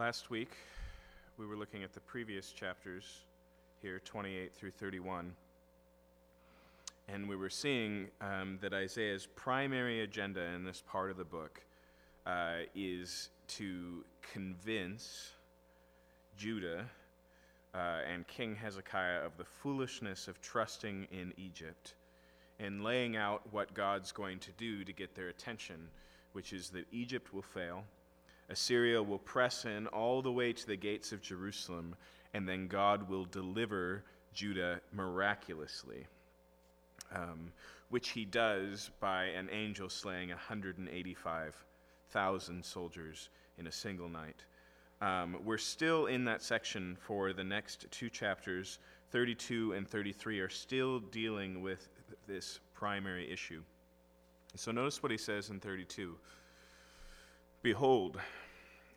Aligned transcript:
Last 0.00 0.30
week, 0.30 0.52
we 1.36 1.44
were 1.44 1.56
looking 1.56 1.84
at 1.84 1.92
the 1.92 2.00
previous 2.00 2.52
chapters 2.52 3.04
here, 3.82 4.00
28 4.02 4.54
through 4.54 4.70
31. 4.70 5.30
And 7.06 7.28
we 7.28 7.36
were 7.36 7.50
seeing 7.50 8.06
um, 8.22 8.56
that 8.62 8.72
Isaiah's 8.72 9.26
primary 9.36 10.00
agenda 10.00 10.40
in 10.40 10.64
this 10.64 10.82
part 10.88 11.10
of 11.10 11.18
the 11.18 11.24
book 11.26 11.60
uh, 12.24 12.60
is 12.74 13.28
to 13.48 14.02
convince 14.32 15.32
Judah 16.34 16.86
uh, 17.74 17.98
and 18.10 18.26
King 18.26 18.56
Hezekiah 18.56 19.22
of 19.22 19.36
the 19.36 19.44
foolishness 19.44 20.28
of 20.28 20.40
trusting 20.40 21.08
in 21.12 21.34
Egypt 21.36 21.92
and 22.58 22.82
laying 22.82 23.18
out 23.18 23.42
what 23.52 23.74
God's 23.74 24.12
going 24.12 24.38
to 24.38 24.50
do 24.52 24.82
to 24.82 24.94
get 24.94 25.14
their 25.14 25.28
attention, 25.28 25.88
which 26.32 26.54
is 26.54 26.70
that 26.70 26.86
Egypt 26.90 27.34
will 27.34 27.42
fail, 27.42 27.84
Assyria 28.50 29.02
will 29.02 29.18
press 29.18 29.64
in 29.64 29.86
all 29.88 30.22
the 30.22 30.30
way 30.32 30.52
to 30.52 30.66
the 30.66 30.76
gates 30.76 31.12
of 31.12 31.22
Jerusalem, 31.22 31.94
and 32.34 32.48
then 32.48 32.66
God 32.66 33.08
will 33.08 33.24
deliver 33.24 34.02
Judah 34.34 34.80
miraculously, 34.92 36.06
um, 37.14 37.52
which 37.90 38.08
he 38.10 38.24
does 38.24 38.90
by 39.00 39.26
an 39.26 39.48
angel 39.50 39.88
slaying 39.88 40.30
185,000 40.30 42.64
soldiers 42.64 43.28
in 43.58 43.68
a 43.68 43.72
single 43.72 44.08
night. 44.08 44.42
Um, 45.00 45.36
we're 45.44 45.56
still 45.56 46.06
in 46.06 46.24
that 46.24 46.42
section 46.42 46.96
for 47.00 47.32
the 47.32 47.44
next 47.44 47.86
two 47.90 48.10
chapters. 48.10 48.80
32 49.12 49.72
and 49.72 49.88
33 49.88 50.40
are 50.40 50.48
still 50.48 50.98
dealing 51.00 51.62
with 51.62 51.88
this 52.26 52.58
primary 52.74 53.30
issue. 53.30 53.62
So 54.56 54.72
notice 54.72 55.00
what 55.02 55.12
he 55.12 55.18
says 55.18 55.50
in 55.50 55.60
32 55.60 56.16
Behold, 57.62 58.18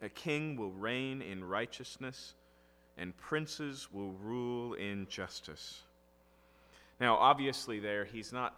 a 0.02 0.10
king 0.10 0.56
will 0.56 0.72
reign 0.72 1.22
in 1.22 1.44
righteousness, 1.44 2.34
and 2.98 3.16
princes 3.18 3.90
will 3.92 4.14
rule 4.14 4.74
in 4.76 5.08
justice. 5.10 5.82
Now, 7.00 7.16
obviously, 7.16 7.80
there 7.80 8.06
he's 8.06 8.32
not 8.32 8.56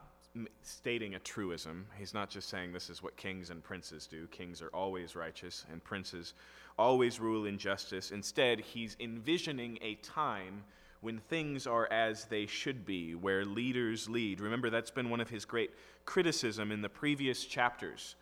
stating 0.62 1.16
a 1.16 1.20
truism. 1.20 1.88
He's 1.97 2.14
not 2.14 2.30
just 2.30 2.50
saying 2.50 2.73
this 2.73 2.89
is 2.89 3.02
what 3.02 3.16
kings 3.16 3.50
and 3.50 3.64
princes 3.64 4.06
do. 4.06 4.28
Kings 4.28 4.62
are 4.62 4.70
always 4.73 5.16
righteous, 5.16 5.66
and 5.72 5.84
princes 5.84 6.34
always 6.78 7.19
rule 7.19 7.45
in 7.45 7.58
justice. 7.58 8.12
Instead, 8.12 8.59
he's 8.59 8.97
envisioning 9.00 9.80
a 9.81 9.95
time 9.95 10.64
when 11.02 11.19
things 11.19 11.66
are 11.66 11.88
as 11.92 12.25
they 12.25 12.45
should 12.45 12.86
be, 12.86 13.16
where 13.16 13.45
leaders 13.45 14.09
lead. 14.09 14.42
Remember, 14.42 14.69
that's 14.69 14.92
been 14.92 15.09
one 15.09 15.22
of 15.22 15.30
his 15.30 15.45
great 15.45 15.72
criticism 16.06 16.72
in 16.72 16.81
the 16.81 16.90
previous 16.90 17.45
chapters, 17.45 18.16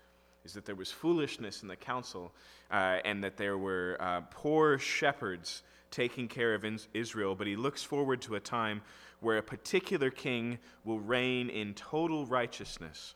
is 0.46 0.54
that 0.54 0.66
there 0.66 0.76
was 0.76 0.92
foolishness 0.92 1.62
in 1.62 1.68
the 1.68 1.76
council 1.76 2.34
uh, 2.72 3.00
and 3.06 3.24
that 3.24 3.38
there 3.38 3.58
were 3.58 3.98
uh, 4.00 4.22
poor 4.30 4.78
shepherds 4.78 5.64
taking 5.92 6.28
care 6.28 6.54
of 6.54 6.66
Israel. 6.94 7.36
But 7.36 7.48
he 7.48 7.56
looks 7.56 7.84
forward 7.84 8.22
to 8.24 8.36
a 8.36 8.40
time 8.40 8.82
where 9.20 9.38
a 9.38 9.44
particular 9.44 10.10
king 10.10 10.60
will 10.84 11.00
reign 11.00 11.50
in 11.50 11.74
total 11.74 12.26
righteousness. 12.26 13.16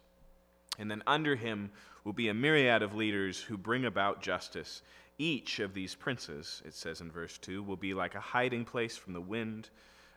And 0.79 0.89
then 0.89 1.03
under 1.07 1.35
him 1.35 1.71
will 2.03 2.13
be 2.13 2.29
a 2.29 2.33
myriad 2.33 2.81
of 2.81 2.95
leaders 2.95 3.41
who 3.41 3.57
bring 3.57 3.85
about 3.85 4.21
justice 4.21 4.81
each 5.17 5.59
of 5.59 5.73
these 5.73 5.95
princes, 5.95 6.61
it 6.65 6.73
says 6.73 7.01
in 7.01 7.11
verse 7.11 7.37
2, 7.39 7.63
will 7.63 7.75
be 7.75 7.93
like 7.93 8.15
a 8.15 8.19
hiding 8.19 8.63
place 8.63 8.95
from 8.95 9.13
the 9.13 9.21
wind, 9.21 9.69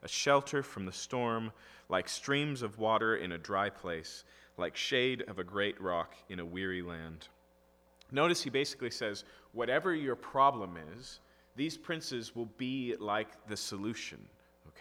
a 0.02 0.08
shelter 0.08 0.62
from 0.62 0.84
the 0.84 0.92
storm, 0.92 1.52
like 1.89 2.08
streams 2.08 2.62
of 2.62 2.78
water 2.78 3.17
in 3.17 3.33
a 3.33 3.39
dry 3.39 3.70
place, 3.70 4.24
like 4.61 4.77
shade 4.77 5.25
of 5.27 5.39
a 5.39 5.44
great 5.44 5.80
rock 5.80 6.14
in 6.28 6.39
a 6.39 6.44
weary 6.44 6.83
land. 6.83 7.28
Notice 8.12 8.42
he 8.42 8.50
basically 8.50 8.91
says, 8.91 9.25
whatever 9.52 9.94
your 9.94 10.17
problem 10.17 10.77
is, 10.97 11.20
these 11.56 11.77
princes 11.77 12.36
will 12.36 12.50
be 12.58 12.94
like 12.98 13.28
the 13.48 13.56
solution. 13.56 14.19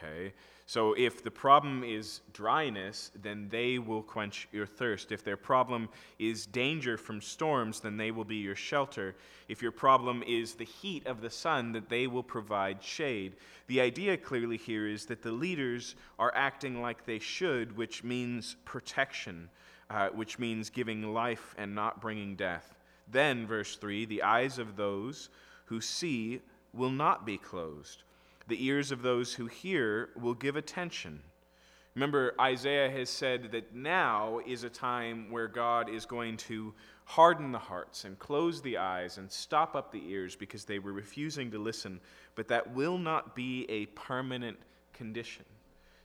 Okay? 0.02 0.34
So 0.66 0.94
if 0.94 1.24
the 1.24 1.32
problem 1.32 1.84
is 1.84 2.22
dryness, 2.32 3.10
then 3.20 3.50
they 3.50 3.80
will 3.80 4.04
quench 4.04 4.48
your 4.52 4.68
thirst. 4.68 5.12
If 5.12 5.24
their 5.24 5.36
problem 5.36 5.90
is 6.20 6.46
danger 6.46 6.96
from 6.96 7.22
storms, 7.22 7.80
then 7.80 7.98
they 7.98 8.12
will 8.12 8.24
be 8.24 8.36
your 8.36 8.56
shelter. 8.56 9.16
If 9.48 9.64
your 9.64 9.72
problem 9.72 10.24
is 10.28 10.54
the 10.54 10.66
heat 10.66 11.08
of 11.08 11.22
the 11.22 11.30
sun, 11.32 11.72
then 11.72 11.86
they 11.90 12.06
will 12.06 12.22
provide 12.22 12.84
shade. 12.84 13.36
The 13.66 13.82
idea 13.82 14.16
clearly 14.16 14.58
here 14.58 14.88
is 14.88 15.08
that 15.08 15.24
the 15.24 15.32
leaders 15.32 15.96
are 16.20 16.32
acting 16.36 16.82
like 16.82 17.04
they 17.04 17.20
should, 17.20 17.76
which 17.76 18.04
means 18.04 18.56
protection, 18.64 19.50
uh, 19.90 20.10
which 20.10 20.38
means 20.38 20.70
giving 20.70 21.14
life 21.16 21.56
and 21.58 21.74
not 21.74 22.00
bringing 22.00 22.36
death. 22.36 22.76
Then, 23.12 23.48
verse 23.48 23.76
3 23.76 24.06
the 24.06 24.22
eyes 24.22 24.60
of 24.60 24.76
those 24.76 25.30
who 25.66 25.82
see 25.82 26.42
will 26.74 26.92
not 26.92 27.26
be 27.26 27.40
closed 27.40 28.04
the 28.50 28.66
ears 28.66 28.92
of 28.92 29.02
those 29.02 29.34
who 29.34 29.46
hear 29.46 30.10
will 30.20 30.34
give 30.34 30.56
attention. 30.56 31.22
Remember, 31.96 32.34
Isaiah 32.40 32.90
has 32.90 33.10
said 33.10 33.52
that 33.52 33.74
now 33.76 34.40
is 34.46 34.64
a 34.64 34.70
time 34.70 35.32
where 35.32 35.48
God 35.48 35.90
is 35.90 36.06
going 36.06 36.38
to 36.38 36.74
harden 37.06 37.52
the 37.52 37.60
hearts 37.60 38.06
and 38.06 38.18
close 38.20 38.62
the 38.62 38.78
eyes 38.78 39.18
and 39.18 39.32
stop 39.32 39.76
up 39.76 39.92
the 39.92 40.10
ears 40.10 40.36
because 40.36 40.66
they 40.66 40.80
were 40.80 40.94
refusing 40.94 41.52
to 41.52 41.60
listen. 41.60 42.00
But 42.36 42.48
that 42.50 42.74
will 42.74 42.98
not 42.98 43.36
be 43.36 43.66
a 43.70 43.88
permanent 43.88 44.58
condition. 44.94 45.46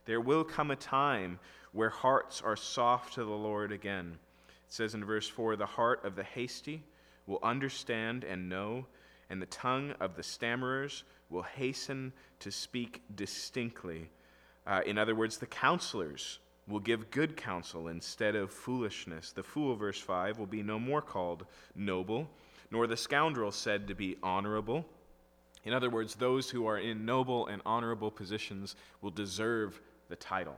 There 0.04 0.20
will 0.20 0.44
come 0.44 0.70
a 0.70 0.76
time 0.76 1.38
where 1.72 1.90
hearts 1.90 2.42
are 2.42 2.56
soft 2.56 3.14
to 3.14 3.24
the 3.24 3.30
Lord 3.30 3.70
again. 3.70 4.18
It 4.48 4.72
says 4.72 4.94
in 4.94 5.04
verse 5.04 5.28
4 5.28 5.56
The 5.56 5.66
heart 5.66 6.04
of 6.04 6.16
the 6.16 6.24
hasty 6.24 6.82
will 7.26 7.40
understand 7.42 8.24
and 8.24 8.48
know, 8.48 8.86
and 9.30 9.40
the 9.40 9.46
tongue 9.46 9.94
of 10.00 10.16
the 10.16 10.22
stammerers 10.22 11.04
will 11.30 11.42
hasten 11.42 12.12
to 12.40 12.50
speak 12.50 13.02
distinctly. 13.14 14.10
Uh, 14.66 14.80
in 14.86 14.98
other 14.98 15.14
words, 15.14 15.38
the 15.38 15.46
counselors 15.46 16.38
will 16.66 16.80
give 16.80 17.10
good 17.10 17.36
counsel 17.36 17.88
instead 17.88 18.34
of 18.34 18.50
foolishness. 18.50 19.32
The 19.32 19.42
fool, 19.42 19.74
verse 19.76 20.00
5, 20.00 20.38
will 20.38 20.46
be 20.46 20.62
no 20.62 20.78
more 20.78 21.02
called 21.02 21.46
noble, 21.74 22.28
nor 22.70 22.86
the 22.86 22.96
scoundrel 22.96 23.50
said 23.50 23.86
to 23.88 23.94
be 23.94 24.16
honorable. 24.22 24.86
In 25.64 25.72
other 25.72 25.90
words, 25.90 26.14
those 26.14 26.50
who 26.50 26.66
are 26.66 26.78
in 26.78 27.04
noble 27.04 27.46
and 27.46 27.62
honorable 27.64 28.10
positions 28.10 28.76
will 29.00 29.10
deserve 29.10 29.80
the 30.08 30.16
title. 30.16 30.56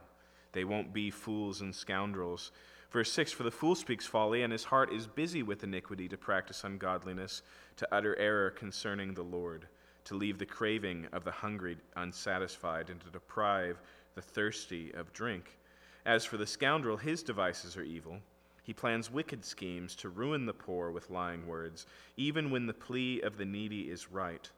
They 0.53 0.65
won't 0.65 0.93
be 0.93 1.10
fools 1.10 1.60
and 1.60 1.75
scoundrels. 1.75 2.53
Verse 2.91 3.12
6 3.12 3.33
For 3.33 3.43
the 3.43 3.50
fool 3.50 3.75
speaks 3.75 4.06
folly, 4.06 4.43
and 4.43 4.53
his 4.53 4.65
heart 4.65 4.93
is 4.93 5.06
busy 5.06 5.43
with 5.43 5.65
iniquity 5.65 6.09
to 6.09 6.16
practice 6.16 6.65
ungodliness, 6.65 7.43
to 7.77 7.88
utter 7.93 8.16
error 8.16 8.50
concerning 8.50 9.15
the 9.15 9.22
Lord 9.22 9.66
to 10.06 10.14
leave 10.14 10.38
the 10.38 10.46
craving 10.46 11.06
of 11.12 11.24
the 11.24 11.30
hungry 11.30 11.76
unsatisfied, 11.96 12.90
and 12.90 13.00
to 13.00 13.10
deprive 13.10 13.80
the 14.14 14.22
thirsty 14.22 14.92
of 14.94 15.12
drink. 15.12 15.58
As 16.06 16.24
for 16.24 16.36
the 16.36 16.46
scoundrel, 16.46 16.96
his 16.96 17.22
devices 17.22 17.76
are 17.76 17.82
evil. 17.82 18.18
He 18.62 18.72
plans 18.72 19.10
wicked 19.10 19.44
schemes 19.44 19.94
to 19.96 20.08
ruin 20.08 20.46
the 20.46 20.52
poor 20.52 20.90
with 20.90 21.10
lying 21.10 21.46
words, 21.46 21.86
even 22.16 22.50
when 22.50 22.66
the 22.66 22.72
plea 22.72 23.20
of 23.20 23.36
the 23.36 23.44
needy 23.44 23.82
is 23.82 24.10
right. 24.10 24.48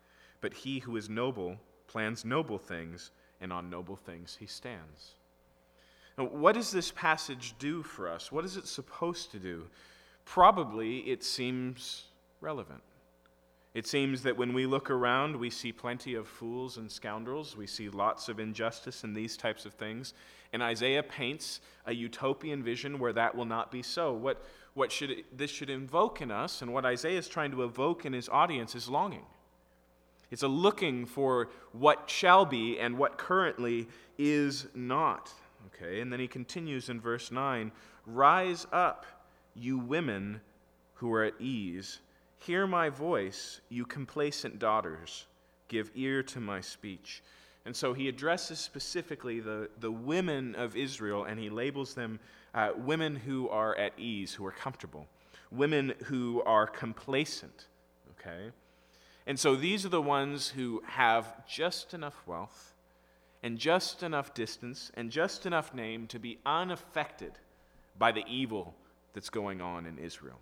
But 0.41 0.54
he 0.54 0.78
who 0.78 0.97
is 0.97 1.09
noble 1.09 1.56
plans 1.88 2.25
noble 2.25 2.59
things, 2.59 3.10
and 3.41 3.53
on 3.53 3.70
noble 3.70 3.97
things 3.97 4.36
he 4.38 4.47
stands. 4.47 5.15
Now, 6.19 6.25
what 6.25 6.54
does 6.54 6.70
this 6.70 6.92
passage 6.92 7.54
do 7.59 7.82
for 7.82 8.09
us? 8.09 8.30
What 8.30 8.44
is 8.44 8.56
it 8.56 8.66
supposed 8.66 9.30
to 9.32 9.38
do? 9.38 9.65
Probably 10.25 10.98
it 11.10 11.25
seems 11.25 12.04
relevant. 12.41 12.82
It 13.75 13.87
seems 13.87 14.23
that 14.23 14.37
when 14.37 14.55
we 14.55 14.67
look 14.67 14.91
around, 14.91 15.37
we 15.37 15.51
see 15.51 15.73
plenty 15.73 16.15
of 16.15 16.27
fools 16.27 16.79
and 16.79 16.91
scoundrels. 16.91 17.56
We 17.56 17.67
see 17.67 17.89
lots 17.89 18.29
of 18.29 18.41
injustice 18.41 19.05
and 19.05 19.15
these 19.15 19.37
types 19.37 19.67
of 19.67 19.75
things. 19.75 20.15
And 20.53 20.62
Isaiah 20.62 21.03
paints 21.03 21.61
a 21.84 21.95
utopian 21.95 22.62
vision 22.62 22.99
where 22.99 23.12
that 23.12 23.34
will 23.34 23.45
not 23.45 23.71
be 23.71 23.83
so. 23.83 24.12
What, 24.12 24.43
what 24.73 24.91
should 24.91 25.25
this 25.37 25.51
should 25.51 25.69
invoke 25.69 26.23
in 26.23 26.31
us, 26.31 26.62
and 26.62 26.73
what 26.73 26.87
Isaiah 26.87 27.19
is 27.19 27.28
trying 27.28 27.51
to 27.51 27.62
evoke 27.62 28.07
in 28.07 28.15
his 28.15 28.28
audience, 28.28 28.75
is 28.75 28.89
longing. 28.89 29.27
It's 30.31 30.42
a 30.42 30.48
looking 30.48 31.04
for 31.07 31.48
what 31.72 32.09
shall 32.09 32.45
be 32.45 32.78
and 32.78 32.98
what 32.98 33.19
currently 33.19 33.89
is 34.16 34.66
not. 34.75 35.33
Okay, 35.66 36.01
and 36.01 36.13
then 36.13 36.21
he 36.21 36.28
continues 36.28 36.89
in 36.89 37.01
verse 37.01 37.31
9 37.31 37.71
Rise 38.07 38.66
up, 38.72 39.04
you 39.54 39.78
women 39.78 40.41
who 40.95 41.13
are 41.13 41.25
at 41.25 41.41
ease 41.41 42.01
Hear 42.39 42.67
my 42.67 42.89
voice, 42.89 43.61
you 43.69 43.85
complacent 43.85 44.59
daughters. 44.59 45.27
Give 45.69 45.91
ear 45.95 46.23
to 46.25 46.41
my 46.41 46.61
speech. 46.61 47.23
And 47.67 47.77
so 47.77 47.93
he 47.93 48.09
addresses 48.09 48.59
specifically 48.59 49.41
the, 49.41 49.69
the 49.81 49.93
women 49.93 50.55
of 50.55 50.77
Israel 50.77 51.25
and 51.25 51.39
he 51.39 51.51
labels 51.51 51.95
them 51.95 52.19
uh, 52.55 52.71
women 52.77 53.15
who 53.17 53.49
are 53.51 53.77
at 53.77 53.93
ease, 53.99 54.33
who 54.33 54.47
are 54.47 54.53
comfortable, 54.53 55.07
women 55.51 55.93
who 56.05 56.43
are 56.47 56.67
complacent. 56.67 57.67
Okay? 58.19 58.51
And 59.27 59.39
so 59.39 59.55
these 59.55 59.85
are 59.85 59.91
the 59.91 60.01
ones 60.01 60.49
who 60.49 60.83
have 60.87 61.47
just 61.47 61.93
enough 61.93 62.23
wealth 62.27 62.73
and 63.43 63.59
just 63.59 64.03
enough 64.03 64.33
distance 64.33 64.91
and 64.95 65.11
just 65.11 65.45
enough 65.45 65.75
name 65.75 66.07
to 66.07 66.19
be 66.19 66.39
unaffected 66.47 67.33
by 67.99 68.13
the 68.13 68.25
evil 68.27 68.75
that's 69.13 69.29
going 69.29 69.61
on 69.61 69.85
in 69.85 69.99
Israel. 69.99 70.39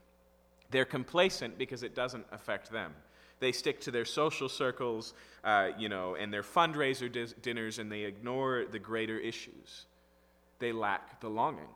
They're 0.71 0.85
complacent 0.85 1.59
because 1.59 1.83
it 1.83 1.95
doesn't 1.95 2.27
affect 2.33 2.71
them. 2.71 2.93
They 3.39 3.53
stick 3.53 3.81
to 3.83 3.91
their 3.91 4.05
social 4.05 4.49
circles, 4.49 5.13
uh, 5.45 5.71
you 5.79 5.89
know, 5.89 6.15
and 6.15 6.33
their 6.33 6.43
fundraiser 6.43 7.11
dis- 7.11 7.35
dinners, 7.35 7.79
and 7.79 7.93
they 7.93 8.03
ignore 8.03 8.65
the 8.65 8.79
greater 8.79 9.19
issues. 9.19 9.85
They 10.59 10.73
lack 10.73 11.21
the 11.21 11.29
longing 11.29 11.69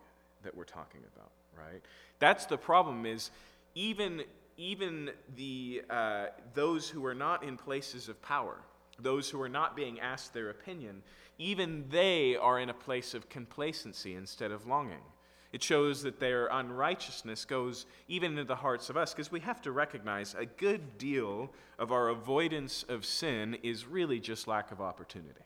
that 0.42 0.56
we're 0.56 0.64
talking 0.64 1.02
about, 1.14 1.30
right? 1.56 1.82
That's 2.18 2.46
the 2.46 2.56
problem. 2.56 3.04
Is 3.04 3.30
even 3.74 4.22
even 4.56 5.10
the 5.36 5.82
uh, 5.90 6.26
those 6.54 6.88
who 6.88 7.04
are 7.04 7.14
not 7.14 7.42
in 7.42 7.56
places 7.58 8.08
of 8.08 8.20
power, 8.22 8.56
those 8.98 9.28
who 9.28 9.40
are 9.42 9.48
not 9.48 9.76
being 9.76 10.00
asked 10.00 10.32
their 10.32 10.50
opinion, 10.50 11.02
even 11.38 11.84
they 11.90 12.36
are 12.36 12.58
in 12.58 12.70
a 12.70 12.74
place 12.74 13.12
of 13.14 13.28
complacency 13.28 14.14
instead 14.14 14.50
of 14.50 14.66
longing. 14.66 15.02
It 15.52 15.62
shows 15.62 16.02
that 16.02 16.20
their 16.20 16.46
unrighteousness 16.46 17.44
goes 17.44 17.86
even 18.06 18.32
into 18.32 18.44
the 18.44 18.56
hearts 18.56 18.88
of 18.88 18.96
us, 18.96 19.12
because 19.12 19.32
we 19.32 19.40
have 19.40 19.60
to 19.62 19.72
recognize 19.72 20.34
a 20.38 20.46
good 20.46 20.96
deal 20.96 21.52
of 21.78 21.90
our 21.90 22.08
avoidance 22.08 22.84
of 22.88 23.04
sin 23.04 23.58
is 23.62 23.86
really 23.86 24.20
just 24.20 24.46
lack 24.46 24.70
of 24.70 24.80
opportunity. 24.80 25.40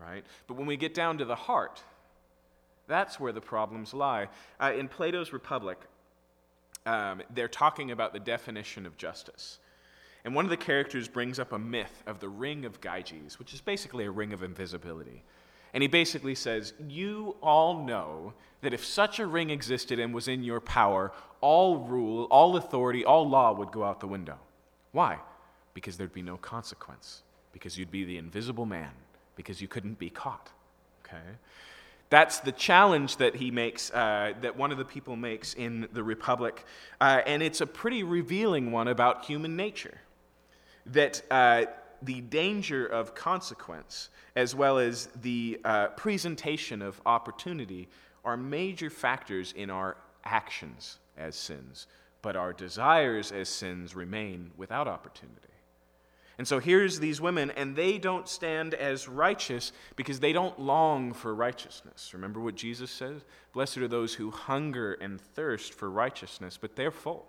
Right? 0.00 0.24
But 0.46 0.56
when 0.56 0.66
we 0.66 0.76
get 0.76 0.94
down 0.94 1.18
to 1.18 1.24
the 1.24 1.34
heart, 1.34 1.82
that's 2.86 3.20
where 3.20 3.32
the 3.32 3.40
problems 3.40 3.94
lie. 3.94 4.28
Uh, 4.60 4.72
in 4.76 4.88
Plato's 4.88 5.32
Republic, 5.32 5.78
um, 6.86 7.22
they're 7.34 7.48
talking 7.48 7.90
about 7.90 8.12
the 8.12 8.20
definition 8.20 8.86
of 8.86 8.96
justice. 8.96 9.58
And 10.24 10.34
one 10.34 10.44
of 10.44 10.50
the 10.50 10.56
characters 10.56 11.06
brings 11.06 11.38
up 11.38 11.52
a 11.52 11.58
myth 11.58 12.02
of 12.06 12.18
the 12.18 12.28
ring 12.28 12.64
of 12.64 12.80
Gyges, 12.80 13.38
which 13.38 13.54
is 13.54 13.60
basically 13.60 14.04
a 14.04 14.10
ring 14.10 14.32
of 14.32 14.42
invisibility. 14.42 15.22
And 15.74 15.82
he 15.82 15.88
basically 15.88 16.34
says, 16.34 16.72
You 16.88 17.36
all 17.42 17.82
know 17.84 18.32
that 18.60 18.72
if 18.74 18.84
such 18.84 19.18
a 19.18 19.26
ring 19.26 19.50
existed 19.50 19.98
and 19.98 20.12
was 20.12 20.28
in 20.28 20.42
your 20.42 20.60
power, 20.60 21.12
all 21.40 21.78
rule, 21.78 22.24
all 22.30 22.56
authority, 22.56 23.04
all 23.04 23.28
law 23.28 23.52
would 23.52 23.70
go 23.70 23.84
out 23.84 24.00
the 24.00 24.06
window. 24.06 24.38
Why? 24.92 25.18
Because 25.74 25.96
there'd 25.96 26.12
be 26.12 26.22
no 26.22 26.36
consequence, 26.36 27.22
because 27.52 27.78
you'd 27.78 27.90
be 27.90 28.04
the 28.04 28.18
invisible 28.18 28.66
man, 28.66 28.90
because 29.36 29.60
you 29.60 29.68
couldn't 29.68 29.98
be 29.98 30.10
caught. 30.10 30.50
Okay? 31.04 31.22
That's 32.10 32.40
the 32.40 32.52
challenge 32.52 33.18
that 33.18 33.36
he 33.36 33.50
makes, 33.50 33.90
uh, 33.90 34.32
that 34.40 34.56
one 34.56 34.72
of 34.72 34.78
the 34.78 34.84
people 34.84 35.14
makes 35.14 35.54
in 35.54 35.88
the 35.92 36.02
Republic. 36.02 36.64
Uh, 37.00 37.20
and 37.26 37.42
it's 37.42 37.60
a 37.60 37.66
pretty 37.66 38.02
revealing 38.02 38.72
one 38.72 38.88
about 38.88 39.26
human 39.26 39.56
nature. 39.56 39.98
That 40.86 41.22
uh, 41.30 41.66
the 42.02 42.20
danger 42.20 42.86
of 42.86 43.14
consequence, 43.14 44.10
as 44.36 44.54
well 44.54 44.78
as 44.78 45.06
the 45.20 45.60
uh, 45.64 45.88
presentation 45.88 46.82
of 46.82 47.00
opportunity, 47.06 47.88
are 48.24 48.36
major 48.36 48.90
factors 48.90 49.52
in 49.56 49.70
our 49.70 49.96
actions 50.24 50.98
as 51.16 51.34
sins, 51.34 51.86
but 52.22 52.36
our 52.36 52.52
desires 52.52 53.32
as 53.32 53.48
sins 53.48 53.94
remain 53.94 54.50
without 54.56 54.86
opportunity. 54.86 55.48
And 56.38 56.46
so 56.46 56.60
here's 56.60 57.00
these 57.00 57.20
women, 57.20 57.50
and 57.50 57.74
they 57.74 57.98
don't 57.98 58.28
stand 58.28 58.72
as 58.74 59.08
righteous 59.08 59.72
because 59.96 60.20
they 60.20 60.32
don't 60.32 60.58
long 60.58 61.12
for 61.12 61.34
righteousness. 61.34 62.14
Remember 62.14 62.38
what 62.38 62.54
Jesus 62.54 62.92
says? 62.92 63.24
Blessed 63.52 63.78
are 63.78 63.88
those 63.88 64.14
who 64.14 64.30
hunger 64.30 64.92
and 64.94 65.20
thirst 65.20 65.74
for 65.74 65.90
righteousness, 65.90 66.56
but 66.56 66.76
they're 66.76 66.92
full. 66.92 67.26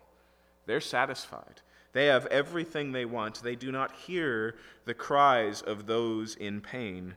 They're 0.68 0.80
satisfied. 0.80 1.62
They 1.94 2.06
have 2.06 2.26
everything 2.28 2.92
they 2.92 3.06
want. 3.06 3.42
They 3.42 3.56
do 3.56 3.72
not 3.72 3.92
hear 3.94 4.56
the 4.86 4.94
cries 4.94 5.62
of 5.62 5.88
those 5.88 6.36
in 6.36 6.62
pain. 6.62 7.16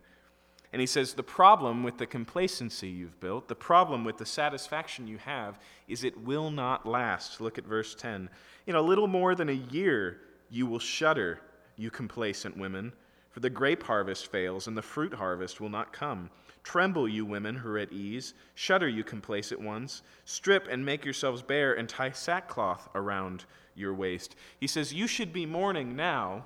And 0.72 0.80
he 0.80 0.86
says, 0.86 1.12
The 1.12 1.22
problem 1.22 1.82
with 1.82 1.98
the 1.98 2.06
complacency 2.06 2.88
you've 2.88 3.20
built, 3.20 3.48
the 3.48 3.54
problem 3.54 4.04
with 4.04 4.16
the 4.16 4.26
satisfaction 4.26 5.06
you 5.06 5.18
have, 5.18 5.58
is 5.86 6.02
it 6.02 6.18
will 6.18 6.50
not 6.50 6.86
last. 6.86 7.40
Look 7.40 7.58
at 7.58 7.66
verse 7.66 7.94
10. 7.94 8.30
In 8.66 8.74
a 8.74 8.80
little 8.80 9.08
more 9.08 9.34
than 9.34 9.50
a 9.50 9.52
year, 9.52 10.20
you 10.50 10.66
will 10.66 10.78
shudder, 10.78 11.40
you 11.76 11.90
complacent 11.90 12.56
women, 12.56 12.92
for 13.32 13.40
the 13.40 13.50
grape 13.50 13.82
harvest 13.82 14.30
fails, 14.30 14.66
and 14.66 14.76
the 14.76 14.82
fruit 14.82 15.14
harvest 15.14 15.60
will 15.60 15.70
not 15.70 15.92
come. 15.92 16.30
Tremble, 16.62 17.08
you 17.08 17.24
women 17.24 17.56
who 17.56 17.70
are 17.70 17.78
at 17.78 17.92
ease. 17.92 18.34
Shudder, 18.54 18.88
you 18.88 19.02
complacent 19.02 19.60
ones. 19.60 20.02
Strip 20.24 20.68
and 20.70 20.84
make 20.84 21.04
yourselves 21.04 21.42
bare, 21.42 21.72
and 21.72 21.88
tie 21.88 22.12
sackcloth 22.12 22.88
around 22.94 23.46
your 23.74 23.94
waist. 23.94 24.36
He 24.60 24.66
says, 24.66 24.92
You 24.92 25.06
should 25.06 25.32
be 25.32 25.46
mourning 25.46 25.96
now 25.96 26.44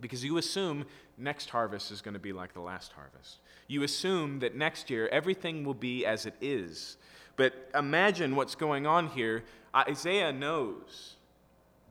because 0.00 0.24
you 0.24 0.38
assume 0.38 0.84
next 1.18 1.50
harvest 1.50 1.90
is 1.90 2.00
going 2.00 2.14
to 2.14 2.20
be 2.20 2.32
like 2.32 2.54
the 2.54 2.60
last 2.60 2.92
harvest. 2.92 3.38
You 3.66 3.82
assume 3.82 4.40
that 4.40 4.54
next 4.54 4.90
year 4.90 5.08
everything 5.08 5.64
will 5.64 5.74
be 5.74 6.06
as 6.06 6.26
it 6.26 6.34
is. 6.40 6.96
But 7.36 7.54
imagine 7.74 8.36
what's 8.36 8.54
going 8.54 8.86
on 8.86 9.08
here. 9.08 9.44
Isaiah 9.74 10.32
knows 10.32 11.16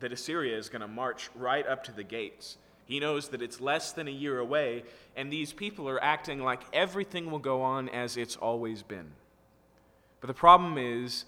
that 0.00 0.12
Assyria 0.12 0.56
is 0.56 0.68
going 0.68 0.82
to 0.82 0.88
march 0.88 1.30
right 1.34 1.66
up 1.66 1.84
to 1.84 1.92
the 1.92 2.04
gates. 2.04 2.56
He 2.90 2.98
knows 2.98 3.28
that 3.28 3.40
it's 3.40 3.60
less 3.60 3.92
than 3.92 4.08
a 4.08 4.10
year 4.10 4.40
away, 4.40 4.82
and 5.14 5.32
these 5.32 5.52
people 5.52 5.88
are 5.88 6.02
acting 6.02 6.42
like 6.42 6.60
everything 6.72 7.30
will 7.30 7.38
go 7.38 7.62
on 7.62 7.88
as 7.88 8.16
it's 8.16 8.34
always 8.34 8.82
been. 8.82 9.12
But 10.20 10.26
the 10.26 10.34
problem 10.34 10.76
is, 10.76 11.24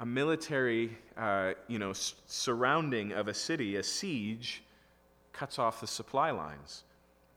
a 0.00 0.04
military, 0.04 0.98
uh, 1.16 1.52
you 1.68 1.78
know, 1.78 1.90
s- 1.90 2.14
surrounding 2.26 3.12
of 3.12 3.28
a 3.28 3.34
city, 3.34 3.76
a 3.76 3.84
siege, 3.84 4.64
cuts 5.32 5.60
off 5.60 5.80
the 5.80 5.86
supply 5.86 6.32
lines. 6.32 6.82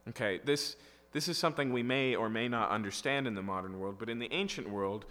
Okay, 0.10 0.42
this, 0.44 0.76
this 1.12 1.28
is 1.28 1.38
something 1.38 1.72
we 1.72 1.84
may 1.84 2.16
or 2.16 2.30
may 2.30 2.48
not 2.48 2.72
understand 2.72 3.28
in 3.28 3.36
the 3.36 3.44
modern 3.44 3.80
world, 3.80 3.98
but 4.00 4.10
in 4.10 4.18
the 4.18 4.34
ancient 4.34 4.68
world, 4.68 5.06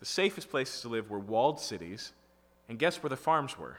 the 0.00 0.06
safest 0.06 0.50
places 0.50 0.80
to 0.80 0.88
live 0.88 1.08
were 1.08 1.20
walled 1.20 1.60
cities, 1.60 2.12
and 2.68 2.80
guess 2.80 3.00
where 3.00 3.10
the 3.10 3.16
farms 3.16 3.56
were? 3.56 3.76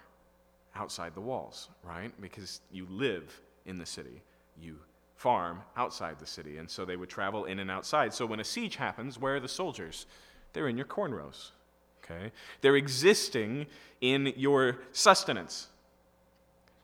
Outside 0.77 1.13
the 1.13 1.19
walls, 1.19 1.67
right? 1.83 2.13
Because 2.21 2.61
you 2.71 2.87
live 2.89 3.41
in 3.67 3.77
the 3.77 3.85
city, 3.85 4.23
you 4.59 4.79
farm 5.15 5.61
outside 5.75 6.19
the 6.19 6.25
city, 6.25 6.57
and 6.57 6.69
so 6.69 6.85
they 6.85 6.95
would 6.95 7.09
travel 7.09 7.45
in 7.45 7.59
and 7.59 7.69
outside. 7.69 8.13
So 8.13 8.25
when 8.25 8.39
a 8.39 8.43
siege 8.43 8.77
happens, 8.77 9.19
where 9.19 9.35
are 9.35 9.39
the 9.39 9.47
soldiers? 9.47 10.05
They're 10.53 10.67
in 10.67 10.77
your 10.77 10.85
corn 10.85 11.13
rows, 11.13 11.51
okay? 12.03 12.31
They're 12.61 12.75
existing 12.75 13.67
in 14.01 14.33
your 14.35 14.77
sustenance. 14.91 15.67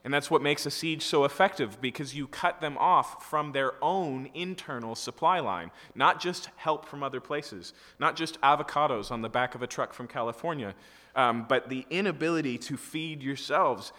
And 0.04 0.12
that's 0.12 0.30
what 0.30 0.42
makes 0.42 0.66
a 0.66 0.70
siege 0.70 1.02
so 1.02 1.24
effective 1.24 1.80
because 1.80 2.14
you 2.14 2.26
cut 2.26 2.60
them 2.60 2.76
off 2.76 3.24
from 3.24 3.52
their 3.52 3.72
own 3.82 4.28
internal 4.34 4.94
supply 4.94 5.40
line. 5.40 5.70
Not 5.94 6.20
just 6.20 6.50
help 6.56 6.84
from 6.84 7.02
other 7.02 7.20
places, 7.20 7.72
not 7.98 8.14
just 8.14 8.38
avocados 8.42 9.10
on 9.10 9.22
the 9.22 9.30
back 9.30 9.54
of 9.54 9.62
a 9.62 9.66
truck 9.66 9.94
from 9.94 10.06
California, 10.06 10.74
um, 11.16 11.46
but 11.48 11.70
the 11.70 11.86
inability 11.88 12.58
to 12.58 12.76
feed 12.76 13.22
yourselves. 13.22 13.92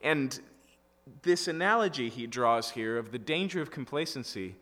And 0.00 0.38
this 1.22 1.48
analogy 1.48 2.08
he 2.08 2.26
draws 2.26 2.70
here 2.70 2.98
of 2.98 3.12
the 3.12 3.18
danger 3.18 3.60
of 3.60 3.70
complacency, 3.70 4.56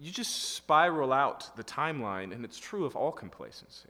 you 0.00 0.10
just 0.10 0.54
spiral 0.54 1.12
out 1.12 1.56
the 1.56 1.64
timeline, 1.64 2.32
and 2.32 2.44
it's 2.44 2.58
true 2.58 2.84
of 2.84 2.96
all 2.96 3.12
complacency. 3.12 3.88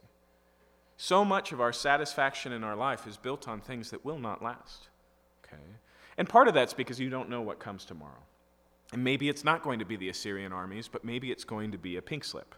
So 0.97 1.25
much 1.25 1.51
of 1.51 1.59
our 1.59 1.73
satisfaction 1.73 2.51
in 2.51 2.63
our 2.63 2.75
life 2.75 3.07
is 3.07 3.17
built 3.17 3.47
on 3.47 3.61
things 3.61 3.89
that 3.91 4.05
will 4.05 4.19
not 4.19 4.43
last. 4.43 4.89
Okay? 5.45 5.61
And 6.17 6.29
part 6.29 6.47
of 6.47 6.53
that's 6.53 6.73
because 6.73 6.99
you 6.99 7.09
don't 7.09 7.29
know 7.29 7.41
what 7.41 7.59
comes 7.59 7.85
tomorrow. 7.85 8.23
And 8.91 9.03
maybe 9.03 9.27
it's 9.27 9.43
not 9.43 9.63
going 9.63 9.79
to 9.79 9.85
be 9.85 9.95
the 9.95 10.09
Assyrian 10.09 10.53
armies, 10.53 10.87
but 10.87 11.03
maybe 11.03 11.31
it's 11.31 11.43
going 11.43 11.71
to 11.71 11.77
be 11.77 11.97
a 11.97 12.01
pink 12.01 12.23
slip, 12.23 12.53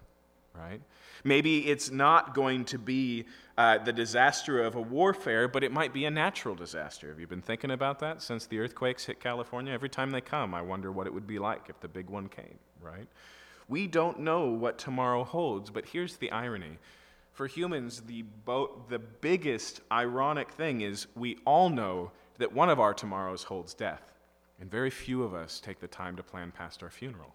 right? 0.59 0.81
Maybe 1.24 1.67
it's 1.67 1.91
not 1.91 2.35
going 2.35 2.65
to 2.65 2.77
be 2.77 3.25
uh, 3.57 3.79
the 3.79 3.93
disaster 3.93 4.62
of 4.62 4.75
a 4.75 4.81
warfare, 4.81 5.47
but 5.47 5.63
it 5.63 5.71
might 5.71 5.93
be 5.93 6.05
a 6.05 6.12
natural 6.12 6.55
disaster. 6.55 7.09
Have 7.09 7.19
you 7.19 7.27
been 7.27 7.41
thinking 7.41 7.71
about 7.71 8.00
that 8.00 8.21
since 8.21 8.45
the 8.45 8.59
earthquakes 8.59 9.05
hit 9.05 9.19
California? 9.19 9.74
Every 9.74 9.89
time 9.89 10.12
they 10.12 10.21
come, 10.21 10.53
I 10.53 10.62
wonder 10.62 10.91
what 10.91 11.07
it 11.07 11.13
would 11.13 11.27
be 11.27 11.39
like 11.39 11.69
if 11.69 11.79
the 11.79 11.88
big 11.88 12.09
one 12.09 12.27
came, 12.27 12.59
right? 12.81 13.07
We 13.67 13.88
don't 13.88 14.19
know 14.19 14.50
what 14.50 14.77
tomorrow 14.77 15.24
holds, 15.24 15.71
but 15.71 15.85
here's 15.85 16.17
the 16.17 16.31
irony. 16.31 16.77
For 17.33 17.47
humans, 17.47 18.01
the, 18.05 18.21
bo- 18.21 18.83
the 18.89 19.00
biggest 19.00 19.81
ironic 19.91 20.51
thing 20.51 20.81
is 20.81 21.07
we 21.15 21.38
all 21.45 21.69
know 21.69 22.12
that 22.38 22.53
one 22.53 22.69
of 22.69 22.79
our 22.79 22.93
tomorrows 22.93 23.43
holds 23.43 23.74
death, 23.74 24.03
and 24.59 24.69
very 24.69 24.89
few 24.89 25.24
of 25.24 25.33
us 25.33 25.59
take 25.59 25.79
the 25.79 25.88
time 25.88 26.15
to 26.17 26.24
plan 26.24 26.51
past 26.51 26.83
our 26.83 26.89
funeral. 26.89 27.33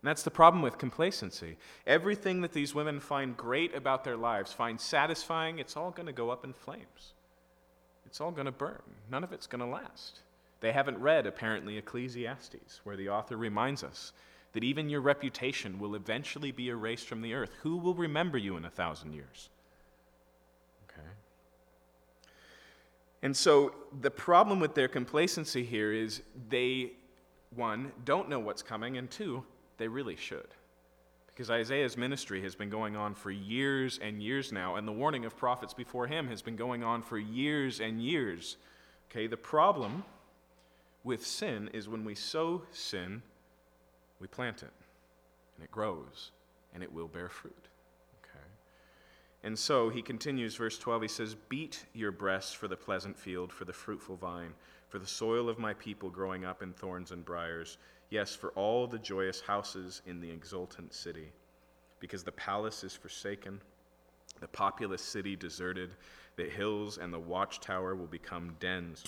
And 0.00 0.08
that's 0.08 0.22
the 0.22 0.30
problem 0.30 0.62
with 0.62 0.78
complacency. 0.78 1.56
Everything 1.86 2.40
that 2.42 2.52
these 2.52 2.74
women 2.74 3.00
find 3.00 3.36
great 3.36 3.74
about 3.74 4.04
their 4.04 4.16
lives, 4.16 4.52
find 4.52 4.80
satisfying, 4.80 5.58
it's 5.58 5.76
all 5.76 5.90
going 5.90 6.06
to 6.06 6.12
go 6.12 6.30
up 6.30 6.44
in 6.44 6.52
flames. 6.52 7.14
It's 8.06 8.20
all 8.20 8.30
going 8.30 8.46
to 8.46 8.52
burn. 8.52 8.80
None 9.10 9.24
of 9.24 9.32
it's 9.32 9.48
going 9.48 9.60
to 9.60 9.66
last. 9.66 10.20
They 10.60 10.72
haven't 10.72 10.98
read, 10.98 11.26
apparently, 11.26 11.78
Ecclesiastes, 11.78 12.80
where 12.84 12.96
the 12.96 13.08
author 13.08 13.36
reminds 13.36 13.82
us 13.82 14.12
that 14.52 14.64
even 14.64 14.88
your 14.88 15.00
reputation 15.00 15.78
will 15.78 15.94
eventually 15.94 16.52
be 16.52 16.68
erased 16.68 17.06
from 17.06 17.20
the 17.20 17.34
earth. 17.34 17.50
Who 17.62 17.76
will 17.76 17.94
remember 17.94 18.38
you 18.38 18.56
in 18.56 18.64
a 18.64 18.70
thousand 18.70 19.12
years? 19.12 19.50
Okay. 20.88 21.08
And 23.22 23.36
so 23.36 23.74
the 24.00 24.10
problem 24.10 24.58
with 24.58 24.74
their 24.74 24.88
complacency 24.88 25.64
here 25.64 25.92
is 25.92 26.22
they, 26.48 26.92
one, 27.54 27.92
don't 28.04 28.28
know 28.28 28.38
what's 28.38 28.62
coming, 28.62 28.96
and 28.96 29.10
two, 29.10 29.44
they 29.78 29.88
really 29.88 30.16
should. 30.16 30.48
Because 31.26 31.50
Isaiah's 31.50 31.96
ministry 31.96 32.42
has 32.42 32.56
been 32.56 32.68
going 32.68 32.96
on 32.96 33.14
for 33.14 33.30
years 33.30 34.00
and 34.02 34.20
years 34.20 34.50
now, 34.50 34.74
and 34.74 34.86
the 34.86 34.92
warning 34.92 35.24
of 35.24 35.36
prophets 35.36 35.72
before 35.72 36.08
him 36.08 36.26
has 36.28 36.42
been 36.42 36.56
going 36.56 36.82
on 36.82 37.00
for 37.00 37.16
years 37.16 37.80
and 37.80 38.02
years. 38.02 38.56
Okay, 39.10 39.28
the 39.28 39.36
problem 39.36 40.04
with 41.04 41.24
sin 41.24 41.70
is 41.72 41.88
when 41.88 42.04
we 42.04 42.14
sow 42.14 42.62
sin, 42.72 43.22
we 44.20 44.26
plant 44.26 44.62
it, 44.62 44.72
and 45.56 45.64
it 45.64 45.70
grows, 45.70 46.32
and 46.74 46.82
it 46.82 46.92
will 46.92 47.06
bear 47.06 47.28
fruit. 47.28 47.68
Okay? 48.22 48.44
And 49.44 49.56
so 49.56 49.88
he 49.90 50.02
continues, 50.02 50.56
verse 50.56 50.76
12, 50.76 51.02
he 51.02 51.08
says, 51.08 51.36
Beat 51.48 51.86
your 51.94 52.10
breasts 52.10 52.52
for 52.52 52.66
the 52.66 52.76
pleasant 52.76 53.16
field, 53.16 53.52
for 53.52 53.64
the 53.64 53.72
fruitful 53.72 54.16
vine, 54.16 54.54
for 54.88 54.98
the 54.98 55.06
soil 55.06 55.48
of 55.48 55.58
my 55.58 55.72
people 55.74 56.10
growing 56.10 56.44
up 56.44 56.62
in 56.62 56.72
thorns 56.72 57.12
and 57.12 57.24
briers, 57.24 57.78
yes, 58.10 58.34
for 58.34 58.50
all 58.50 58.86
the 58.86 58.98
joyous 58.98 59.40
houses 59.40 60.02
in 60.06 60.20
the 60.20 60.30
exultant 60.30 60.94
city, 60.94 61.32
because 62.00 62.22
the 62.22 62.32
palace 62.32 62.84
is 62.84 62.94
forsaken, 62.94 63.60
the 64.40 64.48
populous 64.48 65.02
city 65.02 65.36
deserted, 65.36 65.90
the 66.36 66.44
hills 66.44 66.98
and 66.98 67.12
the 67.12 67.18
watchtower 67.18 67.96
will 67.96 68.06
become 68.06 68.54
dens 68.60 69.04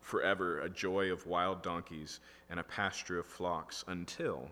forever, 0.00 0.60
a 0.60 0.68
joy 0.68 1.10
of 1.12 1.26
wild 1.26 1.62
donkeys 1.62 2.20
and 2.50 2.58
a 2.58 2.64
pasture 2.64 3.18
of 3.18 3.26
flocks, 3.26 3.84
until 3.86 4.50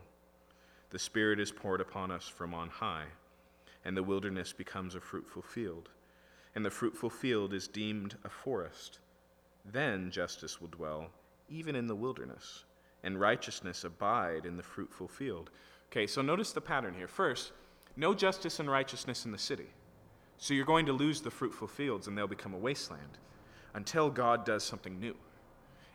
the 0.90 0.98
Spirit 0.98 1.40
is 1.40 1.52
poured 1.52 1.80
upon 1.80 2.10
us 2.10 2.26
from 2.28 2.54
on 2.54 2.68
high, 2.68 3.06
and 3.84 3.96
the 3.96 4.02
wilderness 4.02 4.52
becomes 4.52 4.94
a 4.94 5.00
fruitful 5.00 5.42
field, 5.42 5.88
and 6.54 6.64
the 6.64 6.70
fruitful 6.70 7.10
field 7.10 7.52
is 7.52 7.68
deemed 7.68 8.16
a 8.24 8.28
forest. 8.28 9.00
Then 9.64 10.10
justice 10.10 10.60
will 10.60 10.68
dwell 10.68 11.10
even 11.48 11.74
in 11.74 11.88
the 11.88 11.96
wilderness, 11.96 12.64
and 13.02 13.20
righteousness 13.20 13.84
abide 13.84 14.46
in 14.46 14.56
the 14.56 14.62
fruitful 14.62 15.08
field. 15.08 15.50
Okay, 15.90 16.06
so 16.06 16.22
notice 16.22 16.52
the 16.52 16.60
pattern 16.60 16.94
here. 16.94 17.08
First, 17.08 17.52
no 17.96 18.14
justice 18.14 18.60
and 18.60 18.70
righteousness 18.70 19.24
in 19.24 19.32
the 19.32 19.38
city. 19.38 19.66
So 20.38 20.54
you're 20.54 20.64
going 20.64 20.86
to 20.86 20.92
lose 20.92 21.20
the 21.20 21.30
fruitful 21.30 21.68
fields 21.68 22.06
and 22.06 22.16
they'll 22.16 22.26
become 22.26 22.54
a 22.54 22.58
wasteland 22.58 23.18
until 23.74 24.10
God 24.10 24.44
does 24.44 24.64
something 24.64 24.98
new. 24.98 25.14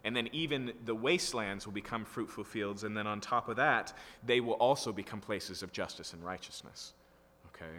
And 0.03 0.15
then 0.15 0.29
even 0.31 0.73
the 0.85 0.93
wastelands 0.93 1.65
will 1.65 1.73
become 1.73 2.05
fruitful 2.05 2.43
fields. 2.43 2.83
And 2.83 2.95
then 2.95 3.07
on 3.07 3.19
top 3.19 3.49
of 3.49 3.55
that, 3.55 3.91
they 4.23 4.39
will 4.39 4.53
also 4.53 4.91
become 4.91 5.19
places 5.19 5.63
of 5.63 5.71
justice 5.71 6.13
and 6.13 6.23
righteousness. 6.23 6.93
Okay? 7.47 7.73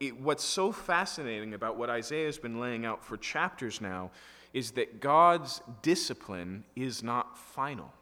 It, 0.00 0.20
what's 0.20 0.44
so 0.44 0.72
fascinating 0.72 1.54
about 1.54 1.76
what 1.76 1.90
Isaiah 1.90 2.26
has 2.26 2.38
been 2.38 2.58
laying 2.58 2.84
out 2.84 3.04
for 3.04 3.16
chapters 3.16 3.80
now 3.80 4.10
is 4.52 4.72
that 4.72 5.00
God's 5.00 5.60
discipline 5.82 6.64
is 6.74 7.04
not 7.04 7.38
final. 7.38 7.92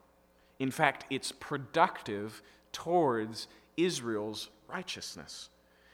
In 0.59 0.71
fact, 0.71 1.05
it's 1.11 1.33
productive 1.33 2.43
towards 2.73 3.49
Israel's 3.77 4.49
righteousness. 4.69 5.51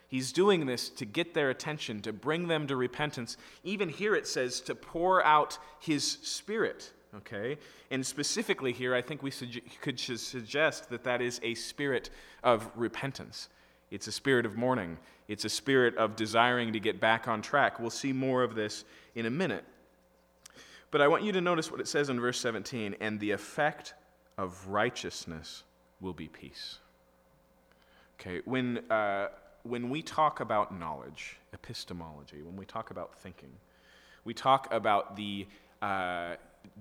He's 0.08 0.30
doing 0.30 0.66
this 0.66 0.90
to 0.90 1.06
get 1.06 1.32
their 1.32 1.48
attention, 1.48 2.02
to 2.02 2.12
bring 2.12 2.46
them 2.46 2.66
to 2.66 2.76
repentance. 2.76 3.38
Even 3.64 3.88
here 3.88 4.14
it 4.14 4.26
says 4.26 4.60
to 4.62 4.74
pour 4.74 5.24
out 5.24 5.58
his 5.80 6.04
spirit, 6.04 6.92
okay? 7.16 7.56
And 7.90 8.04
specifically 8.04 8.72
here, 8.72 8.94
I 8.94 9.00
think 9.00 9.22
we 9.22 9.32
could 9.80 9.98
suggest 9.98 10.90
that 10.90 11.04
that 11.04 11.22
is 11.22 11.40
a 11.42 11.54
spirit 11.54 12.10
of 12.42 12.70
repentance. 12.76 13.48
It's 13.90 14.06
a 14.06 14.12
spirit 14.12 14.44
of 14.44 14.56
mourning, 14.56 14.98
it's 15.28 15.46
a 15.46 15.50
spirit 15.50 15.96
of 15.96 16.14
desiring 16.14 16.72
to 16.74 16.80
get 16.80 17.00
back 17.00 17.26
on 17.26 17.40
track. 17.40 17.80
We'll 17.80 17.90
see 17.90 18.12
more 18.12 18.42
of 18.42 18.54
this 18.54 18.84
in 19.14 19.24
a 19.24 19.30
minute. 19.30 19.64
But 20.90 21.00
I 21.00 21.08
want 21.08 21.24
you 21.24 21.32
to 21.32 21.40
notice 21.40 21.70
what 21.70 21.80
it 21.80 21.88
says 21.88 22.10
in 22.10 22.20
verse 22.20 22.38
17 22.38 22.96
and 23.00 23.18
the 23.18 23.30
effect 23.30 23.94
of 24.38 24.66
righteousness 24.68 25.62
will 26.00 26.14
be 26.14 26.28
peace. 26.28 26.78
Okay, 28.20 28.40
when. 28.44 28.78
Uh, 28.90 29.28
when 29.64 29.90
we 29.90 30.02
talk 30.02 30.40
about 30.40 30.76
knowledge, 30.76 31.38
epistemology, 31.52 32.42
when 32.42 32.56
we 32.56 32.64
talk 32.64 32.90
about 32.90 33.14
thinking, 33.20 33.50
we 34.24 34.34
talk 34.34 34.72
about 34.72 35.16
the, 35.16 35.46
uh, 35.80 36.34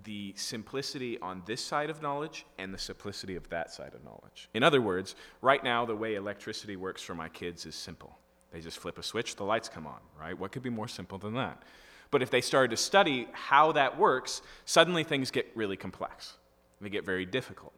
the 0.03 0.34
simplicity 0.36 1.20
on 1.20 1.41
this 1.46 1.63
side 1.63 1.89
of 1.89 2.01
knowledge 2.01 2.46
and 2.58 2.74
the 2.74 2.77
simplicity 2.77 3.36
of 3.36 3.48
that 3.50 3.72
side 3.72 3.93
of 3.93 4.03
knowledge. 4.03 4.50
In 4.53 4.63
other 4.63 4.81
words, 4.81 5.15
right 5.41 5.63
now, 5.63 5.86
the 5.86 5.96
way 5.96 6.15
electricity 6.15 6.75
works 6.75 7.01
for 7.01 7.15
my 7.15 7.29
kids 7.29 7.65
is 7.65 7.75
simple. 7.75 8.17
They 8.51 8.60
just 8.60 8.79
flip 8.79 8.98
a 8.98 9.03
switch, 9.03 9.36
the 9.36 9.46
lights 9.46 9.70
come 9.70 9.88
on, 9.88 10.00
right? 10.20 10.38
What 10.38 10.51
could 10.51 10.63
be 10.63 10.70
more 10.70 10.88
simple 10.88 11.17
than 11.17 11.36
that? 11.36 11.62
But 12.10 12.22
if 12.22 12.29
they 12.29 12.41
started 12.41 12.72
to 12.72 12.77
study 12.77 13.27
how 13.31 13.72
that 13.72 13.98
works, 13.98 14.41
suddenly 14.65 15.05
things 15.05 15.31
get 15.31 15.50
really 15.55 15.77
complex. 15.77 16.34
They 16.81 16.89
get 16.89 17.05
very 17.05 17.25
difficult. 17.25 17.73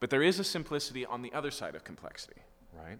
But 0.00 0.10
there 0.10 0.22
is 0.22 0.38
a 0.38 0.44
simplicity 0.44 1.06
on 1.06 1.22
the 1.22 1.32
other 1.32 1.50
side 1.50 1.74
of 1.74 1.84
complexity, 1.84 2.40
right? 2.76 2.98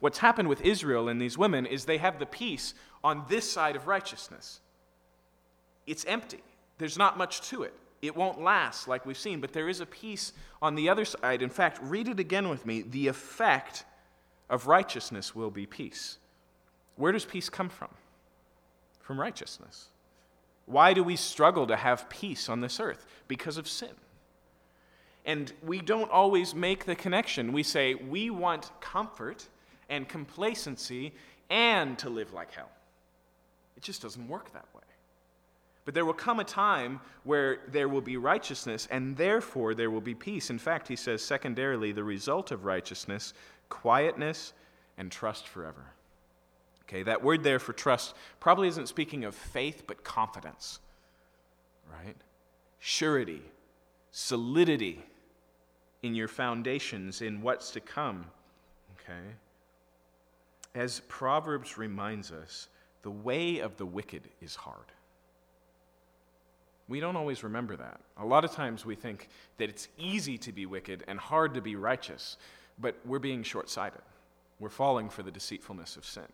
What's 0.00 0.18
happened 0.18 0.48
with 0.48 0.60
Israel 0.60 1.08
and 1.08 1.20
these 1.20 1.38
women 1.38 1.66
is 1.66 1.84
they 1.84 1.98
have 1.98 2.18
the 2.18 2.26
peace 2.26 2.74
on 3.02 3.24
this 3.28 3.50
side 3.50 3.76
of 3.76 3.86
righteousness. 3.86 4.60
It's 5.86 6.04
empty, 6.04 6.42
there's 6.78 6.98
not 6.98 7.18
much 7.18 7.40
to 7.48 7.62
it. 7.62 7.74
It 8.02 8.16
won't 8.16 8.40
last 8.40 8.88
like 8.88 9.06
we've 9.06 9.16
seen, 9.16 9.40
but 9.40 9.52
there 9.52 9.68
is 9.68 9.80
a 9.80 9.86
peace 9.86 10.32
on 10.60 10.74
the 10.74 10.88
other 10.88 11.04
side. 11.04 11.40
In 11.40 11.50
fact, 11.50 11.78
read 11.80 12.08
it 12.08 12.18
again 12.18 12.48
with 12.48 12.66
me. 12.66 12.82
The 12.82 13.06
effect 13.06 13.84
of 14.50 14.66
righteousness 14.66 15.36
will 15.36 15.52
be 15.52 15.66
peace. 15.66 16.18
Where 16.96 17.12
does 17.12 17.24
peace 17.24 17.48
come 17.48 17.68
from? 17.68 17.90
From 19.00 19.20
righteousness. 19.20 19.86
Why 20.66 20.94
do 20.94 21.04
we 21.04 21.14
struggle 21.14 21.66
to 21.68 21.76
have 21.76 22.10
peace 22.10 22.48
on 22.48 22.60
this 22.60 22.80
earth? 22.80 23.06
Because 23.28 23.56
of 23.56 23.68
sin. 23.68 23.94
And 25.24 25.52
we 25.62 25.80
don't 25.80 26.10
always 26.10 26.54
make 26.54 26.84
the 26.84 26.96
connection. 26.96 27.52
We 27.52 27.62
say 27.62 27.94
we 27.94 28.30
want 28.30 28.70
comfort 28.80 29.46
and 29.88 30.08
complacency 30.08 31.12
and 31.48 31.98
to 31.98 32.10
live 32.10 32.32
like 32.32 32.52
hell. 32.52 32.70
It 33.76 33.82
just 33.82 34.02
doesn't 34.02 34.26
work 34.28 34.52
that 34.52 34.66
way. 34.74 34.82
But 35.84 35.94
there 35.94 36.04
will 36.04 36.12
come 36.12 36.40
a 36.40 36.44
time 36.44 37.00
where 37.24 37.58
there 37.68 37.88
will 37.88 38.00
be 38.00 38.16
righteousness, 38.16 38.86
and 38.90 39.16
therefore 39.16 39.74
there 39.74 39.90
will 39.90 40.00
be 40.00 40.14
peace. 40.14 40.50
In 40.50 40.58
fact, 40.58 40.86
he 40.86 40.96
says, 40.96 41.22
secondarily, 41.22 41.92
the 41.92 42.04
result 42.04 42.52
of 42.52 42.64
righteousness, 42.64 43.34
quietness, 43.68 44.52
and 44.96 45.10
trust 45.10 45.48
forever. 45.48 45.84
Okay, 46.84 47.02
that 47.02 47.22
word 47.22 47.42
there 47.42 47.58
for 47.58 47.72
trust 47.72 48.14
probably 48.38 48.68
isn't 48.68 48.88
speaking 48.88 49.24
of 49.24 49.34
faith, 49.34 49.84
but 49.86 50.04
confidence, 50.04 50.78
right? 51.90 52.16
Surety, 52.78 53.42
solidity 54.10 55.02
in 56.02 56.14
your 56.14 56.28
foundations, 56.28 57.22
in 57.22 57.42
what's 57.42 57.70
to 57.72 57.80
come, 57.80 58.26
okay? 59.00 59.22
As 60.74 61.00
Proverbs 61.08 61.78
reminds 61.78 62.32
us, 62.32 62.68
the 63.02 63.10
way 63.10 63.58
of 63.58 63.76
the 63.76 63.86
wicked 63.86 64.22
is 64.40 64.54
hard. 64.54 64.86
We 66.88 67.00
don't 67.00 67.16
always 67.16 67.44
remember 67.44 67.76
that. 67.76 68.00
A 68.18 68.26
lot 68.26 68.44
of 68.44 68.52
times 68.52 68.84
we 68.84 68.94
think 68.94 69.28
that 69.58 69.68
it's 69.68 69.88
easy 69.96 70.36
to 70.38 70.52
be 70.52 70.66
wicked 70.66 71.04
and 71.06 71.18
hard 71.18 71.54
to 71.54 71.60
be 71.60 71.76
righteous, 71.76 72.36
but 72.78 72.96
we're 73.04 73.18
being 73.18 73.42
short 73.42 73.70
sighted. 73.70 74.02
We're 74.58 74.68
falling 74.68 75.08
for 75.08 75.22
the 75.22 75.30
deceitfulness 75.30 75.96
of 75.96 76.04
sin. 76.04 76.26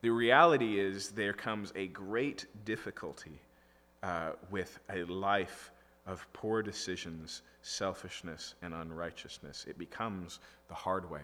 The 0.00 0.10
reality 0.10 0.78
is 0.78 1.10
there 1.10 1.32
comes 1.32 1.72
a 1.74 1.88
great 1.88 2.46
difficulty 2.64 3.40
uh, 4.02 4.32
with 4.50 4.78
a 4.90 5.04
life 5.04 5.72
of 6.08 6.26
poor 6.32 6.62
decisions, 6.62 7.42
selfishness, 7.62 8.54
and 8.62 8.74
unrighteousness. 8.74 9.66
It 9.68 9.78
becomes 9.78 10.40
the 10.66 10.74
hard 10.74 11.08
way. 11.08 11.22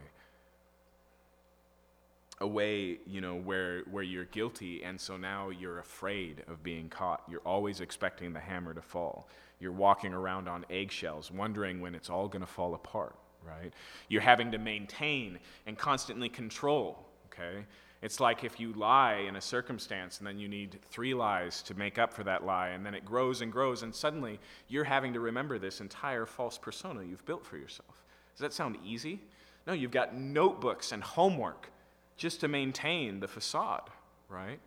A 2.40 2.46
way 2.46 2.98
you 3.06 3.20
know 3.20 3.36
where 3.36 3.82
where 3.90 4.02
you're 4.02 4.24
guilty 4.24 4.82
and 4.82 5.00
so 5.00 5.16
now 5.16 5.50
you're 5.50 5.78
afraid 5.78 6.42
of 6.48 6.62
being 6.62 6.88
caught. 6.88 7.22
You're 7.28 7.40
always 7.46 7.80
expecting 7.80 8.32
the 8.32 8.40
hammer 8.40 8.74
to 8.74 8.82
fall. 8.82 9.28
You're 9.60 9.72
walking 9.72 10.12
around 10.12 10.48
on 10.48 10.66
eggshells 10.68 11.30
wondering 11.30 11.80
when 11.80 11.94
it's 11.94 12.10
all 12.10 12.28
going 12.28 12.40
to 12.40 12.46
fall 12.46 12.74
apart 12.74 13.16
right? 13.46 13.72
You're 14.08 14.22
having 14.22 14.52
to 14.52 14.58
maintain 14.58 15.38
and 15.66 15.78
constantly 15.78 16.28
control 16.28 17.06
okay 17.26 17.64
it's 18.04 18.20
like 18.20 18.44
if 18.44 18.60
you 18.60 18.72
lie 18.74 19.24
in 19.26 19.34
a 19.34 19.40
circumstance 19.40 20.18
and 20.18 20.26
then 20.26 20.38
you 20.38 20.46
need 20.46 20.78
three 20.90 21.14
lies 21.14 21.62
to 21.62 21.74
make 21.74 21.98
up 21.98 22.12
for 22.12 22.22
that 22.22 22.44
lie 22.44 22.68
and 22.68 22.84
then 22.86 22.94
it 22.94 23.04
grows 23.04 23.40
and 23.40 23.50
grows 23.50 23.82
and 23.82 23.92
suddenly 23.92 24.38
you're 24.68 24.84
having 24.84 25.12
to 25.12 25.20
remember 25.20 25.58
this 25.58 25.80
entire 25.80 26.26
false 26.26 26.58
persona 26.58 27.02
you've 27.02 27.24
built 27.26 27.44
for 27.44 27.56
yourself 27.56 28.04
does 28.34 28.40
that 28.40 28.52
sound 28.52 28.76
easy 28.84 29.20
no 29.66 29.72
you've 29.72 29.90
got 29.90 30.14
notebooks 30.16 30.92
and 30.92 31.02
homework 31.02 31.70
just 32.16 32.40
to 32.40 32.48
maintain 32.48 33.20
the 33.20 33.28
facade, 33.28 33.90
right? 34.28 34.58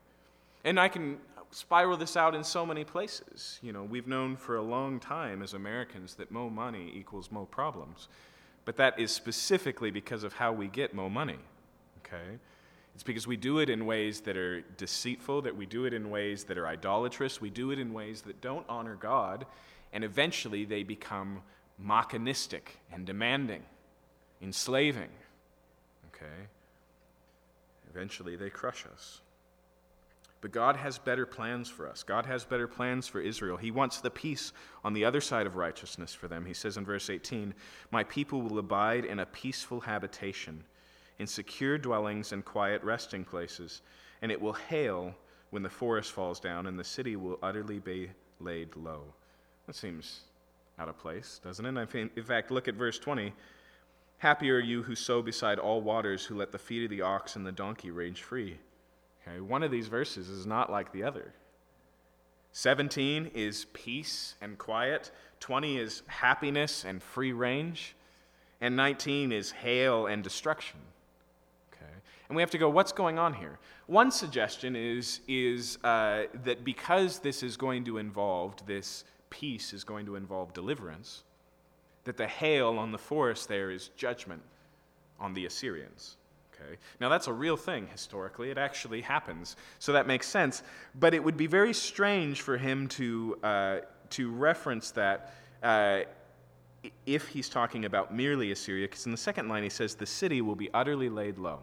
And 0.63 0.79
I 0.79 0.89
can 0.89 1.17
spiral 1.51 1.97
this 1.97 2.17
out 2.17 2.35
in 2.35 2.43
so 2.43 2.65
many 2.65 2.83
places. 2.83 3.59
You 3.61 3.71
know, 3.71 3.83
we've 3.83 4.07
known 4.07 4.35
for 4.35 4.57
a 4.57 4.61
long 4.61 4.99
time 4.99 5.41
as 5.41 5.53
Americans 5.53 6.15
that 6.15 6.29
more 6.29 6.51
money 6.51 6.91
equals 6.93 7.31
more 7.31 7.45
problems. 7.45 8.09
But 8.65 8.75
that 8.77 8.99
is 8.99 9.11
specifically 9.11 9.91
because 9.91 10.23
of 10.23 10.33
how 10.33 10.51
we 10.51 10.67
get 10.67 10.93
more 10.93 11.09
money, 11.09 11.39
okay? 11.99 12.37
It's 12.97 13.03
because 13.03 13.27
we 13.27 13.37
do 13.37 13.59
it 13.59 13.69
in 13.69 13.85
ways 13.85 14.21
that 14.21 14.35
are 14.37 14.61
deceitful, 14.75 15.43
that 15.43 15.55
we 15.55 15.67
do 15.67 15.85
it 15.85 15.93
in 15.93 16.09
ways 16.09 16.45
that 16.45 16.57
are 16.57 16.65
idolatrous, 16.65 17.39
we 17.39 17.51
do 17.51 17.69
it 17.69 17.77
in 17.77 17.93
ways 17.93 18.23
that 18.23 18.41
don't 18.41 18.65
honor 18.67 18.95
God, 18.95 19.45
and 19.93 20.03
eventually 20.03 20.65
they 20.65 20.81
become 20.81 21.43
machinistic 21.79 22.79
and 22.91 23.05
demanding, 23.05 23.61
enslaving, 24.41 25.11
okay? 26.07 26.47
Eventually, 27.91 28.35
they 28.35 28.49
crush 28.49 28.87
us. 28.91 29.21
But 30.41 30.51
God 30.51 30.75
has 30.75 30.97
better 30.97 31.27
plans 31.27 31.69
for 31.69 31.87
us. 31.87 32.01
God 32.01 32.25
has 32.25 32.45
better 32.45 32.67
plans 32.67 33.07
for 33.07 33.21
Israel. 33.21 33.57
He 33.57 33.69
wants 33.69 34.01
the 34.01 34.09
peace 34.09 34.53
on 34.83 34.93
the 34.93 35.05
other 35.05 35.21
side 35.21 35.45
of 35.45 35.55
righteousness 35.55 36.15
for 36.15 36.27
them. 36.27 36.47
He 36.47 36.53
says 36.55 36.77
in 36.77 36.83
verse 36.83 37.11
18, 37.11 37.53
My 37.91 38.03
people 38.03 38.41
will 38.41 38.57
abide 38.57 39.05
in 39.05 39.19
a 39.19 39.27
peaceful 39.27 39.81
habitation, 39.81 40.63
in 41.19 41.27
secure 41.27 41.77
dwellings 41.77 42.31
and 42.31 42.45
quiet 42.45 42.83
resting 42.83 43.23
places, 43.23 43.81
and 44.21 44.31
it 44.31 44.39
will 44.39 44.53
hail 44.53 45.13
when 45.49 45.63
the 45.63 45.69
forest 45.69 46.11
falls 46.11 46.39
down, 46.39 46.67
and 46.67 46.77
the 46.77 46.83
city 46.83 47.15
will 47.15 47.39
utterly 47.41 47.79
be 47.79 48.09
laid 48.39 48.75
low. 48.75 49.01
That 49.65 49.75
seems 49.75 50.21
out 50.79 50.89
of 50.89 50.97
place, 50.97 51.39
doesn't 51.43 51.65
it? 51.65 51.95
In 52.15 52.23
fact, 52.23 52.51
look 52.51 52.67
at 52.67 52.75
verse 52.75 52.99
20. 52.99 53.33
Happy 54.19 54.49
are 54.51 54.59
you 54.59 54.83
who 54.83 54.95
sow 54.95 55.21
beside 55.21 55.59
all 55.59 55.81
waters, 55.81 56.25
who 56.25 56.35
let 56.35 56.51
the 56.51 56.57
feet 56.57 56.83
of 56.83 56.89
the 56.89 57.01
ox 57.01 57.35
and 57.35 57.45
the 57.45 57.51
donkey 57.51 57.91
range 57.91 58.23
free. 58.23 58.57
Okay, 59.27 59.39
one 59.39 59.63
of 59.63 59.71
these 59.71 59.87
verses 59.87 60.29
is 60.29 60.45
not 60.45 60.71
like 60.71 60.91
the 60.91 61.03
other. 61.03 61.33
17 62.51 63.31
is 63.35 63.65
peace 63.73 64.35
and 64.41 64.57
quiet, 64.57 65.11
20 65.39 65.77
is 65.77 66.01
happiness 66.07 66.83
and 66.85 67.03
free 67.03 67.31
range, 67.31 67.95
and 68.59 68.75
19 68.75 69.31
is 69.31 69.51
hail 69.51 70.07
and 70.07 70.23
destruction. 70.23 70.79
And 72.29 72.35
we 72.35 72.41
have 72.41 72.51
to 72.51 72.57
go, 72.57 72.69
what's 72.69 72.91
going 72.91 73.17
on 73.17 73.33
here? 73.33 73.57
One 73.85 74.11
suggestion 74.11 74.75
is, 74.75 75.21
is 75.27 75.77
uh, 75.83 76.23
that 76.43 76.65
because 76.65 77.19
this 77.19 77.41
is 77.41 77.55
going 77.55 77.85
to 77.85 77.97
involve, 77.97 78.53
this 78.65 79.05
peace 79.29 79.73
is 79.73 79.83
going 79.83 80.05
to 80.05 80.15
involve 80.15 80.53
deliverance, 80.53 81.23
that 82.03 82.17
the 82.17 82.27
hail 82.27 82.77
on 82.77 82.91
the 82.91 82.97
forest 82.97 83.47
there 83.47 83.71
is 83.71 83.89
judgment 83.95 84.41
on 85.19 85.33
the 85.33 85.45
Assyrians. 85.45 86.17
Okay? 86.53 86.77
Now, 86.99 87.07
that's 87.07 87.27
a 87.27 87.33
real 87.33 87.55
thing 87.55 87.87
historically. 87.87 88.51
It 88.51 88.57
actually 88.57 89.01
happens. 89.01 89.55
So 89.79 89.93
that 89.93 90.05
makes 90.05 90.27
sense. 90.27 90.63
But 90.95 91.13
it 91.13 91.23
would 91.23 91.37
be 91.37 91.47
very 91.47 91.73
strange 91.73 92.41
for 92.41 92.57
him 92.57 92.87
to, 92.89 93.37
uh, 93.43 93.77
to 94.11 94.31
reference 94.31 94.91
that 94.91 95.33
uh, 95.63 96.01
if 97.05 97.27
he's 97.29 97.47
talking 97.49 97.85
about 97.85 98.13
merely 98.13 98.51
Assyria, 98.51 98.87
because 98.87 99.05
in 99.05 99.11
the 99.11 99.17
second 99.17 99.47
line 99.47 99.63
he 99.63 99.69
says, 99.69 99.95
the 99.95 100.05
city 100.05 100.41
will 100.41 100.55
be 100.55 100.69
utterly 100.73 101.09
laid 101.09 101.37
low. 101.37 101.59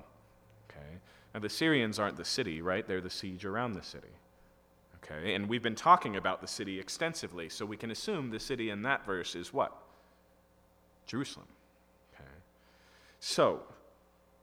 Now, 1.34 1.40
the 1.40 1.48
Syrians 1.48 1.98
aren't 1.98 2.16
the 2.16 2.24
city, 2.24 2.62
right? 2.62 2.86
They're 2.86 3.00
the 3.00 3.10
siege 3.10 3.44
around 3.44 3.72
the 3.72 3.82
city. 3.82 4.08
Okay? 5.02 5.34
And 5.34 5.48
we've 5.48 5.62
been 5.62 5.74
talking 5.74 6.16
about 6.16 6.40
the 6.40 6.46
city 6.46 6.78
extensively, 6.78 7.48
so 7.48 7.66
we 7.66 7.76
can 7.76 7.90
assume 7.90 8.30
the 8.30 8.40
city 8.40 8.70
in 8.70 8.82
that 8.82 9.04
verse 9.04 9.34
is 9.34 9.52
what? 9.52 9.76
Jerusalem. 11.06 11.48
Okay? 12.14 12.30
So, 13.20 13.62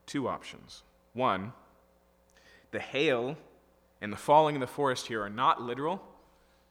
two 0.06 0.28
options. 0.28 0.84
One, 1.14 1.54
the 2.72 2.80
hail 2.80 3.38
and 4.02 4.12
the 4.12 4.18
falling 4.18 4.56
in 4.56 4.62
the 4.62 4.68
forest 4.68 5.08
here 5.08 5.22
are 5.22 5.30
not 5.30 5.62
literal, 5.62 6.02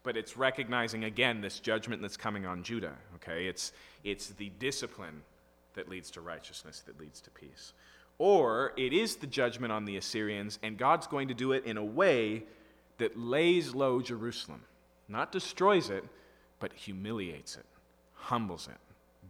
but 0.03 0.17
it's 0.17 0.37
recognizing 0.37 1.05
again 1.05 1.41
this 1.41 1.61
judgment 1.61 2.03
that's 2.03 2.17
coming 2.17 2.47
on 2.47 2.63
Judah. 2.63 2.97
Okay, 3.17 3.47
it's 3.47 3.73
it's 4.03 4.29
the 4.29 4.51
discipline 4.59 5.23
that 5.75 5.89
leads 5.89 6.11
to 6.13 6.21
righteousness, 6.21 6.83
that 6.87 6.99
leads 6.99 7.21
to 7.21 7.31
peace. 7.31 7.73
Or 8.21 8.75
it 8.77 8.93
is 8.93 9.17
the 9.17 9.27
judgment 9.27 9.73
on 9.73 9.87
the 9.87 9.97
Assyrians, 9.97 10.59
and 10.63 10.77
God's 10.77 11.07
going 11.07 11.29
to 11.29 11.35
do 11.35 11.53
it 11.53 11.65
in 11.65 11.79
a 11.79 11.85
way 11.85 12.43
that 12.99 13.19
lays 13.19 13.75
low 13.75 14.03
Jerusalem, 14.03 14.61
not 15.09 15.33
destroys 15.33 15.89
it, 15.89 16.05
but 16.59 16.71
humiliates 16.75 17.57
it, 17.57 17.65
humbles 18.13 18.69
it, 18.71 18.77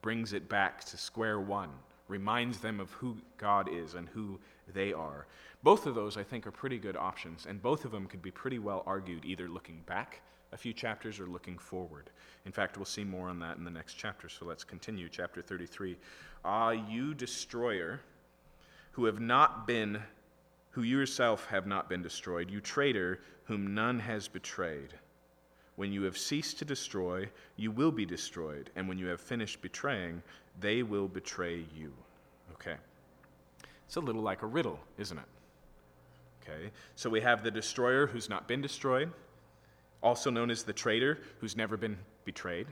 brings 0.02 0.32
it 0.32 0.48
back 0.48 0.82
to 0.86 0.96
square 0.96 1.38
one 1.38 1.70
reminds 2.08 2.58
them 2.58 2.80
of 2.80 2.90
who 2.90 3.16
God 3.38 3.72
is 3.72 3.94
and 3.94 4.08
who 4.08 4.38
they 4.74 4.92
are. 4.92 5.26
Both 5.62 5.86
of 5.86 5.94
those, 5.94 6.16
I 6.16 6.24
think, 6.24 6.44
are 6.46 6.50
pretty 6.50 6.78
good 6.78 6.96
options, 6.96 7.46
and 7.48 7.62
both 7.62 7.84
of 7.84 7.92
them 7.92 8.06
could 8.06 8.22
be 8.22 8.32
pretty 8.32 8.58
well 8.58 8.82
argued 8.86 9.24
either 9.24 9.48
looking 9.48 9.82
back 9.86 10.20
a 10.52 10.56
few 10.56 10.72
chapters 10.72 11.20
or 11.20 11.26
looking 11.26 11.56
forward. 11.56 12.10
In 12.44 12.50
fact, 12.50 12.76
we'll 12.76 12.84
see 12.84 13.04
more 13.04 13.28
on 13.28 13.38
that 13.38 13.56
in 13.56 13.64
the 13.64 13.70
next 13.70 13.94
chapter, 13.94 14.28
so 14.28 14.44
let's 14.44 14.64
continue. 14.64 15.08
Chapter 15.08 15.40
33. 15.40 15.96
Ah, 16.44 16.70
you 16.70 17.14
destroyer, 17.14 18.00
who 18.92 19.04
have 19.04 19.20
not 19.20 19.66
been, 19.66 20.02
who 20.70 20.82
yourself 20.82 21.46
have 21.46 21.66
not 21.66 21.88
been 21.88 22.02
destroyed, 22.02 22.50
you 22.50 22.60
traitor, 22.60 23.20
whom 23.44 23.74
none 23.74 23.98
has 23.98 24.28
betrayed. 24.28 24.94
When 25.76 25.92
you 25.92 26.02
have 26.02 26.18
ceased 26.18 26.58
to 26.58 26.64
destroy, 26.64 27.28
you 27.56 27.70
will 27.70 27.92
be 27.92 28.04
destroyed, 28.04 28.70
and 28.76 28.88
when 28.88 28.98
you 28.98 29.06
have 29.06 29.20
finished 29.20 29.62
betraying, 29.62 30.22
they 30.60 30.82
will 30.82 31.08
betray 31.08 31.64
you. 31.74 31.92
Okay. 32.52 32.76
It's 33.86 33.96
a 33.96 34.00
little 34.00 34.22
like 34.22 34.42
a 34.42 34.46
riddle, 34.46 34.78
isn't 34.98 35.18
it? 35.18 35.24
Okay. 36.42 36.70
So 36.96 37.08
we 37.10 37.20
have 37.20 37.42
the 37.42 37.50
destroyer 37.50 38.06
who's 38.06 38.28
not 38.28 38.46
been 38.46 38.60
destroyed, 38.60 39.10
also 40.02 40.30
known 40.30 40.50
as 40.50 40.62
the 40.62 40.72
traitor 40.72 41.18
who's 41.40 41.56
never 41.56 41.76
been 41.76 41.96
betrayed. 42.24 42.66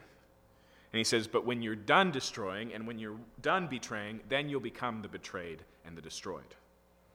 And 0.92 0.98
he 0.98 1.04
says, 1.04 1.26
But 1.26 1.44
when 1.44 1.62
you're 1.62 1.76
done 1.76 2.10
destroying 2.10 2.72
and 2.72 2.86
when 2.86 2.98
you're 2.98 3.18
done 3.42 3.66
betraying, 3.66 4.20
then 4.28 4.48
you'll 4.48 4.60
become 4.60 5.02
the 5.02 5.08
betrayed 5.08 5.62
and 5.84 5.96
the 5.96 6.02
destroyed. 6.02 6.54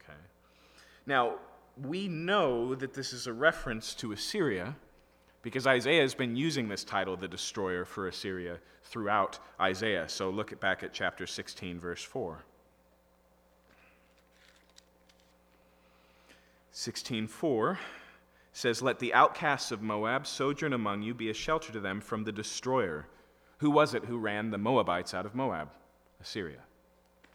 Okay. 0.03 0.17
Now, 1.05 1.35
we 1.81 2.07
know 2.07 2.75
that 2.75 2.93
this 2.93 3.13
is 3.13 3.25
a 3.25 3.33
reference 3.33 3.95
to 3.95 4.11
Assyria 4.11 4.75
because 5.41 5.67
Isaiah 5.67 6.01
has 6.01 6.15
been 6.15 6.35
using 6.35 6.69
this 6.69 6.83
title, 6.83 7.17
the 7.17 7.27
destroyer, 7.27 7.83
for 7.83 8.07
Assyria 8.07 8.59
throughout 8.83 9.39
Isaiah. 9.59 10.07
So 10.07 10.29
look 10.29 10.57
back 10.59 10.83
at 10.83 10.93
chapter 10.93 11.27
16, 11.27 11.79
verse 11.79 12.03
4. 12.03 12.43
16:4 16.71 17.79
says, 18.51 18.81
"Let 18.81 18.99
the 18.99 19.13
outcasts 19.13 19.71
of 19.71 19.81
Moab 19.81 20.25
sojourn 20.25 20.73
among 20.73 21.03
you, 21.03 21.13
be 21.13 21.29
a 21.29 21.33
shelter 21.33 21.71
to 21.71 21.79
them 21.79 22.01
from 22.01 22.23
the 22.23 22.31
destroyer." 22.31 23.07
Who 23.63 23.71
was 23.71 23.93
it 23.93 24.03
who 24.03 24.17
ran 24.17 24.51
the 24.51 24.57
Moabites 24.57 25.13
out 25.13 25.25
of 25.25 25.35
Moab? 25.35 25.69
Assyria. 26.21 26.59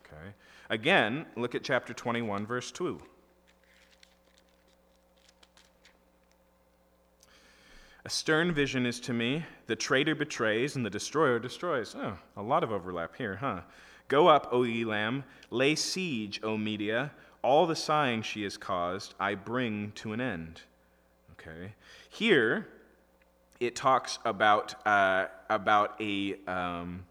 Okay. 0.05 0.35
Again, 0.69 1.25
look 1.37 1.55
at 1.55 1.65
chapter 1.65 1.95
21, 1.95 2.45
verse 2.45 2.71
2. 2.71 3.01
A 8.05 8.11
stern 8.11 8.53
vision 8.53 8.85
is 8.85 9.01
to 9.01 9.15
me 9.15 9.47
the 9.69 9.75
traitor 9.75 10.15
betrays 10.15 10.77
and 10.77 10.85
the 10.85 10.91
destroyer 10.91 11.39
destroys. 11.39 11.97
Oh, 11.99 12.19
a 12.37 12.43
lot 12.43 12.63
of 12.63 12.73
overlap 12.73 13.17
here, 13.17 13.37
huh? 13.37 13.63
Go 14.09 14.29
up, 14.29 14.51
O 14.53 14.65
Elam, 14.65 15.25
lay 15.49 15.75
siege, 15.75 16.41
O 16.43 16.59
Media. 16.59 17.11
All 17.41 17.67
the 17.67 17.75
sighing 17.75 18.21
she 18.21 18.43
has 18.43 18.59
caused, 18.59 19.15
I 19.19 19.35
bring 19.35 19.93
to 19.93 20.13
an 20.13 20.21
end. 20.21 20.61
Okay. 21.33 21.73
Here, 22.11 22.69
it 23.61 23.75
talks 23.75 24.19
about, 24.25 24.87
uh, 24.87 25.27
about 25.51 26.01
a, 26.01 26.37
um, 26.47 27.05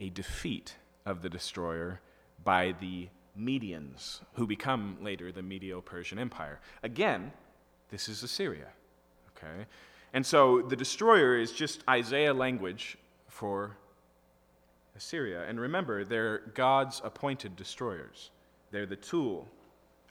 a 0.00 0.10
defeat 0.10 0.76
of 1.06 1.22
the 1.22 1.28
destroyer 1.28 2.00
by 2.44 2.74
the 2.80 3.08
Medians, 3.38 4.20
who 4.34 4.46
become 4.46 4.98
later 5.00 5.32
the 5.32 5.42
Medo 5.42 5.80
Persian 5.80 6.18
Empire. 6.18 6.60
Again, 6.82 7.32
this 7.90 8.08
is 8.08 8.22
Assyria. 8.22 8.68
Okay? 9.36 9.66
And 10.12 10.24
so 10.24 10.62
the 10.62 10.76
destroyer 10.76 11.38
is 11.38 11.52
just 11.52 11.82
Isaiah 11.88 12.34
language 12.34 12.98
for 13.28 13.76
Assyria. 14.96 15.44
And 15.48 15.58
remember, 15.58 16.04
they're 16.04 16.38
God's 16.54 17.00
appointed 17.02 17.56
destroyers. 17.56 18.30
They're 18.70 18.86
the 18.86 18.96
tool, 18.96 19.48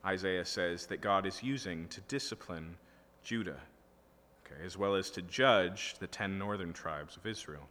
Isaiah 0.06 0.46
says, 0.46 0.88
that 0.88 1.02
God 1.02 1.26
is 1.26 1.44
using 1.44 1.88
to 1.90 2.02
discipline 2.02 2.76
Judah, 3.24 3.60
as 4.64 4.78
well 4.78 4.96
as 4.96 5.10
to 5.12 5.22
judge 5.22 5.96
the 6.00 6.08
ten 6.08 6.38
northern 6.38 6.74
tribes 6.74 7.18
of 7.18 7.26
Israel. 7.26 7.68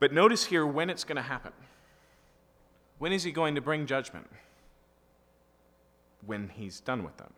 But 0.00 0.12
notice 0.12 0.44
here 0.44 0.66
when 0.66 0.90
it's 0.90 1.04
going 1.04 1.16
to 1.16 1.22
happen. 1.22 1.52
When 2.98 3.12
is 3.12 3.24
he 3.24 3.32
going 3.32 3.54
to 3.54 3.60
bring 3.60 3.86
judgment? 3.86 4.28
When 6.26 6.48
he's 6.48 6.80
done 6.80 7.04
with 7.04 7.16
them 7.16 7.32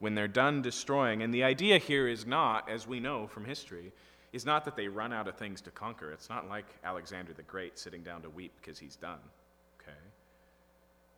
when 0.00 0.14
they're 0.14 0.28
done 0.28 0.60
destroying. 0.60 1.22
And 1.22 1.32
the 1.32 1.44
idea 1.44 1.78
here 1.78 2.08
is 2.08 2.26
not, 2.26 2.68
as 2.68 2.86
we 2.86 2.98
know 2.98 3.28
from 3.28 3.44
history, 3.44 3.92
is 4.32 4.44
not 4.44 4.64
that 4.64 4.74
they 4.74 4.88
run 4.88 5.12
out 5.12 5.28
of 5.28 5.36
things 5.36 5.60
to 5.62 5.70
conquer. 5.70 6.10
It's 6.10 6.28
not 6.28 6.48
like 6.48 6.64
Alexander 6.82 7.32
the 7.32 7.42
Great 7.42 7.78
sitting 7.78 8.02
down 8.02 8.22
to 8.22 8.30
weep 8.30 8.52
because 8.60 8.78
he's 8.78 8.96
done. 8.96 9.18
Okay? 9.80 9.96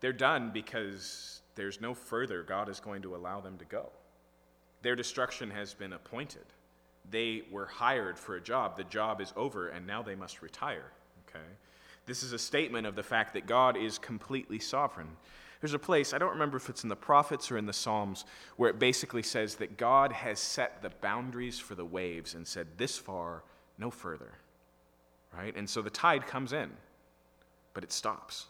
They're 0.00 0.12
done 0.12 0.50
because 0.52 1.40
there's 1.54 1.80
no 1.80 1.94
further 1.94 2.42
God 2.42 2.68
is 2.68 2.80
going 2.80 3.02
to 3.02 3.14
allow 3.14 3.40
them 3.40 3.56
to 3.58 3.64
go. 3.64 3.90
Their 4.82 4.96
destruction 4.96 5.50
has 5.50 5.74
been 5.74 5.92
appointed. 5.92 6.44
They 7.10 7.42
were 7.50 7.66
hired 7.66 8.18
for 8.18 8.36
a 8.36 8.40
job. 8.40 8.76
The 8.76 8.84
job 8.84 9.20
is 9.20 9.32
over, 9.36 9.68
and 9.68 9.86
now 9.86 10.02
they 10.02 10.14
must 10.14 10.42
retire. 10.42 10.92
Okay? 11.28 11.44
This 12.06 12.22
is 12.22 12.32
a 12.32 12.38
statement 12.38 12.86
of 12.86 12.96
the 12.96 13.02
fact 13.02 13.34
that 13.34 13.46
God 13.46 13.76
is 13.76 13.98
completely 13.98 14.58
sovereign. 14.58 15.08
There's 15.60 15.74
a 15.74 15.78
place, 15.78 16.12
I 16.12 16.18
don't 16.18 16.32
remember 16.32 16.56
if 16.56 16.68
it's 16.68 16.82
in 16.82 16.88
the 16.88 16.96
prophets 16.96 17.50
or 17.52 17.56
in 17.56 17.66
the 17.66 17.72
Psalms, 17.72 18.24
where 18.56 18.68
it 18.68 18.80
basically 18.80 19.22
says 19.22 19.54
that 19.56 19.76
God 19.76 20.10
has 20.10 20.40
set 20.40 20.82
the 20.82 20.90
boundaries 20.90 21.60
for 21.60 21.76
the 21.76 21.84
waves 21.84 22.34
and 22.34 22.46
said, 22.46 22.66
this 22.76 22.98
far, 22.98 23.44
no 23.78 23.88
further. 23.88 24.32
Right? 25.32 25.56
And 25.56 25.70
so 25.70 25.80
the 25.80 25.90
tide 25.90 26.26
comes 26.26 26.52
in, 26.52 26.70
but 27.74 27.84
it 27.84 27.92
stops. 27.92 28.46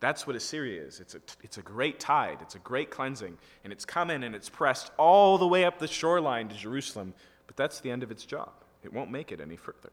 That's 0.00 0.26
what 0.26 0.36
Assyria 0.36 0.82
is. 0.82 1.00
It's 1.00 1.14
a, 1.14 1.20
it's 1.42 1.58
a 1.58 1.62
great 1.62 1.98
tide, 1.98 2.38
it's 2.42 2.54
a 2.54 2.58
great 2.58 2.90
cleansing, 2.90 3.38
and 3.64 3.72
it's 3.72 3.84
coming 3.84 4.24
and 4.24 4.34
it's 4.34 4.48
pressed 4.48 4.90
all 4.98 5.38
the 5.38 5.46
way 5.46 5.64
up 5.64 5.78
the 5.78 5.88
shoreline 5.88 6.48
to 6.48 6.54
Jerusalem, 6.54 7.14
but 7.46 7.56
that's 7.56 7.80
the 7.80 7.90
end 7.90 8.02
of 8.02 8.10
its 8.10 8.24
job. 8.24 8.50
It 8.82 8.92
won't 8.92 9.10
make 9.10 9.32
it 9.32 9.40
any 9.40 9.56
further. 9.56 9.90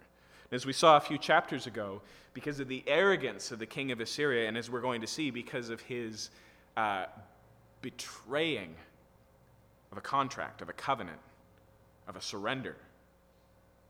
As 0.51 0.65
we 0.65 0.73
saw 0.73 0.97
a 0.97 0.99
few 0.99 1.17
chapters 1.17 1.67
ago, 1.67 2.01
because 2.33 2.59
of 2.59 2.67
the 2.67 2.83
arrogance 2.85 3.51
of 3.51 3.59
the 3.59 3.65
king 3.65 3.91
of 3.91 3.99
Assyria, 3.99 4.47
and 4.47 4.57
as 4.57 4.69
we're 4.69 4.81
going 4.81 5.01
to 5.01 5.07
see, 5.07 5.31
because 5.31 5.69
of 5.69 5.79
his 5.81 6.29
uh, 6.75 7.05
betraying 7.81 8.75
of 9.91 9.97
a 9.97 10.01
contract, 10.01 10.61
of 10.61 10.69
a 10.69 10.73
covenant, 10.73 11.19
of 12.07 12.15
a 12.15 12.21
surrender 12.21 12.75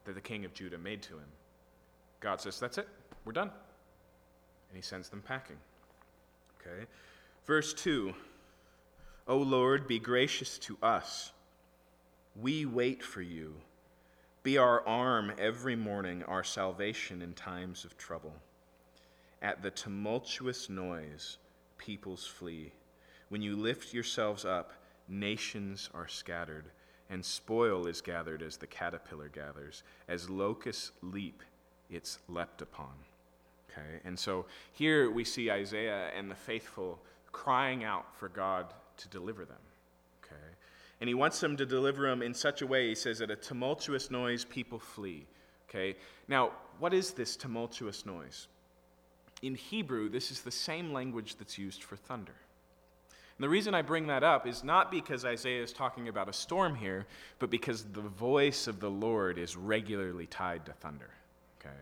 that 0.05 0.15
the 0.15 0.21
king 0.21 0.45
of 0.45 0.53
Judah 0.53 0.77
made 0.77 1.01
to 1.03 1.13
him, 1.13 1.27
God 2.19 2.39
says, 2.39 2.59
That's 2.59 2.77
it, 2.77 2.87
we're 3.25 3.33
done. 3.33 3.49
And 4.69 4.75
he 4.75 4.81
sends 4.81 5.09
them 5.09 5.21
packing. 5.21 5.57
Okay? 6.65 6.85
Verse 7.45 7.73
2 7.73 8.13
O 9.27 9.37
Lord, 9.37 9.87
be 9.87 9.99
gracious 9.99 10.57
to 10.59 10.77
us. 10.81 11.31
We 12.35 12.65
wait 12.65 13.03
for 13.03 13.21
you. 13.21 13.53
Be 14.43 14.57
our 14.57 14.85
arm 14.85 15.31
every 15.37 15.75
morning, 15.75 16.23
our 16.23 16.43
salvation 16.43 17.21
in 17.21 17.33
times 17.33 17.85
of 17.85 17.97
trouble. 17.97 18.33
At 19.41 19.61
the 19.61 19.71
tumultuous 19.71 20.69
noise, 20.69 21.37
peoples 21.77 22.25
flee. 22.25 22.73
When 23.29 23.41
you 23.41 23.55
lift 23.55 23.93
yourselves 23.93 24.43
up, 24.43 24.73
nations 25.07 25.89
are 25.93 26.07
scattered, 26.07 26.65
and 27.09 27.23
spoil 27.23 27.87
is 27.87 28.01
gathered 28.01 28.41
as 28.41 28.57
the 28.57 28.67
caterpillar 28.67 29.29
gathers. 29.29 29.83
As 30.09 30.29
locusts 30.29 30.91
leap, 31.01 31.43
it's 31.89 32.19
leapt 32.27 32.61
upon. 32.61 32.93
Okay, 33.73 33.99
and 34.05 34.17
so 34.17 34.45
here 34.71 35.09
we 35.09 35.23
see 35.23 35.49
Isaiah 35.49 36.11
and 36.15 36.29
the 36.29 36.35
faithful 36.35 36.99
crying 37.31 37.83
out 37.83 38.15
for 38.15 38.29
God 38.29 38.73
to 38.97 39.07
deliver 39.09 39.45
them. 39.45 39.57
And 41.03 41.09
he 41.09 41.15
wants 41.15 41.41
them 41.41 41.57
to 41.57 41.65
deliver 41.65 42.07
them 42.07 42.21
in 42.21 42.33
such 42.33 42.61
a 42.61 42.65
way, 42.65 42.87
he 42.87 42.95
says, 42.95 43.19
at 43.19 43.29
a 43.29 43.35
tumultuous 43.35 44.09
noise, 44.09 44.45
people 44.45 44.79
flee. 44.79 45.25
Okay? 45.67 45.97
Now, 46.29 46.51
what 46.79 46.93
is 46.93 47.11
this 47.11 47.35
tumultuous 47.35 48.05
noise? 48.05 48.47
In 49.41 49.55
Hebrew, 49.55 50.07
this 50.07 50.31
is 50.31 50.43
the 50.43 50.49
same 50.49 50.93
language 50.93 51.35
that's 51.35 51.57
used 51.57 51.83
for 51.83 51.97
thunder. 51.97 52.35
And 53.09 53.43
the 53.43 53.49
reason 53.49 53.73
I 53.73 53.81
bring 53.81 54.07
that 54.07 54.23
up 54.23 54.47
is 54.47 54.63
not 54.63 54.91
because 54.91 55.25
Isaiah 55.25 55.61
is 55.61 55.73
talking 55.73 56.07
about 56.07 56.29
a 56.29 56.33
storm 56.33 56.73
here, 56.73 57.05
but 57.37 57.49
because 57.49 57.83
the 57.83 57.99
voice 57.99 58.67
of 58.67 58.79
the 58.79 58.89
Lord 58.89 59.37
is 59.37 59.57
regularly 59.57 60.27
tied 60.27 60.65
to 60.67 60.71
thunder. 60.71 61.09
Okay? 61.59 61.75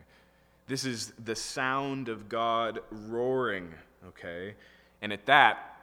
This 0.71 0.85
is 0.85 1.11
the 1.21 1.35
sound 1.35 2.07
of 2.07 2.29
God 2.29 2.79
roaring, 2.91 3.73
okay? 4.07 4.55
And 5.01 5.11
at 5.11 5.25
that, 5.25 5.75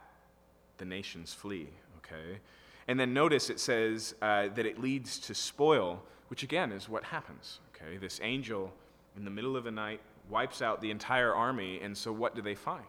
the 0.79 0.85
nations 0.85 1.31
flee, 1.31 1.69
okay? 1.97 2.39
And 2.87 2.99
then 2.99 3.13
notice 3.13 3.51
it 3.51 3.59
says 3.59 4.15
uh, 4.19 4.47
that 4.47 4.65
it 4.65 4.81
leads 4.81 5.19
to 5.19 5.35
spoil, 5.35 6.01
which 6.29 6.41
again 6.41 6.71
is 6.71 6.89
what 6.89 7.03
happens. 7.03 7.59
Okay, 7.75 7.97
this 7.97 8.19
angel 8.23 8.73
in 9.15 9.25
the 9.25 9.29
middle 9.29 9.55
of 9.55 9.63
the 9.63 9.69
night 9.69 10.01
wipes 10.27 10.59
out 10.59 10.81
the 10.81 10.89
entire 10.89 11.35
army, 11.35 11.79
and 11.83 11.95
so 11.95 12.11
what 12.11 12.33
do 12.33 12.41
they 12.41 12.55
find? 12.55 12.81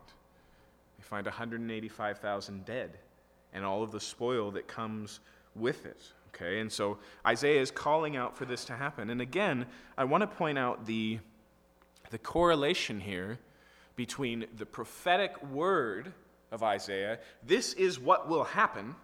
They 0.96 1.04
find 1.04 1.26
185,000 1.26 2.64
dead 2.64 2.96
and 3.52 3.62
all 3.62 3.82
of 3.82 3.92
the 3.92 4.00
spoil 4.00 4.50
that 4.52 4.66
comes 4.66 5.20
with 5.54 5.84
it. 5.84 6.00
Okay, 6.34 6.60
and 6.60 6.72
so 6.72 6.96
Isaiah 7.26 7.60
is 7.60 7.70
calling 7.70 8.16
out 8.16 8.38
for 8.38 8.46
this 8.46 8.64
to 8.64 8.72
happen. 8.72 9.10
And 9.10 9.20
again, 9.20 9.66
I 9.98 10.04
want 10.04 10.22
to 10.22 10.26
point 10.26 10.56
out 10.56 10.86
the, 10.86 11.18
the 12.10 12.18
correlation 12.18 13.00
here 13.00 13.38
between 13.96 14.46
the 14.56 14.66
prophetic 14.66 15.42
word 15.50 16.12
of 16.52 16.62
Isaiah, 16.62 17.18
this 17.46 17.72
is 17.74 17.98
what 17.98 18.28
will 18.28 18.44
happen 18.44 18.94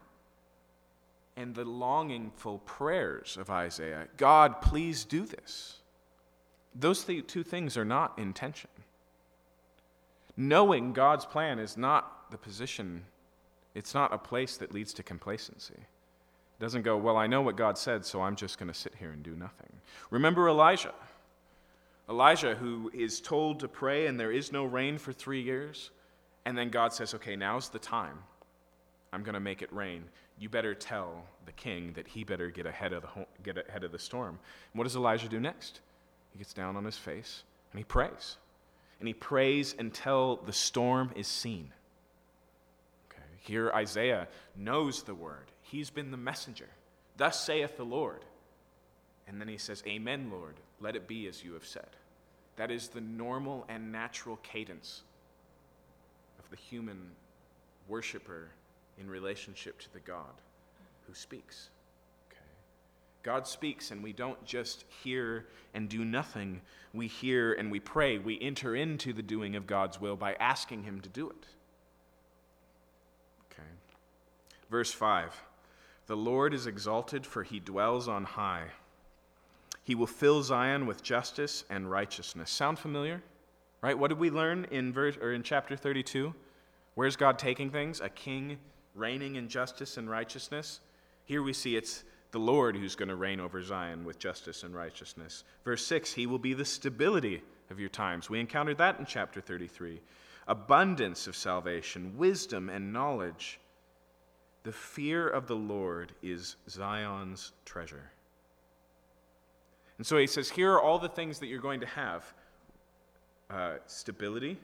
and 1.36 1.54
the 1.54 1.64
longingful 1.64 2.58
prayers 2.60 3.36
of 3.38 3.50
Isaiah 3.50 4.08
God, 4.16 4.60
please 4.62 5.04
do 5.04 5.24
this. 5.26 5.80
Those 6.74 7.04
two 7.04 7.42
things 7.42 7.76
are 7.76 7.84
not 7.84 8.18
in 8.18 8.32
tension. 8.32 8.70
Knowing 10.36 10.92
God's 10.92 11.24
plan 11.24 11.58
is 11.58 11.76
not 11.76 12.30
the 12.30 12.36
position, 12.36 13.04
it's 13.74 13.94
not 13.94 14.12
a 14.12 14.18
place 14.18 14.56
that 14.58 14.74
leads 14.74 14.92
to 14.94 15.02
complacency. 15.02 15.74
It 15.74 16.62
doesn't 16.62 16.82
go, 16.82 16.96
well, 16.96 17.16
I 17.16 17.26
know 17.26 17.42
what 17.42 17.56
God 17.56 17.78
said, 17.78 18.04
so 18.04 18.20
I'm 18.20 18.36
just 18.36 18.58
going 18.58 18.68
to 18.68 18.78
sit 18.78 18.94
here 18.98 19.10
and 19.10 19.22
do 19.22 19.34
nothing. 19.36 19.72
Remember 20.10 20.48
Elijah. 20.48 20.94
Elijah, 22.08 22.54
who 22.54 22.90
is 22.94 23.20
told 23.20 23.60
to 23.60 23.68
pray 23.68 24.06
and 24.06 24.18
there 24.18 24.32
is 24.32 24.52
no 24.52 24.64
rain 24.64 24.98
for 24.98 25.12
three 25.12 25.42
years, 25.42 25.90
and 26.44 26.56
then 26.56 26.70
God 26.70 26.92
says, 26.92 27.14
okay, 27.14 27.34
now's 27.36 27.68
the 27.68 27.78
time. 27.78 28.18
I'm 29.12 29.22
going 29.22 29.34
to 29.34 29.40
make 29.40 29.62
it 29.62 29.72
rain 29.72 30.04
you 30.38 30.48
better 30.48 30.74
tell 30.74 31.24
the 31.46 31.52
king 31.52 31.92
that 31.94 32.06
he 32.06 32.24
better 32.24 32.50
get 32.50 32.66
ahead 32.66 32.92
of 32.92 33.02
the, 33.02 33.26
get 33.42 33.66
ahead 33.68 33.84
of 33.84 33.92
the 33.92 33.98
storm. 33.98 34.38
What 34.72 34.84
does 34.84 34.96
Elijah 34.96 35.28
do 35.28 35.40
next? 35.40 35.80
He 36.32 36.38
gets 36.38 36.52
down 36.52 36.76
on 36.76 36.84
his 36.84 36.98
face 36.98 37.44
and 37.72 37.78
he 37.78 37.84
prays. 37.84 38.36
And 38.98 39.08
he 39.08 39.14
prays 39.14 39.74
until 39.78 40.36
the 40.44 40.52
storm 40.52 41.10
is 41.16 41.26
seen. 41.26 41.72
Okay. 43.10 43.22
Here, 43.40 43.70
Isaiah 43.74 44.28
knows 44.56 45.02
the 45.02 45.14
word, 45.14 45.50
he's 45.62 45.90
been 45.90 46.10
the 46.10 46.16
messenger. 46.16 46.68
Thus 47.16 47.42
saith 47.42 47.76
the 47.76 47.84
Lord. 47.84 48.24
And 49.28 49.40
then 49.40 49.48
he 49.48 49.58
says, 49.58 49.82
Amen, 49.86 50.30
Lord. 50.30 50.54
Let 50.80 50.96
it 50.96 51.08
be 51.08 51.26
as 51.26 51.42
you 51.42 51.54
have 51.54 51.66
said. 51.66 51.88
That 52.56 52.70
is 52.70 52.88
the 52.88 53.00
normal 53.00 53.64
and 53.68 53.92
natural 53.92 54.36
cadence 54.42 55.02
of 56.38 56.48
the 56.50 56.56
human 56.56 57.10
worshiper 57.88 58.48
in 58.98 59.08
relationship 59.08 59.78
to 59.80 59.92
the 59.92 60.00
God 60.00 60.40
who 61.06 61.14
speaks. 61.14 61.68
Okay? 62.30 62.40
God 63.22 63.46
speaks, 63.46 63.90
and 63.90 64.02
we 64.02 64.12
don't 64.12 64.42
just 64.44 64.84
hear 65.02 65.46
and 65.74 65.88
do 65.88 66.04
nothing. 66.04 66.60
We 66.94 67.06
hear 67.06 67.52
and 67.52 67.70
we 67.70 67.80
pray. 67.80 68.18
We 68.18 68.40
enter 68.40 68.74
into 68.74 69.12
the 69.12 69.22
doing 69.22 69.56
of 69.56 69.66
God's 69.66 70.00
will 70.00 70.16
by 70.16 70.34
asking 70.34 70.84
Him 70.84 71.00
to 71.02 71.08
do 71.08 71.28
it. 71.28 71.46
Okay. 73.52 73.68
Verse 74.70 74.92
5 74.92 75.34
The 76.06 76.16
Lord 76.16 76.54
is 76.54 76.66
exalted, 76.66 77.26
for 77.26 77.42
He 77.42 77.60
dwells 77.60 78.08
on 78.08 78.24
high. 78.24 78.68
He 79.86 79.94
will 79.94 80.08
fill 80.08 80.42
Zion 80.42 80.86
with 80.86 81.00
justice 81.00 81.62
and 81.70 81.88
righteousness. 81.88 82.50
Sound 82.50 82.76
familiar? 82.76 83.22
Right? 83.80 83.96
What 83.96 84.08
did 84.08 84.18
we 84.18 84.30
learn 84.30 84.66
in 84.72 84.92
verse 84.92 85.16
or 85.16 85.32
in 85.32 85.44
chapter 85.44 85.76
32? 85.76 86.34
Where's 86.96 87.14
God 87.14 87.38
taking 87.38 87.70
things? 87.70 88.00
A 88.00 88.08
king 88.08 88.58
reigning 88.96 89.36
in 89.36 89.48
justice 89.48 89.96
and 89.96 90.10
righteousness. 90.10 90.80
Here 91.24 91.40
we 91.40 91.52
see 91.52 91.76
it's 91.76 92.02
the 92.32 92.40
Lord 92.40 92.76
who's 92.76 92.96
going 92.96 93.10
to 93.10 93.14
reign 93.14 93.38
over 93.38 93.62
Zion 93.62 94.04
with 94.04 94.18
justice 94.18 94.64
and 94.64 94.74
righteousness. 94.74 95.44
Verse 95.64 95.86
6 95.86 96.12
He 96.14 96.26
will 96.26 96.40
be 96.40 96.52
the 96.52 96.64
stability 96.64 97.44
of 97.70 97.78
your 97.78 97.88
times. 97.88 98.28
We 98.28 98.40
encountered 98.40 98.78
that 98.78 98.98
in 98.98 99.06
chapter 99.06 99.40
33. 99.40 100.00
Abundance 100.48 101.28
of 101.28 101.36
salvation, 101.36 102.18
wisdom, 102.18 102.68
and 102.68 102.92
knowledge. 102.92 103.60
The 104.64 104.72
fear 104.72 105.28
of 105.28 105.46
the 105.46 105.54
Lord 105.54 106.10
is 106.24 106.56
Zion's 106.68 107.52
treasure. 107.64 108.10
And 109.98 110.06
so 110.06 110.18
he 110.18 110.26
says, 110.26 110.50
Here 110.50 110.72
are 110.72 110.80
all 110.80 110.98
the 110.98 111.08
things 111.08 111.38
that 111.38 111.46
you're 111.46 111.60
going 111.60 111.80
to 111.80 111.86
have 111.86 112.34
uh, 113.50 113.74
stability, 113.86 114.58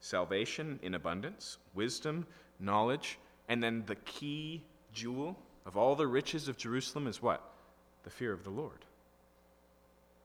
salvation 0.00 0.80
in 0.82 0.94
abundance, 0.94 1.58
wisdom, 1.74 2.26
knowledge, 2.58 3.18
and 3.48 3.62
then 3.62 3.84
the 3.86 3.96
key 3.96 4.62
jewel 4.92 5.38
of 5.66 5.76
all 5.76 5.94
the 5.94 6.06
riches 6.06 6.48
of 6.48 6.56
Jerusalem 6.56 7.06
is 7.06 7.22
what? 7.22 7.42
The 8.04 8.10
fear 8.10 8.32
of 8.32 8.44
the 8.44 8.50
Lord. 8.50 8.84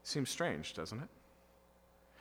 Seems 0.04 0.30
strange, 0.30 0.74
doesn't 0.74 1.00
it? 1.00 1.10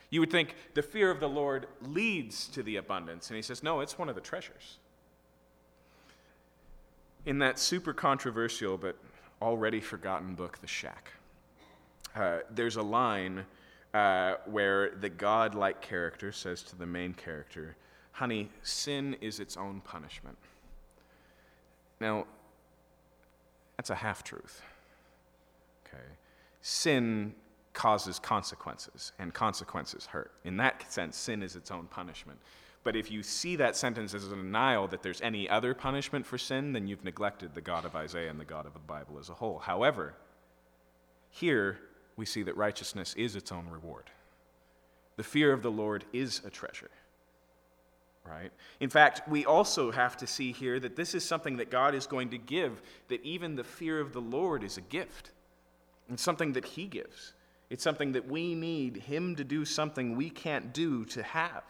You 0.09 0.19
would 0.21 0.31
think 0.31 0.55
the 0.73 0.81
fear 0.81 1.11
of 1.11 1.19
the 1.19 1.29
Lord 1.29 1.67
leads 1.81 2.47
to 2.49 2.63
the 2.63 2.77
abundance. 2.77 3.29
And 3.29 3.35
he 3.35 3.41
says, 3.41 3.63
no, 3.63 3.81
it's 3.81 3.97
one 3.97 4.09
of 4.09 4.15
the 4.15 4.21
treasures. 4.21 4.77
In 7.25 7.39
that 7.39 7.59
super 7.59 7.93
controversial 7.93 8.77
but 8.77 8.95
already 9.41 9.81
forgotten 9.81 10.33
book, 10.33 10.59
The 10.61 10.67
Shack, 10.67 11.11
uh, 12.17 12.39
there's 12.49 12.75
a 12.75 12.81
line 12.81 13.45
uh, 13.93 14.35
where 14.45 14.91
the 14.95 15.09
God-like 15.09 15.81
character 15.81 16.31
says 16.31 16.63
to 16.63 16.75
the 16.75 16.85
main 16.85 17.13
character, 17.13 17.75
Honey, 18.11 18.49
sin 18.63 19.15
is 19.21 19.39
its 19.39 19.57
own 19.57 19.79
punishment. 19.81 20.37
Now, 21.99 22.25
that's 23.75 23.91
a 23.91 23.95
half 23.95 24.23
truth. 24.23 24.61
Okay? 25.87 26.03
Sin 26.61 27.35
causes 27.73 28.17
consequences, 28.17 29.11
and 29.19 29.33
consequences 29.33 30.07
hurt. 30.07 30.31
In 30.43 30.57
that 30.57 30.91
sense, 30.91 31.15
sin 31.15 31.43
is 31.43 31.55
its 31.55 31.69
own 31.69 31.85
punishment. 31.85 32.39
But 32.83 32.95
if 32.95 33.11
you 33.11 33.21
see 33.21 33.55
that 33.57 33.75
sentence 33.75 34.13
as 34.13 34.25
a 34.25 34.29
denial 34.29 34.87
that 34.87 35.03
there's 35.03 35.21
any 35.21 35.47
other 35.47 35.75
punishment 35.75 36.25
for 36.25 36.37
sin, 36.37 36.73
then 36.73 36.87
you've 36.87 37.03
neglected 37.03 37.53
the 37.53 37.61
God 37.61 37.85
of 37.85 37.95
Isaiah 37.95 38.29
and 38.31 38.39
the 38.39 38.45
God 38.45 38.65
of 38.65 38.73
the 38.73 38.79
Bible 38.79 39.19
as 39.19 39.29
a 39.29 39.33
whole. 39.33 39.59
However, 39.59 40.15
here 41.29 41.79
we 42.17 42.25
see 42.25 42.43
that 42.43 42.57
righteousness 42.57 43.13
is 43.15 43.35
its 43.35 43.51
own 43.51 43.69
reward. 43.69 44.05
The 45.15 45.23
fear 45.23 45.53
of 45.53 45.61
the 45.61 45.71
Lord 45.71 46.03
is 46.11 46.41
a 46.45 46.49
treasure. 46.49 46.89
right? 48.25 48.51
In 48.79 48.89
fact, 48.89 49.27
we 49.29 49.45
also 49.45 49.91
have 49.91 50.17
to 50.17 50.27
see 50.27 50.51
here 50.51 50.79
that 50.79 50.95
this 50.95 51.15
is 51.15 51.23
something 51.23 51.57
that 51.57 51.71
God 51.71 51.95
is 51.95 52.05
going 52.07 52.29
to 52.31 52.37
give, 52.37 52.81
that 53.07 53.23
even 53.23 53.55
the 53.55 53.63
fear 53.63 53.99
of 53.99 54.13
the 54.13 54.21
Lord 54.21 54.63
is 54.63 54.77
a 54.77 54.81
gift. 54.81 55.31
It's 56.11 56.23
something 56.23 56.53
that 56.53 56.65
He 56.65 56.85
gives. 56.85 57.33
It's 57.69 57.83
something 57.83 58.13
that 58.13 58.27
we 58.27 58.53
need 58.55 58.97
Him 58.97 59.35
to 59.35 59.43
do 59.43 59.65
something 59.65 60.15
we 60.15 60.29
can't 60.29 60.73
do 60.73 61.05
to 61.05 61.23
have. 61.23 61.63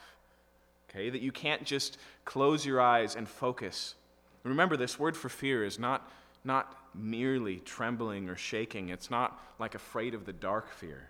Okay? 0.89 1.09
That 1.09 1.21
you 1.21 1.31
can't 1.31 1.63
just 1.63 1.97
close 2.25 2.65
your 2.65 2.81
eyes 2.81 3.15
and 3.15 3.27
focus. 3.27 3.95
Remember, 4.43 4.77
this 4.77 4.97
word 4.97 5.17
for 5.17 5.29
fear 5.29 5.63
is 5.63 5.77
not, 5.77 6.09
not 6.43 6.75
merely 6.97 7.57
trembling 7.57 8.29
or 8.29 8.35
shaking, 8.35 8.89
it's 8.89 9.09
not 9.09 9.41
like 9.59 9.75
afraid 9.75 10.13
of 10.13 10.25
the 10.25 10.33
dark 10.33 10.71
fear. 10.71 11.09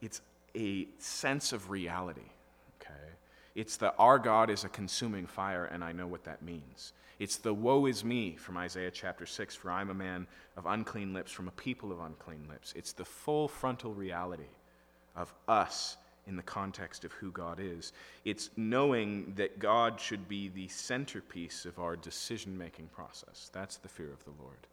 It's 0.00 0.20
a 0.54 0.88
sense 0.98 1.52
of 1.52 1.70
reality. 1.70 2.28
Okay? 2.80 3.12
It's 3.54 3.76
the 3.76 3.94
our 3.96 4.18
God 4.18 4.50
is 4.50 4.64
a 4.64 4.68
consuming 4.68 5.26
fire, 5.26 5.66
and 5.66 5.84
I 5.84 5.92
know 5.92 6.06
what 6.06 6.24
that 6.24 6.42
means. 6.42 6.92
It's 7.18 7.36
the 7.36 7.52
woe 7.52 7.86
is 7.86 8.02
me 8.02 8.36
from 8.36 8.56
Isaiah 8.56 8.90
chapter 8.90 9.26
6, 9.26 9.54
for 9.54 9.70
I'm 9.70 9.90
a 9.90 9.94
man 9.94 10.26
of 10.56 10.66
unclean 10.66 11.12
lips, 11.12 11.30
from 11.30 11.48
a 11.48 11.52
people 11.52 11.92
of 11.92 12.00
unclean 12.00 12.46
lips. 12.48 12.72
It's 12.74 12.92
the 12.92 13.04
full 13.04 13.46
frontal 13.46 13.92
reality 13.92 14.48
of 15.14 15.32
us 15.46 15.98
in 16.26 16.36
the 16.36 16.42
context 16.42 17.04
of 17.04 17.12
who 17.12 17.30
God 17.30 17.58
is. 17.60 17.92
It's 18.24 18.50
knowing 18.56 19.34
that 19.36 19.58
God 19.58 20.00
should 20.00 20.28
be 20.28 20.48
the 20.48 20.68
centerpiece 20.68 21.64
of 21.64 21.78
our 21.78 21.96
decision 21.96 22.56
making 22.56 22.88
process. 22.88 23.50
That's 23.52 23.76
the 23.76 23.88
fear 23.88 24.12
of 24.12 24.24
the 24.24 24.42
Lord. 24.42 24.66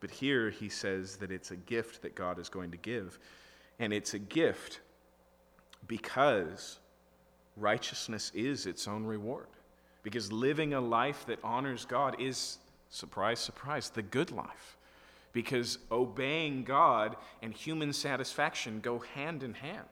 But 0.00 0.10
here 0.10 0.50
he 0.50 0.68
says 0.68 1.16
that 1.16 1.30
it's 1.30 1.50
a 1.50 1.56
gift 1.56 2.02
that 2.02 2.14
God 2.14 2.38
is 2.38 2.48
going 2.48 2.70
to 2.70 2.76
give. 2.76 3.18
And 3.78 3.92
it's 3.92 4.14
a 4.14 4.18
gift 4.18 4.80
because 5.86 6.78
righteousness 7.56 8.30
is 8.34 8.66
its 8.66 8.86
own 8.86 9.04
reward. 9.04 9.48
Because 10.02 10.30
living 10.30 10.74
a 10.74 10.80
life 10.80 11.24
that 11.26 11.38
honors 11.42 11.84
God 11.84 12.20
is, 12.20 12.58
surprise, 12.90 13.40
surprise, 13.40 13.90
the 13.90 14.02
good 14.02 14.30
life. 14.30 14.76
Because 15.32 15.78
obeying 15.90 16.64
God 16.64 17.16
and 17.42 17.52
human 17.52 17.92
satisfaction 17.92 18.80
go 18.80 19.00
hand 19.00 19.42
in 19.42 19.54
hand. 19.54 19.88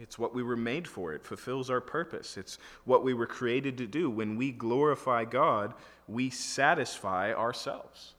It's 0.00 0.18
what 0.18 0.34
we 0.34 0.42
were 0.42 0.56
made 0.56 0.88
for, 0.88 1.12
it 1.12 1.24
fulfills 1.24 1.70
our 1.70 1.80
purpose. 1.80 2.36
It's 2.36 2.58
what 2.84 3.04
we 3.04 3.14
were 3.14 3.26
created 3.26 3.78
to 3.78 3.86
do. 3.86 4.10
When 4.10 4.36
we 4.36 4.50
glorify 4.50 5.24
God, 5.24 5.74
we 6.08 6.30
satisfy 6.30 7.32
ourselves. 7.32 8.14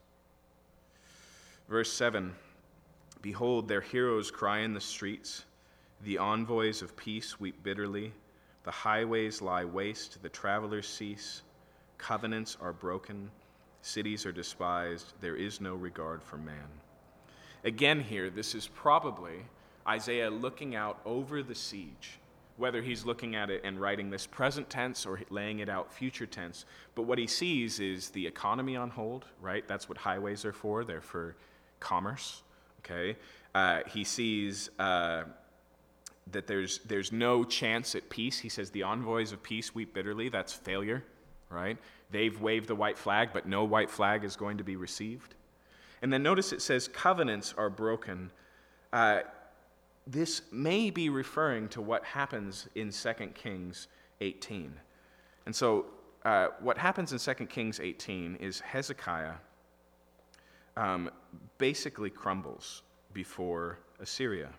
Verse 1.68 1.92
7 1.92 2.34
Behold, 3.22 3.68
their 3.68 3.82
heroes 3.82 4.30
cry 4.30 4.60
in 4.60 4.74
the 4.74 4.82
streets, 4.82 5.46
the 6.04 6.18
envoys 6.18 6.82
of 6.82 6.96
peace 6.96 7.40
weep 7.40 7.64
bitterly. 7.64 8.14
The 8.64 8.72
highways 8.72 9.42
lie 9.42 9.66
waste, 9.66 10.22
the 10.22 10.30
travelers 10.30 10.88
cease, 10.88 11.42
covenants 11.98 12.58
are 12.62 12.72
broken, 12.72 13.30
cities 13.82 14.26
are 14.26 14.32
despised, 14.32 15.14
there 15.20 15.36
is 15.36 15.60
no 15.60 15.76
regard 15.76 16.24
for 16.24 16.38
man. 16.38 16.68
Again, 17.66 18.00
here, 18.00 18.30
this 18.30 18.56
is 18.56 18.68
probably 18.68 19.46
Isaiah 19.88 20.30
looking 20.30 20.76
out 20.76 21.00
over 21.06 21.44
the 21.44 21.56
siege, 21.56 22.20
whether 22.58 22.82
he's 22.82 23.06
looking 23.06 23.36
at 23.36 23.50
it 23.50 23.62
and 23.64 23.80
writing 23.80 24.10
this 24.10 24.26
present 24.26 24.70
tense 24.70 25.06
or 25.06 25.20
laying 25.30 25.60
it 25.60 25.70
out 25.70 25.92
future 25.92 26.26
tense. 26.26 26.66
But 26.96 27.04
what 27.04 27.18
he 27.18 27.28
sees 27.28 27.80
is 27.80 28.10
the 28.10 28.26
economy 28.26 28.76
on 28.76 28.90
hold, 28.90 29.26
right? 29.42 29.68
That's 29.68 29.90
what 29.90 29.98
highways 29.98 30.46
are 30.46 30.54
for, 30.54 30.84
they're 30.84 31.02
for 31.02 31.36
commerce, 31.80 32.44
okay? 32.80 33.18
Uh, 33.54 33.82
he 33.88 34.04
sees. 34.04 34.70
Uh, 34.80 35.24
that 36.32 36.48
there's, 36.48 36.80
there's 36.80 37.12
no 37.12 37.44
chance 37.44 37.96
at 37.96 38.10
peace. 38.10 38.40
He 38.40 38.50
says 38.50 38.70
the 38.70 38.84
envoys 38.84 39.32
of 39.32 39.44
peace 39.44 39.76
weep 39.76 39.94
bitterly. 39.94 40.30
That's 40.30 40.54
failure, 40.54 41.04
right? 41.50 41.78
They've 42.12 42.40
waved 42.40 42.68
the 42.68 42.76
white 42.76 42.98
flag, 42.98 43.30
but 43.34 43.46
no 43.46 43.64
white 43.64 43.90
flag 43.90 44.24
is 44.24 44.36
going 44.36 44.58
to 44.58 44.64
be 44.64 44.76
received. 44.76 45.36
And 46.02 46.12
then 46.12 46.24
notice 46.24 46.52
it 46.52 46.62
says 46.62 46.88
covenants 46.88 47.54
are 47.58 47.70
broken. 47.70 48.32
Uh, 48.92 49.22
this 50.06 50.42
may 50.52 50.90
be 50.90 51.10
referring 51.10 51.70
to 51.70 51.82
what 51.82 52.04
happens 52.04 52.68
in 52.76 52.92
2 52.92 53.14
Kings 53.34 53.88
18. 54.22 54.74
And 55.46 55.56
so, 55.56 55.86
uh, 56.26 56.48
what 56.60 56.78
happens 56.78 57.12
in 57.12 57.20
2 57.20 57.46
Kings 57.48 57.80
18 57.80 58.38
is 58.38 58.60
Hezekiah 58.62 59.34
um, 60.78 61.10
basically 61.58 62.10
crumbles 62.10 62.84
before 63.14 63.80
Assyria. 64.00 64.50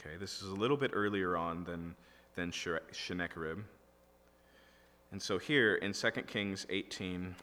Okay, 0.00 0.16
this 0.16 0.42
is 0.42 0.48
a 0.50 0.54
little 0.54 0.76
bit 0.76 0.90
earlier 0.94 1.36
on 1.36 1.64
than, 1.64 1.94
than 2.34 2.52
Sennacherib. 2.92 3.58
And 5.10 5.20
so 5.20 5.38
here 5.38 5.76
in 5.76 5.92
2 5.92 6.10
Kings 6.26 6.66
18, 6.68 7.34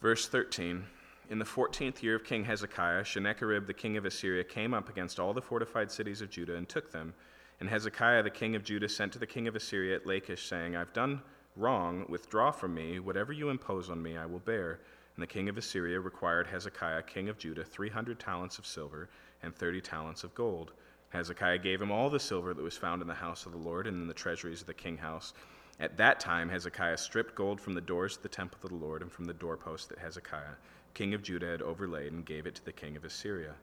verse 0.00 0.28
13. 0.28 0.82
In 1.28 1.38
the 1.38 1.44
fourteenth 1.44 2.02
year 2.02 2.16
of 2.16 2.24
King 2.24 2.44
Hezekiah, 2.44 3.04
Sennacherib 3.04 3.66
the 3.66 3.74
king 3.74 3.96
of 3.98 4.06
Assyria 4.06 4.42
came 4.42 4.72
up 4.72 4.88
against 4.88 5.20
all 5.20 5.34
the 5.34 5.42
fortified 5.42 5.92
cities 5.92 6.22
of 6.22 6.30
Judah 6.30 6.56
and 6.56 6.68
took 6.68 6.90
them. 6.90 7.12
And 7.60 7.68
Hezekiah 7.68 8.22
the 8.22 8.30
king 8.30 8.56
of 8.56 8.64
Judah 8.64 8.88
sent 8.88 9.12
to 9.12 9.18
the 9.18 9.26
king 9.26 9.46
of 9.46 9.54
Assyria 9.54 9.96
at 9.96 10.06
Lachish, 10.06 10.48
saying, 10.48 10.74
I've 10.74 10.94
done 10.94 11.20
wrong, 11.54 12.06
withdraw 12.08 12.50
from 12.50 12.74
me, 12.74 12.98
whatever 12.98 13.34
you 13.34 13.50
impose 13.50 13.90
on 13.90 14.02
me 14.02 14.16
I 14.16 14.24
will 14.24 14.38
bear. 14.38 14.80
And 15.16 15.22
the 15.22 15.26
king 15.26 15.50
of 15.50 15.58
Assyria 15.58 16.00
required 16.00 16.46
Hezekiah, 16.46 17.02
king 17.02 17.28
of 17.28 17.36
Judah, 17.36 17.64
300 17.64 18.18
talents 18.18 18.58
of 18.58 18.66
silver 18.66 19.10
and 19.42 19.54
30 19.54 19.82
talents 19.82 20.24
of 20.24 20.34
gold. 20.34 20.72
Hezekiah 21.10 21.58
gave 21.58 21.82
him 21.82 21.90
all 21.90 22.08
the 22.08 22.20
silver 22.20 22.54
that 22.54 22.62
was 22.62 22.76
found 22.76 23.02
in 23.02 23.08
the 23.08 23.14
house 23.14 23.44
of 23.44 23.52
the 23.52 23.58
Lord 23.58 23.86
and 23.86 24.00
in 24.00 24.08
the 24.08 24.14
treasuries 24.14 24.62
of 24.62 24.66
the 24.66 24.74
king 24.74 24.96
house. 24.96 25.34
At 25.80 25.96
that 25.96 26.20
time, 26.20 26.50
Hezekiah 26.50 26.98
stripped 26.98 27.34
gold 27.34 27.58
from 27.58 27.72
the 27.72 27.80
doors 27.80 28.18
of 28.18 28.22
the 28.22 28.28
temple 28.28 28.58
of 28.62 28.68
the 28.68 28.76
Lord 28.76 29.00
and 29.00 29.10
from 29.10 29.24
the 29.24 29.32
doorposts 29.32 29.86
that 29.86 29.98
Hezekiah, 29.98 30.56
king 30.92 31.14
of 31.14 31.22
Judah, 31.22 31.46
had 31.46 31.62
overlaid 31.62 32.12
and 32.12 32.24
gave 32.24 32.46
it 32.46 32.54
to 32.56 32.64
the 32.64 32.72
king 32.72 32.96
of 32.96 33.04
Assyria. 33.04 33.54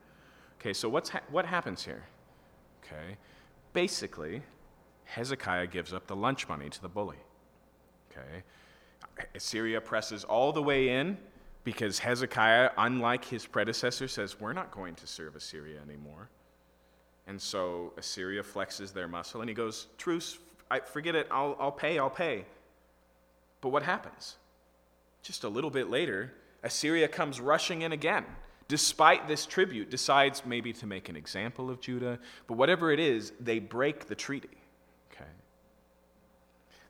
Okay, 0.59 0.73
so 0.73 0.89
what's 0.89 1.09
ha- 1.09 1.21
what 1.29 1.45
happens 1.45 1.85
here? 1.85 2.03
Okay, 2.83 3.17
basically, 3.73 4.41
Hezekiah 5.03 5.67
gives 5.67 5.93
up 5.93 6.07
the 6.07 6.15
lunch 6.15 6.49
money 6.49 6.69
to 6.69 6.81
the 6.81 6.89
bully. 6.89 7.17
Okay, 8.11 8.43
Assyria 9.35 9.79
presses 9.79 10.23
all 10.23 10.51
the 10.51 10.63
way 10.63 10.89
in 10.89 11.17
because 11.63 11.99
Hezekiah, 11.99 12.71
unlike 12.77 13.25
his 13.25 13.45
predecessor, 13.45 14.07
says, 14.07 14.39
We're 14.39 14.53
not 14.53 14.71
going 14.71 14.95
to 14.95 15.05
serve 15.05 15.35
Assyria 15.35 15.81
anymore. 15.81 16.29
And 17.27 17.39
so 17.39 17.93
Assyria 17.97 18.41
flexes 18.41 18.93
their 18.93 19.07
muscle 19.07 19.41
and 19.41 19.49
he 19.49 19.53
goes, 19.53 19.87
Truce, 19.97 20.39
I, 20.69 20.79
forget 20.79 21.15
it, 21.15 21.27
I'll, 21.31 21.55
I'll 21.59 21.71
pay, 21.71 21.97
I'll 21.99 22.09
pay. 22.09 22.45
But 23.61 23.69
what 23.69 23.83
happens? 23.83 24.35
Just 25.21 25.43
a 25.43 25.49
little 25.49 25.69
bit 25.69 25.89
later, 25.89 26.33
Assyria 26.63 27.07
comes 27.07 27.39
rushing 27.39 27.81
in 27.81 27.91
again. 27.91 28.25
Despite 28.67 29.27
this 29.27 29.45
tribute, 29.45 29.89
decides 29.89 30.45
maybe 30.45 30.73
to 30.73 30.85
make 30.85 31.07
an 31.07 31.15
example 31.15 31.69
of 31.69 31.79
Judah, 31.79 32.19
but 32.47 32.55
whatever 32.55 32.91
it 32.91 32.99
is, 32.99 33.31
they 33.39 33.59
break 33.59 34.07
the 34.07 34.15
treaty. 34.15 34.49
Okay. 35.11 35.29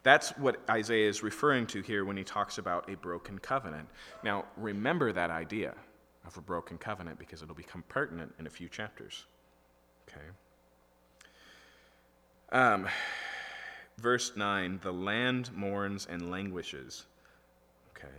That's 0.02 0.30
what 0.38 0.60
Isaiah 0.70 1.08
is 1.08 1.22
referring 1.22 1.68
to 1.68 1.82
here 1.82 2.04
when 2.04 2.18
he 2.18 2.24
talks 2.24 2.58
about 2.58 2.90
a 2.90 2.96
broken 2.96 3.38
covenant. 3.38 3.88
Now, 4.24 4.46
remember 4.56 5.12
that 5.14 5.30
idea 5.30 5.76
of 6.26 6.36
a 6.38 6.42
broken 6.42 6.78
covenant 6.78 7.20
because 7.20 7.44
it'll 7.44 7.56
become 7.56 7.84
pertinent 7.88 8.34
in 8.40 8.48
a 8.48 8.50
few 8.50 8.70
chapters. 8.70 9.26
Okay. 10.10 10.26
Um, 12.52 12.88
verse 14.00 14.34
9 14.36 14.80
the 14.82 14.94
land 14.94 15.52
mourns 15.56 16.08
and 16.10 16.32
languishes. 16.32 17.06
Okay. 17.96 18.14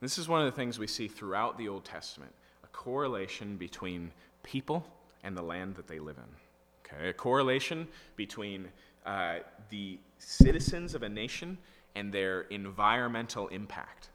This 0.00 0.18
is 0.18 0.28
one 0.28 0.40
of 0.40 0.46
the 0.46 0.56
things 0.56 0.78
we 0.78 0.86
see 0.86 1.08
throughout 1.08 1.56
the 1.56 1.68
Old 1.68 1.84
Testament 1.84 2.32
a 2.62 2.66
correlation 2.68 3.56
between 3.56 4.10
people 4.42 4.86
and 5.22 5.36
the 5.36 5.42
land 5.42 5.76
that 5.76 5.86
they 5.86 5.98
live 5.98 6.18
in. 6.18 6.94
Okay. 6.96 7.08
A 7.08 7.12
correlation 7.12 7.88
between 8.16 8.68
uh, 9.06 9.36
the 9.70 9.98
citizens 10.18 10.94
of 10.94 11.02
a 11.02 11.08
nation 11.08 11.58
and 11.94 12.12
their 12.12 12.42
environmental 12.42 13.48
impact. 13.48 14.08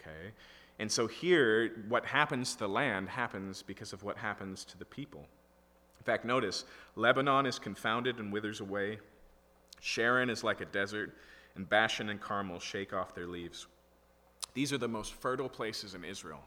Okay? 0.00 0.32
And 0.78 0.90
so 0.90 1.06
here, 1.06 1.84
what 1.88 2.04
happens 2.04 2.54
to 2.54 2.60
the 2.60 2.68
land 2.68 3.08
happens 3.08 3.62
because 3.62 3.92
of 3.92 4.02
what 4.02 4.16
happens 4.16 4.64
to 4.66 4.78
the 4.78 4.84
people. 4.84 5.26
In 6.00 6.04
fact, 6.04 6.24
notice 6.24 6.64
Lebanon 6.96 7.46
is 7.46 7.58
confounded 7.58 8.18
and 8.18 8.32
withers 8.32 8.60
away, 8.60 8.98
Sharon 9.84 10.30
is 10.30 10.44
like 10.44 10.60
a 10.60 10.64
desert, 10.66 11.12
and 11.56 11.68
Bashan 11.68 12.08
and 12.08 12.20
Carmel 12.20 12.60
shake 12.60 12.92
off 12.92 13.16
their 13.16 13.26
leaves. 13.26 13.66
These 14.54 14.72
are 14.72 14.78
the 14.78 14.86
most 14.86 15.12
fertile 15.12 15.48
places 15.48 15.94
in 15.94 16.04
Israel, 16.04 16.38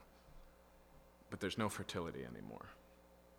but 1.29 1.41
there's 1.41 1.57
no 1.57 1.67
fertility 1.67 2.21
anymore. 2.21 2.65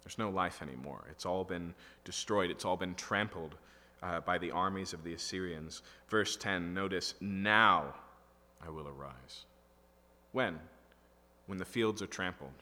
There's 0.05 0.19
no 0.19 0.29
life 0.29 0.61
anymore. 0.61 1.07
It's 1.11 1.25
all 1.25 1.45
been 1.45 1.75
destroyed, 2.05 2.51
it's 2.51 2.67
all 2.67 2.77
been 2.77 2.95
trampled 2.95 3.55
uh, 4.03 4.21
by 4.21 4.37
the 4.37 4.51
armies 4.51 4.93
of 4.93 5.03
the 5.03 5.15
Assyrians. 5.15 5.81
Verse 6.11 6.37
10, 6.37 6.75
notice, 6.75 7.15
now 7.23 7.95
I 8.65 8.69
will 8.69 8.89
arise. 8.89 9.47
When? 10.33 10.59
When 11.47 11.57
the 11.57 11.65
fields 11.65 12.03
are 12.03 12.07
trampled, 12.07 12.53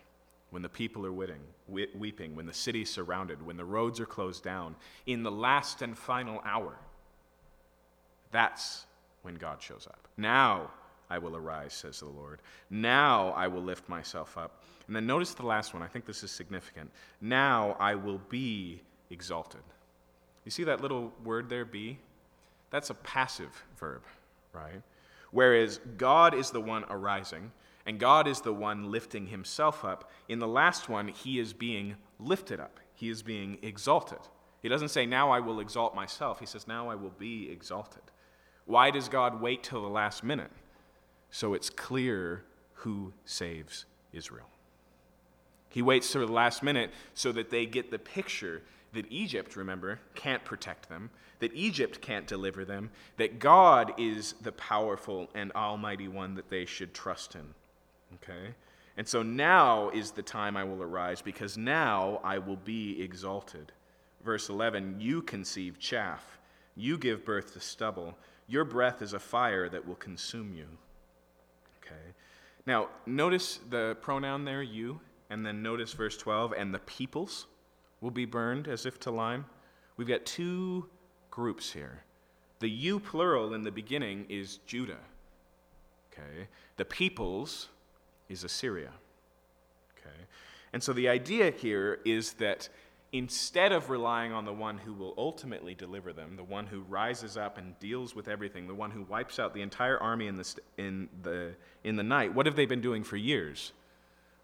when 0.51 0.63
the 0.63 0.69
people 0.69 1.05
are 1.05 1.13
weeping, 1.13 1.43
weeping, 1.67 2.37
when 2.37 2.47
the 2.47 2.55
city 2.55 2.83
is 2.83 2.91
surrounded, 2.91 3.45
when 3.45 3.57
the 3.57 3.65
roads 3.65 3.99
are 3.99 4.07
closed 4.07 4.45
down, 4.45 4.77
in 5.07 5.25
the 5.25 5.33
last 5.33 5.83
and 5.83 5.99
final 5.99 6.41
hour. 6.45 6.77
That's 8.35 8.87
when 9.23 9.37
God 9.37 9.63
shows 9.63 9.87
up. 9.89 10.09
Now 10.17 10.73
I 11.09 11.19
will 11.19 11.37
arise, 11.37 11.73
says 11.73 12.01
the 12.01 12.07
Lord. 12.07 12.43
Now 12.69 13.29
I 13.29 13.47
will 13.47 13.63
lift 13.63 13.89
myself 13.89 14.37
up. 14.37 14.61
And 14.89 14.97
then 14.97 15.07
notice 15.07 15.35
the 15.35 15.47
last 15.47 15.73
one. 15.73 15.85
I 15.85 15.87
think 15.87 16.05
this 16.05 16.25
is 16.25 16.33
significant. 16.33 16.91
Now 17.21 17.77
I 17.79 17.95
will 17.95 18.21
be 18.29 18.83
exalted. 19.09 19.61
You 20.45 20.51
see 20.51 20.65
that 20.65 20.81
little 20.81 21.13
word 21.23 21.49
there, 21.49 21.65
be? 21.65 22.01
That's 22.71 22.91
a 22.91 22.95
passive 22.95 23.63
verb, 23.79 24.03
right? 24.53 24.83
Whereas 25.31 25.79
God 25.97 26.35
is 26.35 26.51
the 26.51 26.61
one 26.61 26.85
arising, 26.91 27.53
and 27.87 28.01
God 28.01 28.27
is 28.27 28.41
the 28.41 28.53
one 28.53 28.91
lifting 28.91 29.29
himself 29.29 29.85
up. 29.85 30.11
In 30.29 30.41
the 30.41 30.49
last 30.49 30.89
one, 30.89 31.07
he 31.07 31.39
is 31.39 31.53
being 31.53 31.95
lifted 32.19 32.59
up, 32.59 32.81
he 32.95 33.11
is 33.11 33.23
being 33.23 33.59
exalted. 33.63 34.19
He 34.61 34.71
doesn't 34.71 34.89
say, 34.89 35.05
Now 35.05 35.31
I 35.31 35.41
will 35.41 35.61
exalt 35.61 35.95
myself. 35.95 36.41
He 36.41 36.47
says, 36.47 36.67
Now 36.67 36.89
I 36.89 36.97
will 36.97 37.13
be 37.19 37.49
exalted. 37.51 38.03
Why 38.67 38.91
does 38.91 39.09
God 39.09 39.41
wait 39.41 39.63
till 39.63 39.83
the 39.83 39.89
last 39.89 40.25
minute? 40.25 40.51
So 41.31 41.55
it's 41.55 41.71
clear 41.71 42.45
who 42.75 43.13
saves 43.25 43.87
Israel. 44.13 44.49
He 45.69 45.83
waits 45.83 46.13
till 46.13 46.27
the 46.27 46.33
last 46.33 46.63
minute 46.63 46.91
so 47.15 47.33
that 47.33 47.51
they 47.51 47.67
get 47.67 47.91
the 47.91 47.99
picture 47.99 48.63
that 48.93 49.11
Egypt, 49.11 49.57
remember, 49.57 49.99
can't 50.15 50.45
protect 50.45 50.89
them, 50.89 51.11
that 51.41 51.53
Egypt 51.55 52.01
can't 52.01 52.27
deliver 52.27 52.65
them, 52.65 52.91
that 53.17 53.39
God 53.39 53.93
is 53.99 54.35
the 54.41 54.53
powerful 54.53 55.29
and 55.35 55.53
almighty 55.53 56.09
one 56.09 56.35
that 56.37 56.49
they 56.49 56.65
should 56.65 56.95
trust 56.95 57.35
in. 57.35 57.55
Okay? 58.15 58.55
And 58.97 59.07
so 59.07 59.23
now 59.23 59.91
is 59.91 60.13
the 60.13 60.23
time 60.23 60.57
I 60.57 60.65
will 60.65 60.83
arise, 60.83 61.21
because 61.21 61.59
now 61.59 62.21
I 62.23 62.39
will 62.39 62.57
be 62.57 63.03
exalted. 63.03 63.73
Verse 64.25 64.49
11 64.49 64.97
You 65.01 65.23
conceive 65.23 65.79
chaff, 65.79 66.39
you 66.77 66.97
give 66.97 67.25
birth 67.25 67.53
to 67.55 67.61
stubble. 67.61 68.17
Your 68.47 68.65
breath 68.65 69.03
is 69.03 69.13
a 69.13 69.19
fire 69.19 69.69
that 69.69 69.87
will 69.87 69.95
consume 69.95 70.55
you. 70.55 70.67
Okay? 71.79 72.15
Now, 72.67 72.89
notice 73.07 73.61
the 73.69 73.97
pronoun 74.01 74.45
there, 74.45 74.63
you, 74.63 75.01
and 75.31 75.45
then 75.45 75.63
notice 75.63 75.93
verse 75.93 76.17
12, 76.17 76.55
and 76.57 76.75
the 76.75 76.79
peoples 76.81 77.47
will 78.01 78.11
be 78.11 78.25
burned 78.25 78.69
as 78.69 78.87
if 78.87 79.01
to 79.01 79.11
lime. 79.11 79.47
We've 79.97 80.09
got 80.09 80.25
two 80.27 80.89
groups 81.31 81.73
here. 81.73 82.05
The 82.61 82.69
you 82.69 83.01
plural 83.01 83.55
in 83.55 83.63
the 83.63 83.71
beginning 83.71 84.27
is 84.29 84.59
Judah. 84.67 85.01
Okay? 86.13 86.49
The 86.77 86.85
peoples 86.85 87.69
is 88.29 88.45
Assyria. 88.45 88.93
Okay? 89.99 90.17
And 90.73 90.83
so 90.83 90.93
the 90.93 91.09
idea 91.09 91.51
here 91.51 92.01
is 92.05 92.35
that 92.35 92.69
instead 93.15 93.71
of 93.71 93.91
relying 93.91 94.33
on 94.33 94.45
the 94.45 94.53
one 94.53 94.77
who 94.77 94.93
will 94.93 95.15
ultimately 95.17 95.73
deliver 95.73 96.13
them, 96.13 96.35
the 96.35 96.43
one 96.43 96.67
who 96.67 96.81
rises 96.89 97.37
up 97.37 97.59
and 97.59 97.79
deals 97.79 98.13
with 98.13 98.27
everything, 98.27 98.67
the 98.67 98.75
one 98.75 98.91
who 98.91 99.05
wipes 99.05 99.39
out 99.39 99.55
the 99.55 99.63
entire 99.63 99.97
army 99.99 100.27
in 100.27 100.35
the, 100.35 100.55
in 100.79 101.09
the, 101.23 101.55
in 101.85 101.95
the 101.95 102.03
night, 102.03 102.35
what 102.35 102.45
have 102.45 102.57
they 102.57 102.67
been 102.67 102.81
doing 102.81 103.05
for 103.05 103.17
years? 103.17 103.71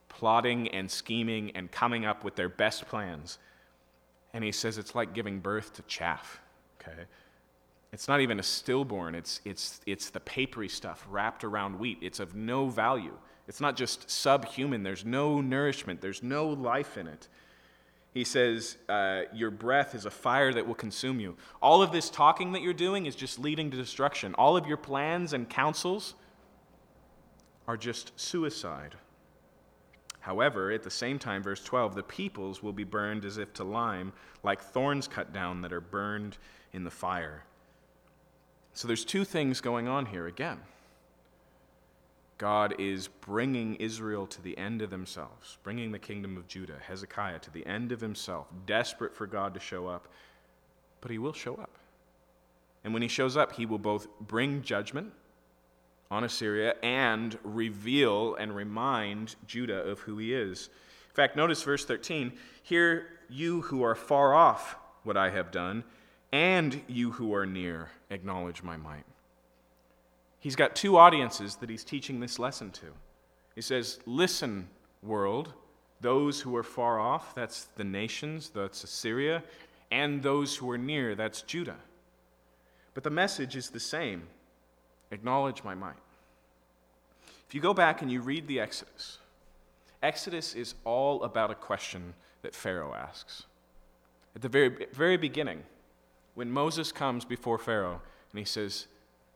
Plotting 0.09 0.69
and 0.69 0.89
scheming 0.89 1.51
and 1.57 1.73
coming 1.73 2.05
up 2.07 2.23
with 2.23 2.37
their 2.37 2.49
best 2.49 2.87
plans. 2.87 3.39
And 4.33 4.45
he 4.45 4.53
says 4.53 4.79
it's 4.79 4.95
like 4.95 5.15
giving 5.15 5.41
birth 5.41 5.73
to 5.73 5.83
chaff. 5.83 6.41
Okay? 6.81 7.07
It's 7.93 8.07
not 8.07 8.21
even 8.21 8.39
a 8.39 8.45
stillborn, 8.45 9.17
it's, 9.17 9.41
it's, 9.45 9.81
it's 9.85 10.11
the 10.11 10.21
papery 10.21 10.69
stuff 10.69 11.05
wrapped 11.11 11.43
around 11.43 11.81
wheat. 11.81 11.99
It's 12.03 12.21
of 12.21 12.37
no 12.37 12.69
value. 12.69 13.17
It's 13.49 13.61
not 13.61 13.77
just 13.77 14.09
subhuman, 14.09 14.85
there's 14.85 15.05
no 15.05 15.41
nourishment, 15.41 16.01
there's 16.01 16.23
no 16.23 16.47
life 16.47 16.97
in 16.97 17.09
it. 17.09 17.27
He 18.13 18.25
says, 18.25 18.77
uh, 18.89 19.23
Your 19.33 19.51
breath 19.51 19.95
is 19.95 20.05
a 20.05 20.11
fire 20.11 20.53
that 20.53 20.67
will 20.67 20.75
consume 20.75 21.21
you. 21.21 21.37
All 21.63 21.83
of 21.83 21.93
this 21.93 22.11
talking 22.11 22.53
that 22.53 22.63
you're 22.63 22.73
doing 22.73 23.07
is 23.07 23.15
just 23.15 23.39
leading 23.39 23.71
to 23.71 23.77
destruction. 23.77 24.35
All 24.35 24.57
of 24.57 24.67
your 24.67 24.77
plans 24.77 25.33
and 25.33 25.49
counsels 25.49 26.15
are 27.69 27.77
just 27.77 28.19
suicide. 28.19 28.97
However, 30.21 30.71
at 30.71 30.83
the 30.83 30.91
same 30.91 31.19
time, 31.19 31.43
verse 31.43 31.63
12, 31.63 31.95
the 31.95 32.03
peoples 32.03 32.63
will 32.63 32.73
be 32.73 32.85
burned 32.85 33.25
as 33.25 33.39
if 33.39 33.55
to 33.55 33.65
lime, 33.65 34.13
like 34.43 34.61
thorns 34.61 35.09
cut 35.09 35.33
down 35.33 35.63
that 35.63 35.73
are 35.73 35.81
burned 35.81 36.37
in 36.73 36.85
the 36.85 36.91
fire. 36.91 37.45
So 38.75 38.87
there's 38.87 39.05
two 39.05 39.25
things 39.25 39.61
going 39.61 39.89
on 39.89 40.07
here 40.07 40.27
again. 40.27 40.59
God 42.41 42.75
is 42.79 43.07
bringing 43.07 43.75
Israel 43.75 44.27
to 44.29 44.41
the 44.41 44.57
end 44.57 44.81
of 44.81 44.89
themselves, 44.89 45.59
bringing 45.63 45.93
the 45.93 45.99
kingdom 45.99 46.39
of 46.39 46.49
Judah, 46.49 46.79
Hezekiah, 46.81 47.41
to 47.41 47.51
the 47.51 47.67
end 47.67 47.93
of 47.93 48.01
himself, 48.01 48.47
desperate 48.65 49.15
for 49.15 49.27
God 49.27 49.53
to 49.53 49.61
show 49.61 49.87
up. 49.87 50.09
But 51.03 51.11
he 51.11 51.19
will 51.19 51.35
show 51.35 51.57
up. 51.57 51.77
And 52.83 52.95
when 52.95 53.03
he 53.03 53.09
shows 53.09 53.37
up, 53.37 53.53
he 53.53 53.67
will 53.67 53.79
both 53.79 54.09
bring 54.21 54.63
judgment 54.63 55.13
on 56.11 56.25
Assyria 56.25 56.77
and 56.83 57.39
reveal 57.45 58.37
and 58.37 58.57
remind 58.57 59.37
Judah 59.47 59.83
of 59.83 59.99
who 60.01 60.17
he 60.17 60.33
is. 60.33 60.71
In 61.11 61.15
fact, 61.15 61.37
notice 61.37 61.63
verse 61.63 61.85
13 61.85 62.33
Hear 62.63 63.07
you 63.29 63.61
who 63.61 63.83
are 63.83 63.95
far 63.95 64.33
off 64.33 64.77
what 65.03 65.19
I 65.19 65.29
have 65.29 65.51
done, 65.51 65.85
and 66.33 66.81
you 66.89 67.11
who 67.11 67.35
are 67.35 67.45
near 67.45 67.91
acknowledge 68.09 68.63
my 68.63 68.79
might. 68.79 69.05
He's 70.41 70.57
got 70.57 70.75
two 70.75 70.97
audiences 70.97 71.57
that 71.57 71.71
he's 71.71 71.85
teaching 71.85 72.19
this 72.19 72.39
lesson 72.39 72.71
to. 72.73 72.87
He 73.55 73.61
says, 73.61 74.01
Listen, 74.07 74.69
world, 75.03 75.53
those 76.01 76.41
who 76.41 76.57
are 76.57 76.63
far 76.63 76.99
off, 76.99 77.35
that's 77.35 77.65
the 77.77 77.85
nations, 77.85 78.51
that's 78.51 78.83
Assyria, 78.83 79.43
and 79.91 80.23
those 80.23 80.57
who 80.57 80.71
are 80.71 80.79
near, 80.79 81.15
that's 81.15 81.43
Judah. 81.43 81.77
But 82.95 83.05
the 83.05 83.11
message 83.11 83.55
is 83.55 83.71
the 83.71 83.81
same 83.81 84.23
acknowledge 85.13 85.65
my 85.65 85.75
might. 85.75 85.97
If 87.49 87.55
you 87.55 87.61
go 87.61 87.75
back 87.75 88.01
and 88.01 88.11
you 88.11 88.21
read 88.21 88.47
the 88.47 88.61
Exodus, 88.61 89.19
Exodus 90.03 90.55
is 90.55 90.75
all 90.85 91.25
about 91.25 91.51
a 91.51 91.55
question 91.55 92.15
that 92.43 92.55
Pharaoh 92.55 92.95
asks. 92.95 93.45
At 94.37 94.43
the 94.43 94.49
very, 94.49 94.87
very 94.93 95.17
beginning, 95.17 95.65
when 96.35 96.51
Moses 96.51 96.93
comes 96.93 97.25
before 97.25 97.59
Pharaoh 97.59 98.01
and 98.31 98.39
he 98.39 98.45
says, 98.45 98.87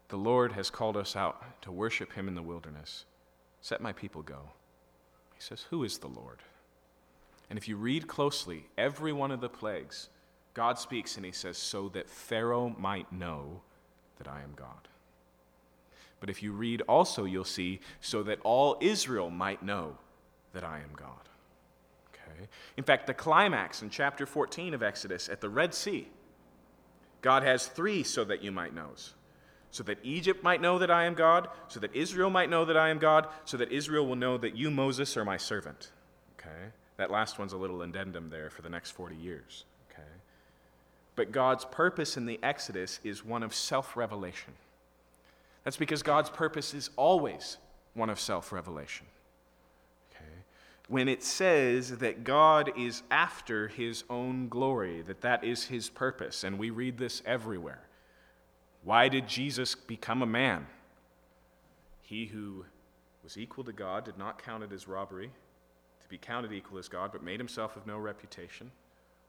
the 0.09 0.17
Lord 0.17 0.53
has 0.53 0.71
called 0.71 0.97
us 0.97 1.17
out 1.17 1.63
to 1.63 1.73
worship 1.73 2.13
him 2.13 2.29
in 2.29 2.35
the 2.35 2.43
wilderness. 2.43 3.05
Set 3.61 3.81
my 3.81 3.93
people 3.93 4.23
go. 4.23 4.51
He 5.35 5.41
says, 5.41 5.67
Who 5.71 5.85
is 5.85 5.99
the 5.99 6.09
Lord? 6.09 6.41
And 7.51 7.59
if 7.59 7.69
you 7.69 7.77
read 7.77 8.07
closely, 8.07 8.67
every 8.77 9.13
one 9.13 9.31
of 9.31 9.41
the 9.41 9.49
plagues, 9.49 10.09
God 10.55 10.79
speaks 10.79 11.17
and 11.17 11.25
he 11.25 11.33
says, 11.33 11.59
So 11.59 11.89
that 11.91 12.09
Pharaoh 12.09 12.75
might 12.79 13.13
know 13.13 13.61
that 14.19 14.29
I 14.29 14.43
am 14.43 14.53
God. 14.55 14.89
But 16.21 16.31
if 16.31 16.43
you 16.43 16.53
read 16.53 16.83
also, 16.83 17.25
you'll 17.25 17.45
see, 17.45 17.81
So 18.01 18.23
that 18.23 18.41
all 18.45 18.77
Israel 18.81 19.31
might 19.31 19.63
know 19.63 19.99
that 20.53 20.65
I 20.65 20.79
am 20.79 20.91
God. 20.97 21.29
Okay? 22.13 22.49
In 22.77 22.85
fact, 22.85 23.07
the 23.07 23.15
climax 23.15 23.83
in 23.83 23.91
chapter 23.91 24.27
14 24.27 24.75
of 24.75 24.83
Exodus 24.83 25.29
at 25.29 25.41
the 25.41 25.49
Red 25.49 25.75
Sea, 25.75 26.09
God 27.21 27.43
has 27.43 27.67
three 27.67 28.03
so 28.03 28.25
that 28.25 28.43
you 28.43 28.53
might 28.53 28.75
knows 28.75 29.15
so 29.75 29.83
that 29.83 29.99
Egypt 30.05 30.45
might 30.45 30.61
know 30.61 30.79
that 30.79 30.91
I 30.93 31.03
am 31.05 31.15
God, 31.15 31.49
so 31.67 31.81
that 31.81 31.93
Israel 31.97 32.31
might 32.31 32.49
know 32.49 32.65
that 32.65 32.77
I 32.77 32.91
am 32.91 32.99
God, 33.01 33.27
so 33.45 33.57
that 33.57 33.73
Israel 33.73 34.07
will 34.07 34.15
know 34.15 34.39
that 34.39 34.55
you, 34.55 34.71
Moses, 34.71 35.17
are 35.17 35.25
my 35.25 35.37
servant. 35.37 35.91
Okay? 36.39 36.71
That 36.97 37.11
last 37.11 37.41
one's 37.41 37.53
a 37.53 37.57
little 37.57 37.83
addendum 37.83 38.31
there 38.31 38.51
for 38.51 38.63
the 38.63 38.69
next 38.69 38.93
40 38.93 39.17
years. 39.17 39.65
Okay? 39.91 40.07
But 41.17 41.33
God's 41.33 41.65
purpose 41.65 42.17
in 42.17 42.25
the 42.25 42.39
Exodus 42.41 43.01
is 43.03 43.25
one 43.25 43.43
of 43.43 43.53
self 43.53 43.97
revelation. 43.97 44.53
That's 45.65 45.77
because 45.77 46.05
God's 46.05 46.31
purpose 46.31 46.73
is 46.73 46.91
always 46.95 47.57
one 47.95 48.11
of 48.11 48.21
self 48.21 48.53
revelation. 48.53 49.07
Okay? 50.13 50.31
When 50.87 51.09
it 51.09 51.25
says 51.25 51.99
that 51.99 52.23
God 52.23 52.71
is 52.79 53.03
after 53.11 53.67
his 53.67 54.05
own 54.09 54.47
glory, 54.49 55.03
that 55.03 55.23
that 55.23 55.43
is 55.43 55.65
his 55.65 55.89
purpose, 55.89 56.45
and 56.45 56.61
we 56.61 56.71
read 56.71 56.97
this 56.97 57.25
everywhere. 57.27 57.89
Why 58.85 59.09
did 59.09 59.27
Jesus 59.27 59.75
become 59.75 60.23
a 60.23 60.27
man? 60.27 60.67
He 62.03 62.27
who 62.27 62.67
was 63.23 63.39
equal 63.39 63.65
to 63.65 63.73
God 63.73 64.05
did 64.05 64.19
not 64.19 64.43
count 64.43 64.63
it 64.63 64.73
as 64.73 64.87
robbery 64.87 65.31
to 66.03 66.09
be 66.09 66.19
counted 66.19 66.53
equal 66.53 66.79
as 66.79 66.89
God, 66.89 67.11
but 67.11 67.23
made 67.23 67.41
himself 67.41 67.77
of 67.77 67.87
no 67.87 67.97
reputation, 67.97 68.71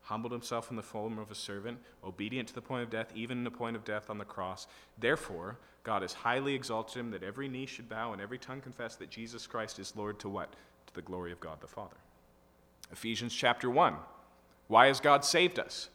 humbled 0.01 0.33
himself 0.33 0.69
in 0.69 0.75
the 0.75 0.83
form 0.83 1.17
of 1.17 1.31
a 1.31 1.35
servant, 1.35 1.77
obedient 2.03 2.49
to 2.49 2.53
the 2.53 2.61
point 2.61 2.83
of 2.83 2.89
death, 2.89 3.11
even 3.15 3.37
in 3.37 3.43
the 3.45 3.51
point 3.51 3.77
of 3.77 3.85
death 3.85 4.09
on 4.09 4.17
the 4.17 4.25
cross. 4.25 4.67
Therefore, 4.99 5.57
God 5.85 6.01
has 6.01 6.11
highly 6.11 6.53
exalted 6.53 6.97
him 6.97 7.11
that 7.11 7.23
every 7.23 7.47
knee 7.47 7.65
should 7.65 7.87
bow 7.87 8.11
and 8.11 8.21
every 8.21 8.37
tongue 8.37 8.59
confess 8.59 8.97
that 8.97 9.09
Jesus 9.09 9.47
Christ 9.47 9.79
is 9.79 9.95
Lord 9.95 10.19
to 10.19 10.27
what? 10.27 10.51
To 10.87 10.93
the 10.93 11.01
glory 11.01 11.31
of 11.31 11.39
God 11.39 11.61
the 11.61 11.67
Father. 11.67 11.95
Ephesians 12.91 13.33
chapter 13.33 13.69
1. 13.69 13.95
Why 14.67 14.87
has 14.87 14.99
God 14.99 15.23
saved 15.23 15.59
us? 15.59 15.89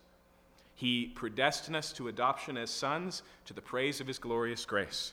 He 0.80 1.08
predestined 1.14 1.76
us 1.76 1.92
to 1.92 2.08
adoption 2.08 2.56
as 2.56 2.70
sons 2.70 3.22
to 3.44 3.52
the 3.52 3.60
praise 3.60 4.00
of 4.00 4.06
his 4.06 4.18
glorious 4.18 4.64
grace. 4.64 5.12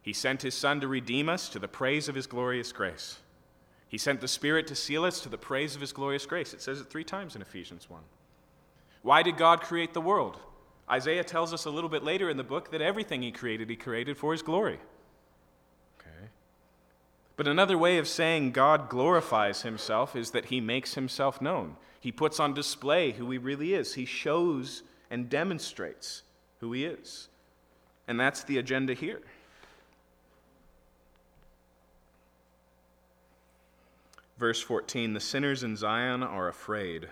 He 0.00 0.14
sent 0.14 0.40
his 0.40 0.54
Son 0.54 0.80
to 0.80 0.88
redeem 0.88 1.28
us 1.28 1.50
to 1.50 1.58
the 1.58 1.68
praise 1.68 2.08
of 2.08 2.14
his 2.14 2.26
glorious 2.26 2.72
grace. 2.72 3.18
He 3.88 3.98
sent 3.98 4.22
the 4.22 4.28
Spirit 4.28 4.66
to 4.68 4.74
seal 4.74 5.04
us 5.04 5.20
to 5.20 5.28
the 5.28 5.36
praise 5.36 5.74
of 5.74 5.82
His 5.82 5.92
glorious 5.92 6.24
grace. 6.24 6.54
It 6.54 6.62
says 6.62 6.80
it 6.80 6.88
three 6.88 7.04
times 7.04 7.36
in 7.36 7.42
Ephesians 7.42 7.88
1. 7.88 8.00
Why 9.02 9.22
did 9.22 9.36
God 9.36 9.60
create 9.60 9.94
the 9.94 10.00
world? 10.00 10.38
Isaiah 10.90 11.24
tells 11.24 11.52
us 11.52 11.66
a 11.66 11.70
little 11.70 11.90
bit 11.90 12.02
later 12.02 12.30
in 12.30 12.38
the 12.38 12.44
book 12.44 12.70
that 12.70 12.82
everything 12.82 13.22
He 13.22 13.30
created, 13.30 13.68
He 13.68 13.76
created 13.76 14.16
for 14.16 14.32
His 14.32 14.42
glory. 14.42 14.78
But 17.38 17.46
another 17.46 17.78
way 17.78 17.98
of 17.98 18.08
saying 18.08 18.50
God 18.50 18.88
glorifies 18.88 19.62
Himself 19.62 20.16
is 20.16 20.32
that 20.32 20.46
He 20.46 20.60
makes 20.60 20.96
Himself 20.96 21.40
known. 21.40 21.76
He 22.00 22.10
puts 22.10 22.40
on 22.40 22.52
display 22.52 23.12
who 23.12 23.30
He 23.30 23.38
really 23.38 23.74
is, 23.74 23.94
He 23.94 24.06
shows 24.06 24.82
and 25.08 25.30
demonstrates 25.30 26.24
who 26.58 26.72
He 26.72 26.84
is. 26.84 27.28
And 28.08 28.18
that's 28.18 28.42
the 28.42 28.58
agenda 28.58 28.92
here. 28.92 29.22
Verse 34.36 34.60
14 34.60 35.12
The 35.12 35.20
sinners 35.20 35.62
in 35.62 35.76
Zion 35.76 36.24
are 36.24 36.48
afraid. 36.48 37.08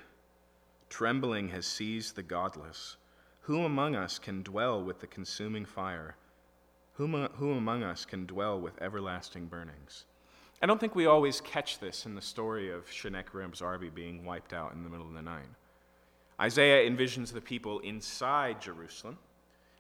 Trembling 0.89 1.51
has 1.51 1.67
seized 1.67 2.17
the 2.17 2.25
godless. 2.25 2.97
Who 3.43 3.65
among 3.65 3.95
us 3.95 4.19
can 4.19 4.43
dwell 4.43 4.83
with 4.83 4.99
the 4.99 5.07
consuming 5.07 5.67
fire? 5.67 6.17
Who, 6.95 7.07
who 7.07 7.53
among 7.53 7.85
us 7.85 8.05
can 8.05 8.27
dwell 8.27 8.61
with 8.61 8.83
everlasting 8.83 9.47
burnings? 9.47 10.05
I 10.63 10.67
don't 10.67 10.81
think 10.81 10.95
we 10.95 11.07
always 11.07 11.41
catch 11.41 11.79
this 11.79 12.07
in 12.07 12.15
the 12.15 12.23
story 12.23 12.71
of 12.71 12.87
Sennacherib's 12.91 13.61
army 13.61 13.91
being 13.91 14.25
wiped 14.25 14.53
out 14.53 14.73
in 14.73 14.83
the 14.83 14.89
middle 14.89 15.07
of 15.07 15.13
the 15.13 15.23
night. 15.23 15.49
Isaiah 16.41 16.89
envisions 16.89 17.33
the 17.33 17.41
people 17.41 17.79
inside 17.81 18.61
Jerusalem, 18.61 19.19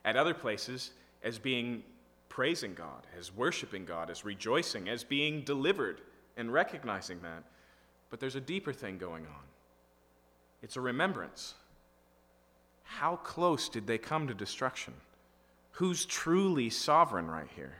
at 0.04 0.16
other 0.16 0.34
places, 0.34 0.92
as 1.22 1.38
being 1.38 1.82
praising 2.28 2.74
God, 2.74 3.06
as 3.18 3.34
worshiping 3.34 3.84
God, 3.84 4.10
as 4.10 4.24
rejoicing, 4.24 4.88
as 4.88 5.02
being 5.02 5.42
delivered 5.42 6.00
and 6.36 6.52
recognizing 6.52 7.20
that. 7.22 7.42
But 8.10 8.20
there's 8.20 8.36
a 8.36 8.40
deeper 8.40 8.72
thing 8.72 8.98
going 8.98 9.24
on 9.24 9.42
it's 10.62 10.76
a 10.76 10.80
remembrance. 10.80 11.54
How 12.82 13.16
close 13.16 13.68
did 13.68 13.86
they 13.86 13.98
come 13.98 14.26
to 14.26 14.34
destruction? 14.34 14.94
Who's 15.72 16.04
truly 16.06 16.70
sovereign 16.70 17.28
right 17.28 17.48
here? 17.54 17.74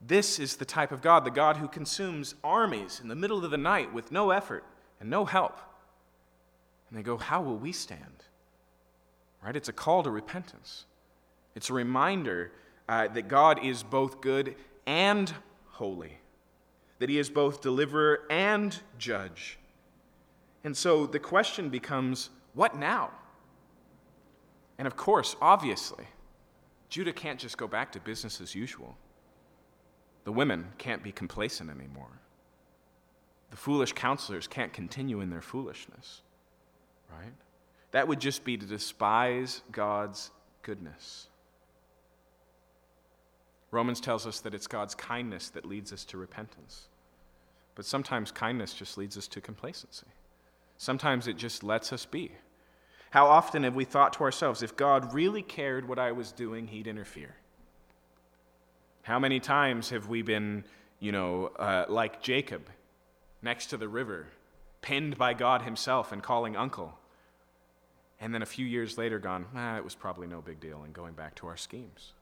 This 0.00 0.38
is 0.38 0.56
the 0.56 0.64
type 0.64 0.92
of 0.92 1.02
God, 1.02 1.24
the 1.24 1.30
God 1.30 1.58
who 1.58 1.68
consumes 1.68 2.34
armies 2.42 3.00
in 3.00 3.08
the 3.08 3.14
middle 3.14 3.44
of 3.44 3.50
the 3.50 3.58
night 3.58 3.92
with 3.92 4.10
no 4.10 4.30
effort 4.30 4.64
and 4.98 5.10
no 5.10 5.24
help. 5.24 5.58
And 6.88 6.98
they 6.98 7.02
go, 7.02 7.16
How 7.16 7.42
will 7.42 7.58
we 7.58 7.72
stand? 7.72 8.24
Right? 9.42 9.56
It's 9.56 9.68
a 9.68 9.74
call 9.74 10.02
to 10.02 10.10
repentance. 10.10 10.86
It's 11.54 11.70
a 11.70 11.74
reminder 11.74 12.52
uh, 12.88 13.08
that 13.08 13.28
God 13.28 13.64
is 13.64 13.82
both 13.82 14.20
good 14.20 14.54
and 14.86 15.32
holy 15.68 16.20
that 17.00 17.08
he 17.08 17.18
is 17.18 17.28
both 17.28 17.60
deliverer 17.60 18.20
and 18.30 18.78
judge. 18.98 19.58
And 20.62 20.76
so 20.76 21.06
the 21.06 21.18
question 21.18 21.70
becomes 21.70 22.30
what 22.54 22.76
now? 22.76 23.10
And 24.78 24.86
of 24.86 24.96
course, 24.96 25.34
obviously, 25.40 26.04
Judah 26.88 27.12
can't 27.12 27.40
just 27.40 27.56
go 27.56 27.66
back 27.66 27.90
to 27.92 28.00
business 28.00 28.40
as 28.40 28.54
usual. 28.54 28.96
The 30.24 30.32
women 30.32 30.72
can't 30.78 31.02
be 31.02 31.12
complacent 31.12 31.70
anymore. 31.70 32.20
The 33.50 33.56
foolish 33.56 33.92
counselors 33.92 34.46
can't 34.46 34.72
continue 34.72 35.20
in 35.20 35.30
their 35.30 35.42
foolishness, 35.42 36.22
right? 37.10 37.32
That 37.90 38.06
would 38.06 38.20
just 38.20 38.44
be 38.44 38.56
to 38.56 38.66
despise 38.66 39.62
God's 39.72 40.30
goodness. 40.62 41.26
Romans 43.70 44.00
tells 44.00 44.26
us 44.26 44.40
that 44.40 44.54
it's 44.54 44.66
God's 44.66 44.94
kindness 44.94 45.50
that 45.50 45.64
leads 45.64 45.92
us 45.92 46.04
to 46.06 46.18
repentance. 46.18 46.88
But 47.74 47.84
sometimes 47.84 48.30
kindness 48.30 48.74
just 48.74 48.98
leads 48.98 49.16
us 49.16 49.28
to 49.28 49.40
complacency. 49.40 50.06
Sometimes 50.76 51.26
it 51.26 51.36
just 51.36 51.62
lets 51.62 51.92
us 51.92 52.04
be. 52.04 52.32
How 53.10 53.26
often 53.26 53.64
have 53.64 53.74
we 53.74 53.84
thought 53.84 54.12
to 54.14 54.24
ourselves, 54.24 54.62
if 54.62 54.76
God 54.76 55.12
really 55.12 55.42
cared 55.42 55.88
what 55.88 55.98
I 55.98 56.12
was 56.12 56.32
doing, 56.32 56.68
he'd 56.68 56.86
interfere? 56.86 57.34
How 59.02 59.18
many 59.18 59.40
times 59.40 59.90
have 59.90 60.08
we 60.08 60.22
been, 60.22 60.64
you 60.98 61.12
know, 61.12 61.46
uh, 61.58 61.86
like 61.88 62.22
Jacob, 62.22 62.68
next 63.42 63.66
to 63.66 63.76
the 63.76 63.88
river, 63.88 64.26
pinned 64.82 65.16
by 65.16 65.34
God 65.34 65.62
himself 65.62 66.12
and 66.12 66.22
calling 66.22 66.56
uncle? 66.56 66.98
And 68.20 68.34
then 68.34 68.42
a 68.42 68.46
few 68.46 68.66
years 68.66 68.98
later, 68.98 69.18
gone, 69.18 69.46
ah, 69.54 69.78
it 69.78 69.84
was 69.84 69.94
probably 69.94 70.26
no 70.26 70.42
big 70.42 70.60
deal, 70.60 70.82
and 70.82 70.92
going 70.92 71.14
back 71.14 71.34
to 71.36 71.46
our 71.46 71.56
schemes. 71.56 72.12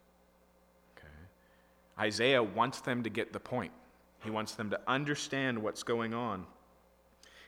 Okay. 0.97 1.09
Isaiah 1.99 2.43
wants 2.43 2.81
them 2.81 3.03
to 3.03 3.11
get 3.11 3.33
the 3.33 3.41
point. 3.41 3.73
He 4.23 4.31
wants 4.31 4.55
them 4.55 4.71
to 4.71 4.81
understand 4.87 5.61
what's 5.61 5.83
going 5.83 6.15
on. 6.15 6.47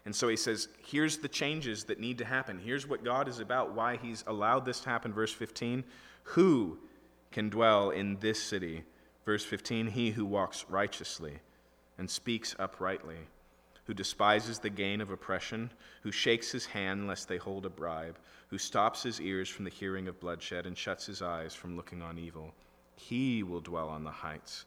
And 0.04 0.14
so 0.14 0.28
he 0.28 0.36
says, 0.36 0.68
here's 0.84 1.18
the 1.18 1.28
changes 1.28 1.84
that 1.84 2.00
need 2.00 2.18
to 2.18 2.24
happen. 2.24 2.58
Here's 2.58 2.88
what 2.88 3.04
God 3.04 3.28
is 3.28 3.38
about, 3.38 3.74
why 3.74 3.96
he's 3.96 4.24
allowed 4.26 4.64
this 4.64 4.80
to 4.80 4.88
happen. 4.88 5.12
Verse 5.12 5.32
15 5.32 5.84
Who 6.24 6.78
can 7.30 7.50
dwell 7.50 7.90
in 7.90 8.18
this 8.18 8.42
city? 8.42 8.84
Verse 9.24 9.44
15 9.44 9.88
He 9.88 10.10
who 10.10 10.24
walks 10.24 10.64
righteously 10.68 11.38
and 11.98 12.08
speaks 12.08 12.56
uprightly, 12.58 13.18
who 13.84 13.94
despises 13.94 14.58
the 14.58 14.70
gain 14.70 15.00
of 15.00 15.10
oppression, 15.10 15.70
who 16.02 16.12
shakes 16.12 16.50
his 16.50 16.66
hand 16.66 17.06
lest 17.06 17.28
they 17.28 17.36
hold 17.36 17.66
a 17.66 17.70
bribe, 17.70 18.18
who 18.48 18.58
stops 18.58 19.02
his 19.02 19.20
ears 19.20 19.48
from 19.48 19.64
the 19.64 19.70
hearing 19.70 20.08
of 20.08 20.20
bloodshed 20.20 20.66
and 20.66 20.76
shuts 20.76 21.06
his 21.06 21.22
eyes 21.22 21.54
from 21.54 21.76
looking 21.76 22.02
on 22.02 22.18
evil. 22.18 22.54
He 22.96 23.42
will 23.42 23.60
dwell 23.60 23.88
on 23.88 24.04
the 24.04 24.10
heights. 24.10 24.64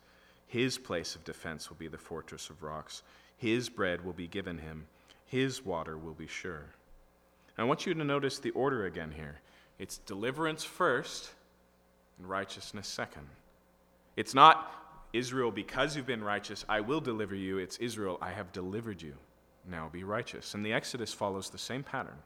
His 0.48 0.78
place 0.78 1.16
of 1.16 1.24
defense 1.24 1.70
will 1.70 1.78
be 1.78 1.88
the 1.88 1.98
fortress 1.98 2.50
of 2.50 2.62
rocks. 2.62 3.04
His 3.38 3.70
bread 3.70 4.06
will 4.06 4.14
be 4.14 4.28
given 4.28 4.58
him. 4.58 4.86
His 5.26 5.66
water 5.66 5.98
will 5.98 6.14
be 6.14 6.28
sure. 6.28 6.66
I 7.58 7.64
want 7.64 7.86
you 7.86 7.94
to 7.94 8.04
notice 8.04 8.40
the 8.40 8.52
order 8.52 8.86
again 8.86 9.12
here 9.12 9.40
it's 9.80 9.98
deliverance 10.00 10.64
first 10.64 11.32
and 12.18 12.30
righteousness 12.30 12.88
second. 12.88 13.28
It's 14.16 14.34
not 14.34 14.72
Israel, 15.14 15.52
because 15.52 15.96
you've 15.96 16.08
been 16.08 16.24
righteous, 16.24 16.66
I 16.68 16.82
will 16.82 17.02
deliver 17.02 17.36
you. 17.36 17.58
It's 17.58 17.78
Israel, 17.78 18.18
I 18.22 18.32
have 18.32 18.52
delivered 18.52 19.02
you. 19.02 19.14
Now 19.70 19.90
be 19.92 20.04
righteous. 20.04 20.54
And 20.54 20.66
the 20.66 20.74
Exodus 20.74 21.14
follows 21.14 21.50
the 21.50 21.58
same 21.58 21.84
pattern. 21.84 22.18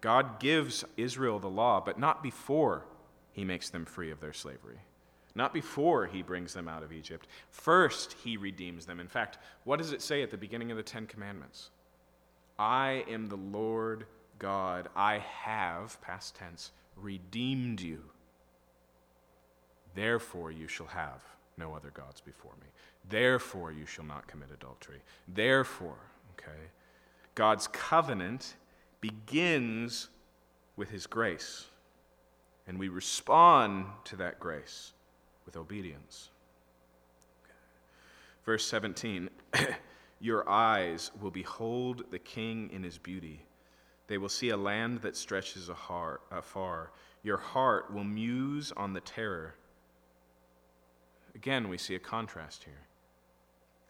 God 0.00 0.38
gives 0.38 0.84
Israel 0.96 1.38
the 1.38 1.48
law, 1.48 1.80
but 1.84 1.98
not 1.98 2.22
before 2.22 2.84
he 3.32 3.44
makes 3.44 3.70
them 3.70 3.84
free 3.84 4.10
of 4.10 4.20
their 4.20 4.32
slavery 4.32 4.78
not 5.36 5.52
before 5.52 6.06
he 6.06 6.22
brings 6.22 6.54
them 6.54 6.66
out 6.66 6.82
of 6.82 6.92
Egypt. 6.92 7.28
First, 7.50 8.14
he 8.24 8.38
redeems 8.38 8.86
them. 8.86 8.98
In 8.98 9.06
fact, 9.06 9.38
what 9.64 9.76
does 9.76 9.92
it 9.92 10.00
say 10.00 10.22
at 10.22 10.30
the 10.30 10.36
beginning 10.36 10.70
of 10.70 10.78
the 10.78 10.82
Ten 10.82 11.06
Commandments? 11.06 11.70
I 12.58 13.04
am 13.08 13.26
the 13.26 13.36
Lord 13.36 14.06
God. 14.38 14.88
I 14.96 15.18
have, 15.18 16.00
past 16.00 16.36
tense, 16.36 16.72
redeemed 16.96 17.82
you. 17.82 18.02
Therefore, 19.96 20.52
you 20.52 20.68
shall 20.68 20.86
have 20.86 21.22
no 21.56 21.74
other 21.74 21.90
gods 21.90 22.20
before 22.20 22.52
me. 22.60 22.66
Therefore, 23.08 23.72
you 23.72 23.86
shall 23.86 24.04
not 24.04 24.28
commit 24.28 24.50
adultery. 24.52 25.00
Therefore, 25.26 25.96
okay, 26.32 26.70
God's 27.34 27.66
covenant 27.68 28.56
begins 29.00 30.10
with 30.76 30.90
his 30.90 31.06
grace. 31.06 31.66
And 32.68 32.78
we 32.78 32.88
respond 32.88 33.86
to 34.04 34.16
that 34.16 34.38
grace 34.38 34.92
with 35.46 35.56
obedience. 35.56 36.30
Verse 38.44 38.66
17 38.66 39.30
Your 40.20 40.48
eyes 40.48 41.10
will 41.20 41.30
behold 41.30 42.04
the 42.10 42.18
king 42.18 42.70
in 42.72 42.82
his 42.82 42.98
beauty. 42.98 43.46
They 44.08 44.18
will 44.18 44.28
see 44.28 44.50
a 44.50 44.56
land 44.56 45.02
that 45.02 45.16
stretches 45.16 45.68
afar. 45.68 46.90
Your 47.22 47.36
heart 47.36 47.92
will 47.92 48.04
muse 48.04 48.72
on 48.76 48.92
the 48.92 49.00
terror. 49.00 49.54
Again, 51.36 51.68
we 51.68 51.76
see 51.76 51.94
a 51.94 51.98
contrast 51.98 52.64
here. 52.64 52.86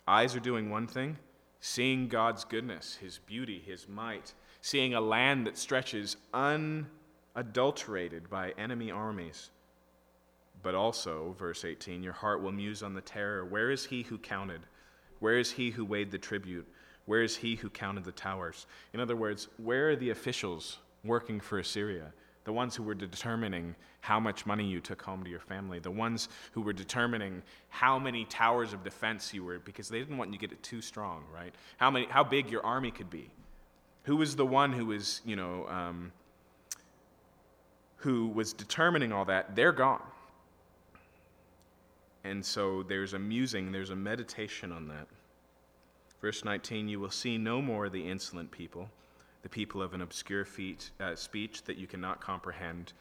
Eyes 0.08 0.34
are 0.34 0.40
doing 0.40 0.68
one 0.68 0.88
thing, 0.88 1.16
seeing 1.60 2.08
God's 2.08 2.44
goodness, 2.44 2.96
his 2.96 3.20
beauty, 3.24 3.62
his 3.64 3.88
might, 3.88 4.34
seeing 4.60 4.94
a 4.94 5.00
land 5.00 5.46
that 5.46 5.56
stretches 5.56 6.16
unadulterated 6.34 8.28
by 8.28 8.52
enemy 8.58 8.90
armies. 8.90 9.50
But 10.64 10.74
also, 10.74 11.36
verse 11.38 11.64
18, 11.64 12.02
your 12.02 12.14
heart 12.14 12.42
will 12.42 12.50
muse 12.50 12.82
on 12.82 12.94
the 12.94 13.00
terror. 13.00 13.44
Where 13.44 13.70
is 13.70 13.84
he 13.84 14.02
who 14.02 14.18
counted? 14.18 14.62
Where 15.20 15.38
is 15.38 15.52
he 15.52 15.70
who 15.70 15.84
weighed 15.84 16.10
the 16.10 16.18
tribute? 16.18 16.66
Where 17.04 17.22
is 17.22 17.36
he 17.36 17.54
who 17.54 17.70
counted 17.70 18.02
the 18.02 18.10
towers? 18.10 18.66
In 18.92 18.98
other 18.98 19.14
words, 19.14 19.46
where 19.58 19.90
are 19.90 19.96
the 19.96 20.10
officials 20.10 20.78
working 21.04 21.38
for 21.38 21.60
Assyria? 21.60 22.12
The 22.46 22.52
ones 22.52 22.76
who 22.76 22.84
were 22.84 22.94
determining 22.94 23.74
how 24.02 24.20
much 24.20 24.46
money 24.46 24.64
you 24.64 24.80
took 24.80 25.02
home 25.02 25.24
to 25.24 25.28
your 25.28 25.40
family, 25.40 25.80
the 25.80 25.90
ones 25.90 26.28
who 26.52 26.62
were 26.62 26.72
determining 26.72 27.42
how 27.70 27.98
many 27.98 28.24
towers 28.24 28.72
of 28.72 28.84
defense 28.84 29.34
you 29.34 29.42
were, 29.42 29.58
because 29.58 29.88
they 29.88 29.98
didn't 29.98 30.16
want 30.16 30.30
you 30.30 30.38
to 30.38 30.46
get 30.46 30.52
it 30.52 30.62
too 30.62 30.80
strong, 30.80 31.24
right? 31.34 31.52
How, 31.76 31.90
many, 31.90 32.06
how 32.06 32.22
big 32.22 32.48
your 32.48 32.64
army 32.64 32.92
could 32.92 33.10
be. 33.10 33.28
Who 34.04 34.16
was 34.16 34.36
the 34.36 34.46
one 34.46 34.72
who 34.72 34.86
was, 34.86 35.22
you 35.24 35.34
know, 35.34 35.66
um, 35.68 36.12
who 37.96 38.28
was 38.28 38.52
determining 38.52 39.10
all 39.10 39.24
that? 39.24 39.56
They're 39.56 39.72
gone. 39.72 40.02
And 42.22 42.46
so 42.46 42.84
there's 42.84 43.12
a 43.12 43.18
musing, 43.18 43.72
there's 43.72 43.90
a 43.90 43.96
meditation 43.96 44.70
on 44.70 44.86
that. 44.86 45.08
Verse 46.20 46.44
19 46.44 46.88
You 46.88 47.00
will 47.00 47.10
see 47.10 47.38
no 47.38 47.60
more 47.60 47.88
the 47.88 48.08
insolent 48.08 48.52
people, 48.52 48.88
the 49.46 49.50
people 49.50 49.80
of 49.80 49.94
an 49.94 50.00
obscure 50.00 50.44
feet, 50.44 50.90
uh, 50.98 51.14
speech 51.14 51.62
that 51.62 51.76
you 51.76 51.86
cannot 51.86 52.20
comprehend, 52.20 52.92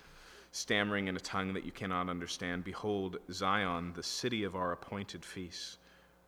stammering 0.51 1.07
in 1.07 1.15
a 1.15 1.19
tongue 1.19 1.55
that 1.55 1.65
you 1.65 1.71
cannot 1.71 2.07
understand. 2.07 2.63
Behold, 2.63 3.17
Zion, 3.31 3.93
the 3.95 4.03
city 4.03 4.43
of 4.43 4.55
our 4.55 4.71
appointed 4.71 5.25
feasts. 5.25 5.79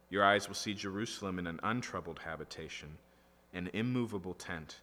Your 0.09 0.25
eyes 0.25 0.47
will 0.47 0.55
see 0.55 0.73
Jerusalem 0.73 1.37
in 1.37 1.45
an 1.45 1.59
untroubled 1.61 2.17
habitation, 2.17 2.97
an 3.53 3.69
immovable 3.73 4.33
tent, 4.33 4.79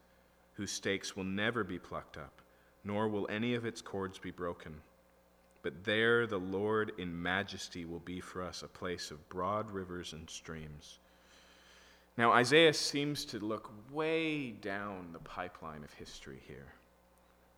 whose 0.52 0.70
stakes 0.70 1.16
will 1.16 1.24
never 1.24 1.64
be 1.64 1.80
plucked 1.80 2.16
up, 2.16 2.40
nor 2.84 3.08
will 3.08 3.26
any 3.28 3.56
of 3.56 3.66
its 3.66 3.82
cords 3.82 4.20
be 4.20 4.30
broken. 4.30 4.82
But 5.62 5.82
there 5.82 6.28
the 6.28 6.38
Lord 6.38 6.92
in 6.96 7.20
majesty 7.20 7.84
will 7.84 7.98
be 7.98 8.20
for 8.20 8.40
us 8.40 8.62
a 8.62 8.68
place 8.68 9.10
of 9.10 9.28
broad 9.30 9.72
rivers 9.72 10.12
and 10.12 10.30
streams. 10.30 11.00
Now, 12.16 12.32
Isaiah 12.32 12.72
seems 12.72 13.24
to 13.26 13.38
look 13.40 13.72
way 13.90 14.50
down 14.50 15.08
the 15.12 15.18
pipeline 15.18 15.82
of 15.82 15.92
history 15.94 16.40
here, 16.46 16.72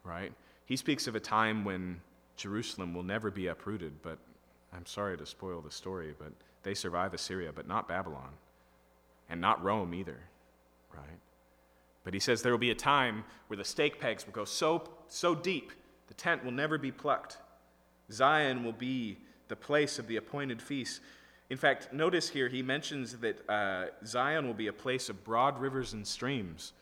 right? 0.03 0.33
He 0.65 0.77
speaks 0.77 1.07
of 1.07 1.15
a 1.15 1.21
time 1.21 1.65
when 1.65 2.01
Jerusalem 2.37 2.95
will 2.95 3.03
never 3.03 3.31
be 3.31 3.49
uprooted, 3.49 4.03
but 4.03 4.19
I'm 4.73 4.87
sorry 4.87 5.17
to 5.19 5.27
spoil 5.27 5.61
the 5.61 5.71
story, 5.71 6.15
but 6.19 6.33
they 6.63 6.75
survive 6.75 7.13
Assyria, 7.13 7.53
but 7.55 7.69
not 7.69 7.87
Babylon, 7.87 8.31
and 9.29 9.41
not 9.41 9.63
Rome 9.63 9.95
either, 9.95 10.19
right? 10.95 11.19
But 12.03 12.15
he 12.15 12.21
says 12.21 12.41
there 12.41 12.53
will 12.53 12.59
be 12.59 12.71
a 12.71 12.75
time 12.75 13.25
where 13.49 13.57
the 13.57 13.65
stake 13.65 14.01
pegs 14.01 14.25
will 14.25 14.33
go 14.33 14.45
so, 14.45 14.89
so 15.09 15.35
deep, 15.35 15.73
the 16.09 16.15
tent 16.15 16.45
will 16.45 16.53
never 16.53 16.79
be 16.79 16.93
plucked. 16.93 17.39
Zion 18.11 18.65
will 18.65 18.73
be 18.73 19.19
the 19.49 19.57
place 19.57 19.99
of 19.99 20.07
the 20.07 20.17
appointed 20.17 20.63
feast. 20.63 21.01
In 21.49 21.57
fact, 21.57 21.93
notice 21.93 22.29
here 22.29 22.49
he 22.49 22.63
mentions 22.63 23.19
that 23.19 23.49
uh, 23.49 23.87
Zion 24.05 24.47
will 24.47 24.55
be 24.55 24.67
a 24.67 24.73
place 24.73 25.09
of 25.09 25.23
broad 25.23 25.61
rivers 25.61 25.93
and 25.93 26.07
streams. 26.07 26.73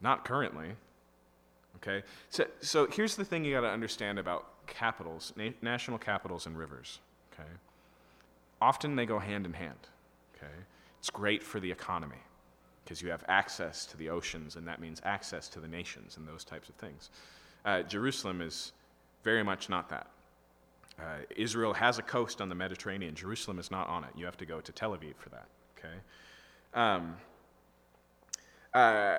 Not 0.00 0.24
currently. 0.24 0.72
Okay? 1.76 2.02
So, 2.28 2.46
so 2.60 2.86
here's 2.86 3.16
the 3.16 3.24
thing 3.24 3.44
you 3.44 3.54
got 3.54 3.62
to 3.62 3.70
understand 3.70 4.18
about 4.18 4.66
capitals, 4.66 5.32
na- 5.36 5.50
national 5.62 5.98
capitals, 5.98 6.46
and 6.46 6.58
rivers. 6.58 6.98
Okay? 7.32 7.48
often 8.60 8.96
they 8.96 9.06
go 9.06 9.18
hand 9.18 9.46
in 9.46 9.52
hand. 9.52 9.88
Okay? 10.36 10.52
It's 10.98 11.10
great 11.10 11.42
for 11.42 11.60
the 11.60 11.70
economy 11.70 12.16
because 12.84 13.02
you 13.02 13.10
have 13.10 13.24
access 13.28 13.84
to 13.86 13.96
the 13.96 14.08
oceans, 14.08 14.56
and 14.56 14.66
that 14.68 14.80
means 14.80 15.00
access 15.04 15.48
to 15.48 15.60
the 15.60 15.68
nations 15.68 16.16
and 16.16 16.26
those 16.26 16.44
types 16.44 16.68
of 16.68 16.74
things. 16.76 17.10
Uh, 17.64 17.82
Jerusalem 17.82 18.40
is 18.40 18.72
very 19.24 19.42
much 19.42 19.68
not 19.68 19.88
that. 19.88 20.06
Uh, 20.98 21.18
Israel 21.36 21.74
has 21.74 21.98
a 21.98 22.02
coast 22.02 22.40
on 22.40 22.48
the 22.48 22.54
Mediterranean. 22.54 23.14
Jerusalem 23.14 23.58
is 23.58 23.70
not 23.70 23.88
on 23.88 24.04
it. 24.04 24.10
You 24.16 24.24
have 24.24 24.36
to 24.38 24.46
go 24.46 24.60
to 24.60 24.72
Tel 24.72 24.92
Aviv 24.92 25.16
for 25.18 25.28
that. 25.30 25.46
Okay. 25.78 25.94
Um, 26.74 27.16
uh, 28.72 29.18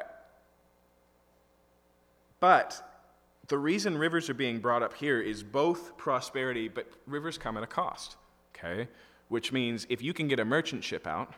but 2.40 2.82
the 3.48 3.58
reason 3.58 3.98
rivers 3.98 4.30
are 4.30 4.34
being 4.34 4.60
brought 4.60 4.84
up 4.84 4.94
here 4.94 5.22
is 5.22 5.44
both 5.44 5.98
prosperity, 5.98 6.68
but 6.68 6.88
rivers 7.06 7.38
come 7.38 7.58
at 7.58 7.64
a 7.64 7.68
cost. 7.68 8.16
Okay 8.56 8.88
which 9.30 9.52
means 9.52 9.86
if 9.90 10.02
you 10.02 10.14
can 10.14 10.28
get 10.28 10.40
a 10.40 10.46
merchant 10.46 10.84
ship 10.84 11.06
out, 11.06 11.34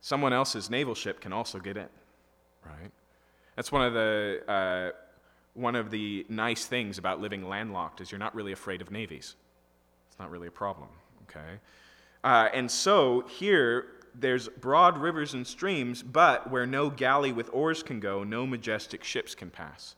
someone 0.00 0.32
else's 0.32 0.68
naval 0.68 0.94
ship 0.94 1.20
can 1.20 1.32
also 1.32 1.58
get 1.58 1.76
in, 1.76 1.88
right? 2.64 2.90
That's 3.56 3.70
one 3.70 3.82
of 3.82 3.92
the 3.92 4.42
uh, 4.48 4.90
one 5.54 5.74
of 5.76 5.90
the 5.90 6.24
nice 6.28 6.66
things 6.66 6.98
about 6.98 7.20
living 7.20 7.48
landlocked 7.48 8.00
is 8.00 8.10
you're 8.10 8.18
not 8.18 8.34
really 8.34 8.52
afraid 8.52 8.80
of 8.80 8.90
navies. 8.90 9.36
It's 10.08 10.18
not 10.18 10.30
really 10.30 10.48
a 10.48 10.52
problem, 10.52 10.88
okay? 11.28 11.58
Uh, 12.24 12.48
and 12.54 12.70
so 12.70 13.24
here 13.28 13.86
there's 14.14 14.48
broad 14.48 14.98
rivers 14.98 15.34
and 15.34 15.46
streams, 15.46 16.02
but 16.02 16.50
where 16.50 16.66
no 16.66 16.90
galley 16.90 17.32
with 17.32 17.48
oars 17.52 17.82
can 17.82 18.00
go, 18.00 18.24
no 18.24 18.46
majestic 18.46 19.04
ships 19.04 19.34
can 19.34 19.50
pass 19.50 19.96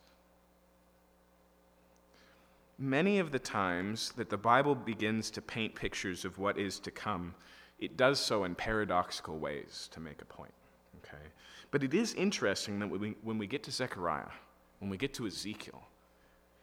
many 2.79 3.19
of 3.19 3.31
the 3.31 3.39
times 3.39 4.13
that 4.17 4.31
the 4.31 4.37
Bible 4.37 4.75
begins 4.75 5.31
to 5.31 5.43
paint 5.43 5.75
pictures 5.75 6.25
of 6.25 6.39
what 6.39 6.59
is 6.59 6.79
to 6.81 6.91
come, 6.91 7.35
it 7.79 7.97
does 7.97 8.19
so 8.19 8.45
in 8.45 8.55
paradoxical 8.55 9.39
ways 9.39 9.89
to 9.93 10.01
make 10.01 10.23
a 10.23 10.25
point. 10.25 10.53
Okay? 10.99 11.23
But 11.71 11.83
it 11.83 11.95
is 11.95 12.15
interesting 12.15 12.79
that 12.81 12.89
when 12.89 13.01
we, 13.01 13.15
when 13.23 13.39
we 13.39 13.47
get 13.47 13.63
to 13.65 13.71
Zechariah, 13.71 14.31
when 14.85 14.91
we 14.91 14.99
get 14.99 15.15
to 15.15 15.27
Ezekiel, 15.27 15.83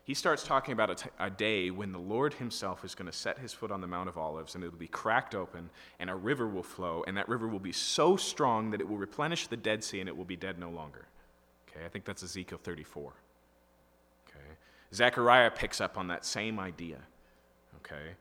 he 0.04 0.14
starts 0.14 0.44
talking 0.44 0.74
about 0.74 0.92
a, 0.92 0.96
t- 0.96 1.10
a 1.18 1.32
day 1.32 1.72
when 1.72 1.92
the 1.92 1.98
Lord 1.98 2.36
himself 2.36 2.86
is 2.86 2.94
going 2.94 3.10
to 3.10 3.18
set 3.18 3.40
his 3.40 3.52
foot 3.52 3.72
on 3.72 3.82
the 3.82 3.88
Mount 3.88 4.10
of 4.10 4.16
Olives 4.16 4.54
and 4.54 4.64
it'll 4.64 4.78
be 4.78 4.86
cracked 4.86 5.34
open 5.34 5.72
and 6.00 6.08
a 6.08 6.16
river 6.16 6.48
will 6.48 6.62
flow 6.62 7.04
and 7.08 7.18
that 7.18 7.28
river 7.28 7.48
will 7.48 7.58
be 7.58 7.72
so 7.72 8.16
strong 8.16 8.70
that 8.70 8.80
it 8.80 8.88
will 8.88 9.00
replenish 9.00 9.48
the 9.48 9.58
Dead 9.58 9.84
Sea 9.84 10.02
and 10.02 10.08
it 10.08 10.16
will 10.16 10.24
be 10.24 10.36
dead 10.36 10.60
no 10.60 10.70
longer. 10.70 11.08
Okay, 11.68 11.84
I 11.84 11.90
think 11.90 12.06
that's 12.06 12.22
Ezekiel 12.22 12.60
34. 12.62 13.12
Okay. 14.30 14.46
Zechariah 14.94 15.50
picks 15.50 15.82
up 15.82 15.98
on 15.98 16.08
that 16.10 16.24
same 16.24 16.60
idea. 16.60 17.00
Okay? 17.78 18.12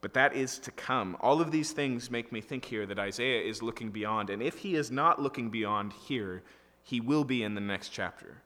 But 0.00 0.14
that 0.14 0.34
is 0.34 0.58
to 0.60 0.70
come. 0.70 1.14
All 1.20 1.42
of 1.42 1.50
these 1.50 1.72
things 1.72 2.10
make 2.10 2.32
me 2.32 2.40
think 2.40 2.64
here 2.64 2.86
that 2.86 2.98
Isaiah 2.98 3.42
is 3.42 3.62
looking 3.62 3.90
beyond. 3.90 4.30
And 4.30 4.42
if 4.42 4.56
he 4.56 4.76
is 4.76 4.90
not 4.90 5.20
looking 5.20 5.50
beyond 5.50 5.92
here, 5.92 6.42
he 6.82 7.02
will 7.02 7.24
be 7.24 7.42
in 7.42 7.54
the 7.54 7.60
next 7.60 7.90
chapter. 7.90 8.38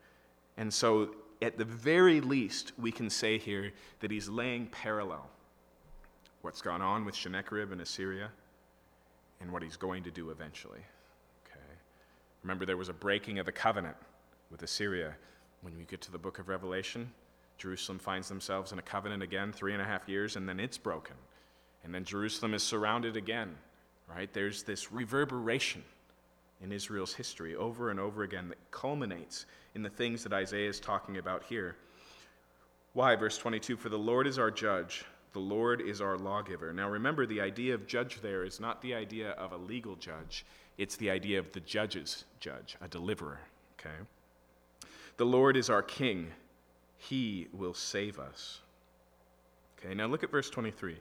And 0.56 0.72
so, 0.72 1.10
at 1.42 1.58
the 1.58 1.64
very 1.64 2.20
least, 2.20 2.72
we 2.78 2.90
can 2.90 3.10
say 3.10 3.38
here 3.38 3.72
that 4.00 4.10
he's 4.10 4.28
laying 4.28 4.66
parallel 4.66 5.28
what's 6.40 6.62
gone 6.62 6.80
on 6.80 7.04
with 7.04 7.14
Sennacherib 7.14 7.72
and 7.72 7.80
Assyria 7.80 8.30
and 9.40 9.52
what 9.52 9.62
he's 9.62 9.76
going 9.76 10.02
to 10.04 10.10
do 10.10 10.30
eventually. 10.30 10.80
Okay? 11.44 11.60
Remember, 12.42 12.64
there 12.64 12.76
was 12.76 12.88
a 12.88 12.94
breaking 12.94 13.38
of 13.38 13.46
the 13.46 13.52
covenant 13.52 13.96
with 14.50 14.62
Assyria. 14.62 15.14
When 15.62 15.76
we 15.76 15.84
get 15.84 16.00
to 16.02 16.12
the 16.12 16.18
book 16.18 16.38
of 16.38 16.48
Revelation, 16.48 17.10
Jerusalem 17.58 17.98
finds 17.98 18.28
themselves 18.28 18.72
in 18.72 18.78
a 18.78 18.82
covenant 18.82 19.22
again, 19.22 19.52
three 19.52 19.72
and 19.72 19.82
a 19.82 19.84
half 19.84 20.08
years, 20.08 20.36
and 20.36 20.48
then 20.48 20.60
it's 20.60 20.78
broken. 20.78 21.16
And 21.84 21.94
then 21.94 22.04
Jerusalem 22.04 22.54
is 22.54 22.62
surrounded 22.62 23.16
again, 23.16 23.56
right? 24.08 24.32
There's 24.32 24.62
this 24.62 24.92
reverberation 24.92 25.82
in 26.62 26.72
Israel's 26.72 27.14
history 27.14 27.54
over 27.54 27.90
and 27.90 28.00
over 28.00 28.22
again 28.22 28.48
that 28.48 28.58
culminates 28.70 29.46
in 29.74 29.82
the 29.82 29.90
things 29.90 30.22
that 30.22 30.32
Isaiah 30.32 30.68
is 30.68 30.80
talking 30.80 31.18
about 31.18 31.42
here. 31.44 31.76
Why? 32.94 33.14
Verse 33.14 33.36
22 33.38 33.76
For 33.76 33.88
the 33.88 33.98
Lord 33.98 34.26
is 34.26 34.38
our 34.38 34.50
judge, 34.50 35.04
the 35.32 35.38
Lord 35.40 35.82
is 35.82 36.00
our 36.00 36.16
lawgiver. 36.16 36.72
Now 36.72 36.88
remember, 36.88 37.26
the 37.26 37.40
idea 37.40 37.74
of 37.74 37.86
judge 37.86 38.20
there 38.22 38.44
is 38.44 38.58
not 38.58 38.80
the 38.80 38.94
idea 38.94 39.32
of 39.32 39.52
a 39.52 39.56
legal 39.56 39.96
judge, 39.96 40.46
it's 40.78 40.96
the 40.96 41.10
idea 41.10 41.38
of 41.38 41.52
the 41.52 41.60
judge's 41.60 42.24
judge, 42.40 42.76
a 42.80 42.88
deliverer, 42.88 43.40
okay? 43.78 43.96
The 45.16 45.26
Lord 45.26 45.56
is 45.56 45.70
our 45.70 45.82
king. 45.82 46.28
He 46.98 47.48
will 47.52 47.74
save 47.74 48.18
us. 48.18 48.60
Okay, 49.78 49.94
now 49.94 50.06
look 50.06 50.22
at 50.22 50.30
verse 50.30 50.50
23. 50.50 50.96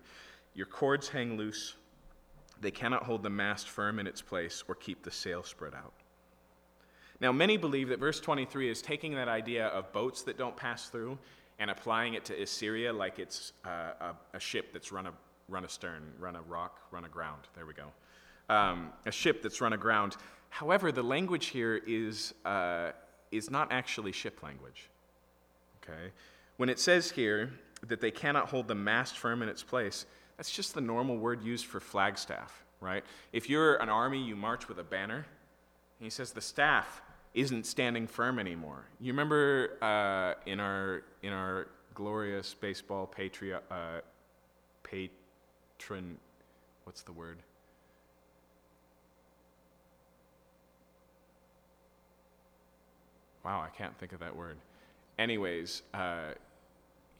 Your 0.53 0.65
cords 0.65 1.09
hang 1.09 1.37
loose, 1.37 1.75
they 2.61 2.71
cannot 2.71 3.03
hold 3.03 3.23
the 3.23 3.29
mast 3.29 3.69
firm 3.69 3.99
in 3.99 4.07
its 4.07 4.21
place 4.21 4.63
or 4.67 4.75
keep 4.75 5.03
the 5.03 5.11
sail 5.11 5.43
spread 5.43 5.73
out. 5.73 5.93
Now, 7.21 7.31
many 7.31 7.57
believe 7.57 7.89
that 7.89 7.99
verse 7.99 8.19
23 8.19 8.69
is 8.69 8.81
taking 8.81 9.15
that 9.15 9.27
idea 9.27 9.67
of 9.67 9.91
boats 9.93 10.23
that 10.23 10.37
don't 10.37 10.55
pass 10.55 10.89
through 10.89 11.17
and 11.59 11.71
applying 11.71 12.15
it 12.15 12.25
to 12.25 12.41
Assyria 12.41 12.91
like 12.91 13.19
it's 13.19 13.53
uh, 13.65 13.69
a, 14.01 14.15
a, 14.33 14.39
ship 14.39 14.73
that's 14.73 14.91
run, 14.91 15.07
a, 15.07 15.13
run 15.47 15.63
astern, 15.63 16.03
run 16.19 16.35
a 16.35 16.41
rock, 16.41 16.79
run 16.91 17.05
aground. 17.05 17.43
There 17.55 17.65
we 17.65 17.73
go. 17.73 17.85
Um, 18.53 18.91
a 19.05 19.11
ship 19.11 19.41
that's 19.41 19.61
run 19.61 19.73
aground. 19.73 20.17
However, 20.49 20.91
the 20.91 21.03
language 21.03 21.47
here 21.47 21.81
is, 21.87 22.33
uh, 22.43 22.91
is 23.31 23.49
not 23.49 23.71
actually 23.71 24.11
ship 24.11 24.43
language. 24.43 24.89
Okay? 25.83 26.11
When 26.57 26.69
it 26.69 26.79
says 26.79 27.11
here 27.11 27.53
that 27.87 28.01
they 28.01 28.11
cannot 28.11 28.49
hold 28.49 28.67
the 28.67 28.75
mast 28.75 29.17
firm 29.17 29.41
in 29.41 29.47
its 29.47 29.63
place, 29.63 30.05
that's 30.37 30.51
just 30.51 30.73
the 30.73 30.81
normal 30.81 31.17
word 31.17 31.43
used 31.43 31.65
for 31.65 31.79
flagstaff, 31.79 32.63
right? 32.81 33.03
If 33.31 33.49
you're 33.49 33.75
an 33.75 33.89
army, 33.89 34.21
you 34.21 34.35
march 34.35 34.67
with 34.67 34.79
a 34.79 34.83
banner. 34.83 35.25
he 35.99 36.09
says 36.09 36.31
the 36.31 36.41
staff 36.41 37.01
isn't 37.33 37.65
standing 37.65 38.07
firm 38.07 38.39
anymore. 38.39 38.85
You 38.99 39.11
remember 39.11 39.77
uh, 39.81 40.33
in 40.49 40.59
our 40.59 41.03
in 41.21 41.33
our 41.33 41.67
glorious 41.93 42.53
baseball 42.53 43.07
patri- 43.07 43.53
uh, 43.53 44.01
patron, 44.83 46.17
what's 46.83 47.01
the 47.01 47.11
word? 47.11 47.39
Wow, 53.43 53.61
I 53.61 53.69
can't 53.77 53.97
think 53.99 54.11
of 54.11 54.19
that 54.19 54.35
word. 54.35 54.57
Anyways, 55.19 55.83
uh, 55.93 56.31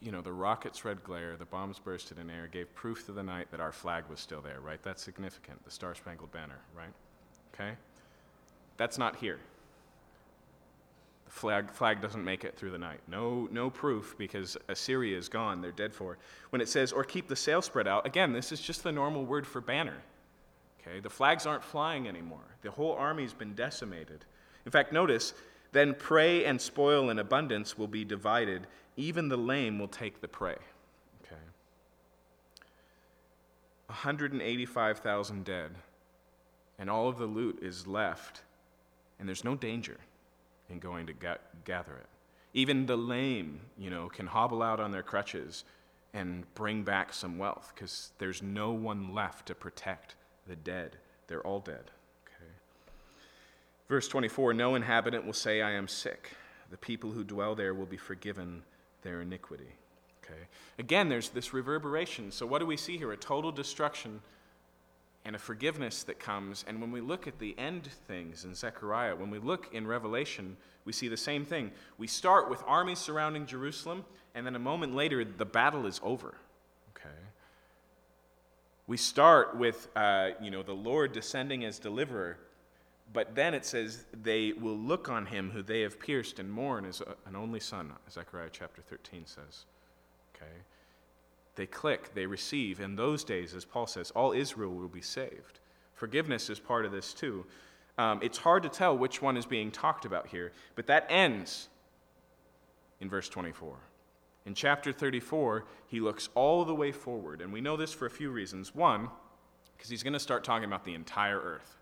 you 0.01 0.11
know, 0.11 0.21
the 0.21 0.31
rocket's 0.31 0.85
red 0.85 1.03
glare, 1.03 1.35
the 1.37 1.45
bombs 1.45 1.79
bursted 1.79 2.19
in 2.19 2.29
air, 2.29 2.47
gave 2.47 2.73
proof 2.75 3.05
to 3.05 3.11
the 3.11 3.23
night 3.23 3.49
that 3.51 3.59
our 3.59 3.71
flag 3.71 4.03
was 4.09 4.19
still 4.19 4.41
there, 4.41 4.59
right? 4.59 4.81
That's 4.83 5.01
significant, 5.01 5.63
the 5.63 5.71
Star 5.71 5.95
Spangled 5.95 6.31
Banner, 6.31 6.59
right? 6.77 6.93
Okay? 7.53 7.75
That's 8.77 8.97
not 8.97 9.15
here. 9.15 9.39
The 11.25 11.31
flag, 11.31 11.71
flag 11.71 12.01
doesn't 12.01 12.23
make 12.23 12.43
it 12.43 12.55
through 12.57 12.71
the 12.71 12.77
night. 12.77 12.99
No, 13.07 13.47
no 13.51 13.69
proof 13.69 14.15
because 14.17 14.57
Assyria 14.67 15.17
is 15.17 15.29
gone, 15.29 15.61
they're 15.61 15.71
dead 15.71 15.93
for. 15.93 16.17
When 16.49 16.61
it 16.61 16.69
says, 16.69 16.91
or 16.91 17.03
keep 17.03 17.27
the 17.27 17.35
sail 17.35 17.61
spread 17.61 17.87
out, 17.87 18.05
again, 18.05 18.33
this 18.33 18.51
is 18.51 18.61
just 18.61 18.83
the 18.83 18.91
normal 18.91 19.25
word 19.25 19.47
for 19.47 19.61
banner. 19.61 19.97
Okay? 20.81 20.99
The 20.99 21.09
flags 21.09 21.45
aren't 21.45 21.63
flying 21.63 22.07
anymore. 22.07 22.45
The 22.61 22.71
whole 22.71 22.93
army's 22.93 23.33
been 23.33 23.55
decimated. 23.55 24.25
In 24.65 24.71
fact, 24.71 24.91
notice, 24.91 25.33
then 25.71 25.93
prey 25.93 26.45
and 26.45 26.59
spoil 26.59 27.09
in 27.09 27.19
abundance 27.19 27.77
will 27.77 27.87
be 27.87 28.05
divided. 28.05 28.67
Even 28.97 29.29
the 29.29 29.37
lame 29.37 29.79
will 29.79 29.87
take 29.87 30.21
the 30.21 30.27
prey. 30.27 30.57
Okay? 31.23 31.41
185,000 33.87 35.43
dead, 35.43 35.71
and 36.79 36.89
all 36.89 37.09
of 37.09 37.17
the 37.17 37.25
loot 37.25 37.59
is 37.61 37.87
left, 37.87 38.41
and 39.19 39.27
there's 39.27 39.43
no 39.43 39.55
danger 39.55 39.97
in 40.69 40.79
going 40.79 41.05
to 41.07 41.13
ga- 41.13 41.37
gather 41.65 41.93
it. 41.93 42.07
Even 42.53 42.85
the 42.85 42.95
lame, 42.95 43.59
you 43.77 43.89
know, 43.89 44.07
can 44.07 44.27
hobble 44.27 44.61
out 44.61 44.79
on 44.79 44.91
their 44.91 45.03
crutches 45.03 45.65
and 46.13 46.45
bring 46.55 46.83
back 46.83 47.13
some 47.13 47.37
wealth 47.37 47.73
because 47.75 48.13
there's 48.17 48.41
no 48.41 48.71
one 48.71 49.13
left 49.13 49.45
to 49.47 49.53
protect 49.53 50.15
the 50.47 50.55
dead. 50.55 50.95
They're 51.27 51.45
all 51.45 51.59
dead. 51.59 51.91
Okay. 52.25 52.51
Verse 53.89 54.07
24 54.07 54.53
No 54.53 54.75
inhabitant 54.75 55.25
will 55.25 55.33
say, 55.33 55.61
I 55.61 55.71
am 55.71 55.89
sick. 55.89 56.31
The 56.71 56.77
people 56.77 57.11
who 57.11 57.25
dwell 57.25 57.55
there 57.55 57.73
will 57.73 57.85
be 57.85 57.97
forgiven 57.97 58.63
their 59.05 59.21
iniquity. 59.21 59.75
Okay. 60.25 60.41
Again, 60.79 61.07
there's 61.07 61.29
this 61.29 61.53
reverberation. 61.53 62.31
So, 62.31 62.45
what 62.45 62.59
do 62.59 62.65
we 62.65 62.75
see 62.75 62.97
here? 62.97 63.13
A 63.13 63.17
total 63.17 63.51
destruction 63.51 64.19
and 65.23 65.35
a 65.35 65.39
forgiveness 65.39 66.03
that 66.03 66.19
comes. 66.19 66.65
And 66.67 66.81
when 66.81 66.91
we 66.91 66.99
look 66.99 67.27
at 67.27 67.39
the 67.39 67.57
end 67.57 67.87
things 68.07 68.43
in 68.43 68.53
Zechariah, 68.53 69.15
when 69.15 69.29
we 69.29 69.39
look 69.39 69.73
in 69.73 69.87
Revelation, 69.87 70.57
we 70.83 70.91
see 70.91 71.07
the 71.07 71.17
same 71.17 71.45
thing. 71.45 71.71
We 71.97 72.07
start 72.07 72.49
with 72.49 72.63
armies 72.67 72.99
surrounding 72.99 73.45
Jerusalem, 73.45 74.03
and 74.33 74.45
then 74.45 74.55
a 74.55 74.59
moment 74.59 74.95
later, 74.95 75.23
the 75.23 75.45
battle 75.45 75.85
is 75.85 76.01
over. 76.03 76.35
Okay? 76.95 77.15
We 78.87 78.97
start 78.97 79.55
with, 79.55 79.87
uh, 79.95 80.31
you 80.41 80.51
know, 80.51 80.63
the 80.63 80.73
Lord 80.73 81.13
descending 81.13 81.63
as 81.63 81.79
deliverer, 81.79 82.37
but 83.15 83.33
then 83.33 83.53
it 83.53 83.65
says 83.65 84.05
they 84.13 84.53
will 84.53 84.77
look 84.77 85.09
on 85.09 85.25
him 85.25 85.49
who 85.49 85.63
they 85.63 85.81
have 85.81 85.99
pierced 85.99 86.37
and 86.37 86.51
mourn 86.51 86.85
as 86.85 87.01
a, 87.01 87.15
an 87.27 87.35
only 87.35 87.59
son, 87.59 87.91
Zechariah 88.11 88.49
chapter 88.51 88.81
13 88.81 89.25
says. 89.25 89.65
Okay? 90.35 90.51
They 91.55 91.65
click, 91.65 92.13
they 92.13 92.25
receive. 92.25 92.79
In 92.79 92.95
those 92.95 93.23
days, 93.23 93.55
as 93.55 93.65
Paul 93.65 93.87
says, 93.87 94.11
all 94.11 94.33
Israel 94.33 94.73
will 94.73 94.89
be 94.89 95.01
saved. 95.01 95.59
Forgiveness 95.93 96.49
is 96.49 96.59
part 96.59 96.85
of 96.85 96.91
this 96.91 97.13
too. 97.13 97.45
Um, 97.97 98.19
it's 98.21 98.37
hard 98.37 98.63
to 98.63 98.69
tell 98.69 98.97
which 98.97 99.21
one 99.21 99.37
is 99.37 99.45
being 99.45 99.71
talked 99.71 100.05
about 100.05 100.27
here, 100.27 100.51
but 100.75 100.85
that 100.87 101.07
ends 101.09 101.69
in 102.99 103.09
verse 103.09 103.29
24. 103.29 103.77
In 104.45 104.53
chapter 104.53 104.91
34, 104.91 105.65
he 105.87 105.99
looks 105.99 106.29
all 106.35 106.65
the 106.65 106.75
way 106.75 106.91
forward, 106.91 107.41
and 107.41 107.51
we 107.51 107.61
know 107.61 107.77
this 107.77 107.93
for 107.93 108.05
a 108.05 108.09
few 108.09 108.29
reasons. 108.29 108.75
One, 108.75 109.09
because 109.75 109.89
he's 109.89 110.03
going 110.03 110.13
to 110.13 110.19
start 110.19 110.43
talking 110.43 110.65
about 110.65 110.83
the 110.83 110.93
entire 110.93 111.39
earth 111.39 111.77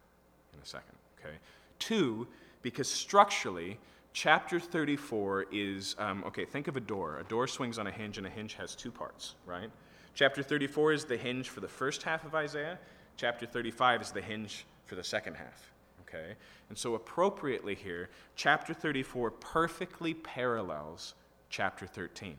in 0.54 0.60
a 0.60 0.66
second, 0.66 0.93
okay? 1.24 1.36
Two, 1.80 2.28
because 2.62 2.90
structurally, 2.90 3.80
chapter 4.14 4.60
34 4.60 5.48
is 5.52 5.96
um, 6.00 6.24
okay, 6.26 6.46
think 6.46 6.68
of 6.68 6.78
a 6.78 6.82
door. 6.82 7.20
A 7.20 7.24
door 7.24 7.48
swings 7.48 7.80
on 7.80 7.88
a 7.88 7.92
hinge, 7.92 8.18
and 8.18 8.28
a 8.28 8.30
hinge 8.30 8.54
has 8.56 8.76
two 8.76 8.92
parts, 8.92 9.36
right? 9.46 9.70
Chapter 10.16 10.44
34 10.44 10.94
is 10.94 11.06
the 11.06 11.18
hinge 11.18 11.50
for 11.50 11.60
the 11.60 11.68
first 11.68 12.04
half 12.04 12.24
of 12.24 12.36
Isaiah, 12.36 12.78
chapter 13.18 13.46
35 13.46 14.02
is 14.02 14.12
the 14.12 14.22
hinge 14.22 14.66
for 14.86 14.96
the 14.96 15.04
second 15.04 15.36
half. 15.36 15.72
Okay? 16.02 16.36
And 16.70 16.78
so, 16.78 16.96
appropriately 16.96 17.76
here, 17.76 18.10
chapter 18.36 18.74
34 18.74 19.32
perfectly 19.32 20.14
parallels 20.14 21.16
chapter 21.50 21.88
13. 21.88 22.36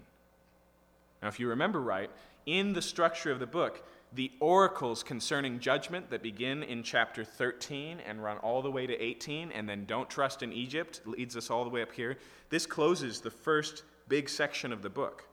Now, 1.22 1.28
if 1.28 1.40
you 1.40 1.48
remember 1.48 1.80
right, 1.80 2.10
in 2.46 2.72
the 2.72 2.82
structure 2.82 3.30
of 3.30 3.40
the 3.40 3.46
book, 3.46 3.86
the 4.14 4.30
oracles 4.38 5.02
concerning 5.02 5.58
judgment 5.58 6.08
that 6.10 6.22
begin 6.22 6.62
in 6.62 6.82
chapter 6.82 7.24
13 7.24 7.98
and 8.06 8.22
run 8.22 8.38
all 8.38 8.62
the 8.62 8.70
way 8.70 8.86
to 8.86 9.00
18, 9.00 9.50
and 9.50 9.68
then 9.68 9.84
don't 9.86 10.08
trust 10.08 10.42
in 10.42 10.52
Egypt 10.52 11.00
leads 11.04 11.36
us 11.36 11.50
all 11.50 11.64
the 11.64 11.70
way 11.70 11.82
up 11.82 11.92
here. 11.92 12.16
This 12.48 12.64
closes 12.64 13.20
the 13.20 13.30
first 13.30 13.82
big 14.08 14.28
section 14.28 14.72
of 14.72 14.82
the 14.82 14.90
book. 14.90 15.26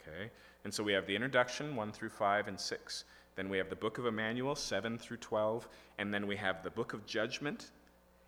Okay? 0.00 0.30
And 0.64 0.74
so 0.74 0.82
we 0.82 0.92
have 0.92 1.06
the 1.06 1.14
introduction, 1.14 1.76
1 1.76 1.92
through 1.92 2.08
5 2.08 2.48
and 2.48 2.58
6. 2.58 3.04
Then 3.36 3.48
we 3.48 3.58
have 3.58 3.68
the 3.68 3.76
book 3.76 3.98
of 3.98 4.06
Emmanuel, 4.06 4.56
7 4.56 4.98
through 4.98 5.18
12. 5.18 5.68
And 5.98 6.12
then 6.12 6.26
we 6.26 6.36
have 6.36 6.62
the 6.62 6.70
book 6.70 6.92
of 6.92 7.06
judgment. 7.06 7.70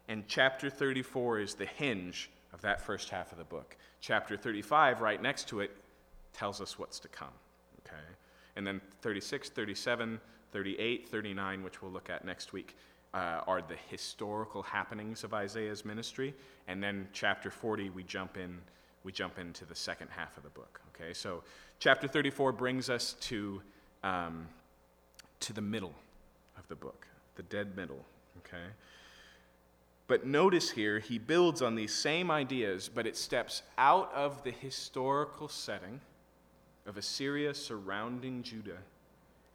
And 0.08 0.24
chapter 0.28 0.70
34 0.70 1.40
is 1.40 1.54
the 1.54 1.66
hinge 1.66 2.30
of 2.52 2.60
that 2.60 2.80
first 2.80 3.10
half 3.10 3.32
of 3.32 3.38
the 3.38 3.44
book. 3.44 3.76
Chapter 4.00 4.36
35, 4.36 5.00
right 5.00 5.20
next 5.20 5.48
to 5.48 5.60
it, 5.60 5.74
tells 6.32 6.60
us 6.60 6.78
what's 6.78 7.00
to 7.00 7.08
come. 7.08 7.32
And 8.56 8.66
then 8.66 8.80
36, 9.02 9.50
37, 9.50 10.20
38, 10.52 11.08
39, 11.08 11.62
which 11.62 11.82
we'll 11.82 11.90
look 11.90 12.10
at 12.10 12.24
next 12.24 12.52
week, 12.52 12.76
uh, 13.14 13.40
are 13.46 13.62
the 13.62 13.76
historical 13.88 14.62
happenings 14.62 15.24
of 15.24 15.34
Isaiah's 15.34 15.84
ministry. 15.84 16.34
And 16.68 16.82
then 16.82 17.08
chapter 17.12 17.50
40, 17.50 17.90
we 17.90 18.02
jump 18.02 18.36
in. 18.36 18.58
We 19.04 19.12
jump 19.12 19.38
into 19.38 19.64
the 19.64 19.74
second 19.74 20.08
half 20.10 20.36
of 20.36 20.42
the 20.42 20.48
book. 20.48 20.80
Okay, 20.94 21.12
so 21.12 21.44
chapter 21.78 22.08
34 22.08 22.50
brings 22.52 22.90
us 22.90 23.12
to 23.20 23.62
um, 24.02 24.48
to 25.40 25.52
the 25.52 25.60
middle 25.60 25.94
of 26.58 26.66
the 26.68 26.74
book, 26.74 27.06
the 27.36 27.42
dead 27.44 27.76
middle. 27.76 28.04
Okay. 28.38 28.64
But 30.08 30.26
notice 30.26 30.70
here, 30.70 31.00
he 31.00 31.18
builds 31.18 31.62
on 31.62 31.74
these 31.74 31.92
same 31.92 32.30
ideas, 32.30 32.88
but 32.92 33.06
it 33.06 33.16
steps 33.16 33.62
out 33.76 34.12
of 34.14 34.42
the 34.44 34.52
historical 34.52 35.48
setting 35.48 36.00
of 36.86 36.96
Assyria 36.96 37.52
surrounding 37.52 38.42
Judah 38.42 38.78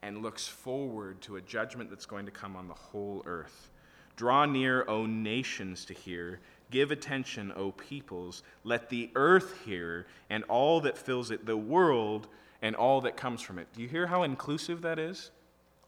and 0.02 0.22
looks 0.22 0.48
forward 0.48 1.22
to 1.22 1.38
a 1.38 1.42
judgment 1.42 1.90
that's 1.90 2.06
going 2.06 2.26
to 2.26 2.32
come 2.32 2.56
on 2.56 2.68
the 2.68 2.74
whole 2.74 3.24
earth. 3.26 3.70
Draw 4.16 4.46
near, 4.46 4.86
O 4.88 5.06
nations, 5.06 5.86
to 5.86 5.94
hear. 5.94 6.40
Give 6.70 6.92
attention, 6.92 7.52
O 7.56 7.72
peoples. 7.72 8.44
Let 8.64 8.90
the 8.90 9.10
earth 9.16 9.62
hear, 9.66 10.08
and 10.30 10.44
all 10.46 10.82
that 10.82 10.98
fills 10.98 11.32
it, 11.32 11.46
the 11.46 11.58
world, 11.58 12.28
and 12.62 12.76
all 12.76 13.02
that 13.02 13.16
comes 13.18 13.42
from 13.42 13.60
it. 13.60 13.68
Do 13.74 13.82
you 13.82 13.88
hear 13.88 14.08
how 14.08 14.24
inclusive 14.24 14.82
that 14.82 15.00
is? 15.00 15.32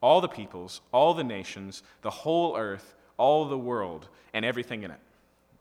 All 0.02 0.22
the 0.22 0.28
peoples, 0.28 0.82
all 0.92 1.14
the 1.14 1.24
nations, 1.24 1.84
the 2.02 2.10
whole 2.10 2.58
earth, 2.58 2.96
all 3.18 3.46
the 3.46 3.58
world, 3.58 4.10
and 4.34 4.46
everything 4.46 4.84
in 4.84 4.92
it. 4.92 5.00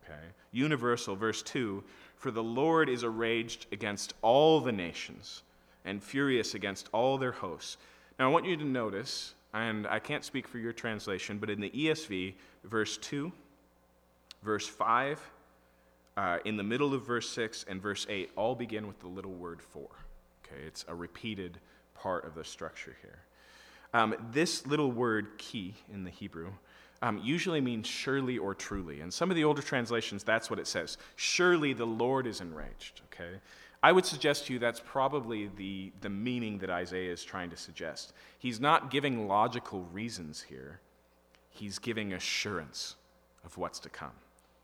Okay? 0.05 0.23
Universal, 0.53 1.17
verse 1.17 1.43
2 1.43 1.83
For 2.17 2.31
the 2.31 2.43
Lord 2.43 2.89
is 2.89 3.03
enraged 3.03 3.67
against 3.73 4.15
all 4.23 4.61
the 4.61 4.73
nations 4.73 5.43
and 5.85 6.03
furious 6.03 6.55
against 6.55 6.89
all 6.93 7.19
their 7.19 7.33
hosts. 7.33 7.77
Now, 8.19 8.29
I 8.29 8.33
want 8.33 8.47
you 8.47 8.57
to 8.57 8.65
notice, 8.65 9.35
and 9.53 9.87
I 9.87 9.99
can't 9.99 10.25
speak 10.25 10.47
for 10.47 10.59
your 10.59 10.73
translation, 10.73 11.39
but 11.39 11.51
in 11.51 11.61
the 11.61 11.71
ESV, 11.71 12.35
verse 12.65 12.97
2, 12.99 13.33
verse 14.43 14.67
5, 14.67 15.21
uh, 16.17 16.39
in 16.45 16.57
the 16.57 16.63
middle 16.63 16.95
of 16.95 17.07
verse 17.07 17.29
6, 17.31 17.65
and 17.69 17.81
verse 17.81 18.07
8 18.09 18.31
all 18.37 18.55
begin 18.55 18.87
with 18.87 19.01
the 19.01 19.09
little 19.09 19.33
word 19.33 19.63
for. 19.63 19.89
Okay, 20.45 20.63
it's 20.67 20.85
a 20.89 20.95
repeated 20.95 21.59
part 21.95 22.25
of 22.27 22.35
the 22.35 22.45
structure 22.45 22.97
here. 23.01 23.21
Um, 23.95 24.15
this 24.33 24.67
little 24.67 24.91
word, 24.91 25.39
ki, 25.39 25.75
in 25.93 26.05
the 26.05 26.11
Hebrew, 26.11 26.53
um, 27.03 27.21
usually 27.23 27.61
means 27.61 27.87
surely 27.87 28.39
or 28.39 28.55
truly. 28.55 29.01
And 29.01 29.13
some 29.13 29.31
of 29.31 29.37
the 29.37 29.45
older 29.45 29.61
translations, 29.61 30.23
that's 30.23 30.49
what 30.49 30.59
it 30.59 30.67
says. 30.67 30.99
Surely 31.17 31.73
the 31.73 31.87
Lord 31.87 32.27
is 32.27 32.41
enraged, 32.41 33.03
okay? 33.13 33.41
I 33.83 33.91
would 33.91 34.07
suggest 34.07 34.47
to 34.47 34.53
you 34.53 34.59
that's 34.59 34.81
probably 34.85 35.51
the, 35.57 35.93
the 36.01 36.09
meaning 36.09 36.59
that 36.59 36.71
Isaiah 36.71 37.13
is 37.13 37.25
trying 37.25 37.51
to 37.51 37.57
suggest. 37.57 38.13
He's 38.39 38.61
not 38.61 38.91
giving 38.91 39.27
logical 39.27 39.83
reasons 39.93 40.43
here, 40.43 40.81
he's 41.51 41.79
giving 41.79 42.13
assurance 42.13 42.97
of 43.45 43.59
what's 43.59 43.81
to 43.81 43.89
come. 43.89 44.13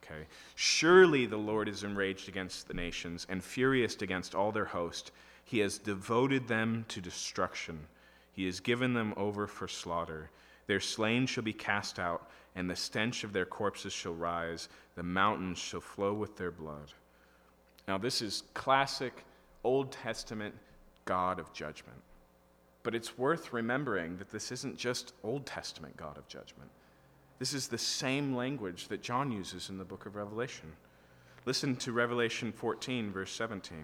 Okay? 0.04 0.26
Surely 0.54 1.26
the 1.26 1.36
Lord 1.36 1.68
is 1.68 1.84
enraged 1.84 2.28
against 2.28 2.68
the 2.68 2.74
nations 2.74 3.26
and 3.28 3.42
furious 3.42 3.96
against 4.00 4.34
all 4.34 4.52
their 4.52 4.64
host. 4.64 5.10
He 5.44 5.58
has 5.58 5.78
devoted 5.78 6.46
them 6.46 6.84
to 6.88 7.00
destruction. 7.00 7.80
He 8.32 8.46
has 8.46 8.60
given 8.60 8.94
them 8.94 9.14
over 9.16 9.46
for 9.46 9.66
slaughter. 9.66 10.30
Their 10.66 10.80
slain 10.80 11.26
shall 11.26 11.42
be 11.42 11.52
cast 11.52 11.98
out, 11.98 12.30
and 12.54 12.70
the 12.70 12.76
stench 12.76 13.24
of 13.24 13.32
their 13.32 13.46
corpses 13.46 13.92
shall 13.92 14.14
rise. 14.14 14.68
The 14.94 15.02
mountains 15.02 15.58
shall 15.58 15.80
flow 15.80 16.12
with 16.14 16.36
their 16.36 16.50
blood. 16.50 16.92
Now, 17.88 17.96
this 17.96 18.20
is 18.20 18.42
classic 18.52 19.24
Old 19.64 19.90
Testament 19.90 20.54
God 21.06 21.40
of 21.40 21.52
judgment. 21.54 21.96
But 22.82 22.94
it's 22.94 23.16
worth 23.16 23.52
remembering 23.52 24.18
that 24.18 24.30
this 24.30 24.52
isn't 24.52 24.76
just 24.76 25.14
Old 25.24 25.46
Testament 25.46 25.96
God 25.96 26.18
of 26.18 26.28
judgment. 26.28 26.70
This 27.38 27.54
is 27.54 27.66
the 27.66 27.78
same 27.78 28.36
language 28.36 28.88
that 28.88 29.02
John 29.02 29.32
uses 29.32 29.70
in 29.70 29.78
the 29.78 29.84
book 29.84 30.04
of 30.04 30.16
Revelation. 30.16 30.70
Listen 31.46 31.76
to 31.76 31.92
Revelation 31.92 32.52
14, 32.52 33.10
verse 33.10 33.32
17. 33.32 33.78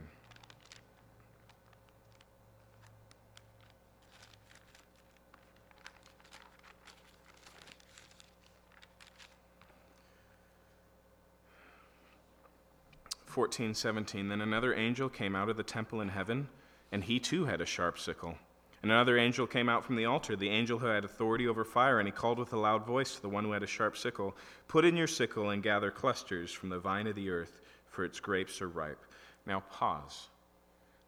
14, 13.34 13.74
17. 13.74 14.28
Then 14.28 14.40
another 14.40 14.72
angel 14.76 15.08
came 15.08 15.34
out 15.34 15.48
of 15.48 15.56
the 15.56 15.64
temple 15.64 16.00
in 16.00 16.10
heaven, 16.10 16.46
and 16.92 17.02
he 17.02 17.18
too 17.18 17.46
had 17.46 17.60
a 17.60 17.66
sharp 17.66 17.98
sickle. 17.98 18.36
And 18.80 18.92
another 18.92 19.18
angel 19.18 19.48
came 19.48 19.68
out 19.68 19.84
from 19.84 19.96
the 19.96 20.04
altar, 20.04 20.36
the 20.36 20.50
angel 20.50 20.78
who 20.78 20.86
had 20.86 21.04
authority 21.04 21.48
over 21.48 21.64
fire, 21.64 21.98
and 21.98 22.06
he 22.06 22.12
called 22.12 22.38
with 22.38 22.52
a 22.52 22.56
loud 22.56 22.86
voice 22.86 23.16
to 23.16 23.22
the 23.22 23.28
one 23.28 23.42
who 23.42 23.50
had 23.50 23.64
a 23.64 23.66
sharp 23.66 23.96
sickle 23.96 24.36
Put 24.68 24.84
in 24.84 24.96
your 24.96 25.08
sickle 25.08 25.50
and 25.50 25.64
gather 25.64 25.90
clusters 25.90 26.52
from 26.52 26.68
the 26.68 26.78
vine 26.78 27.08
of 27.08 27.16
the 27.16 27.28
earth, 27.28 27.60
for 27.88 28.04
its 28.04 28.20
grapes 28.20 28.62
are 28.62 28.68
ripe. 28.68 29.04
Now, 29.46 29.64
pause. 29.68 30.28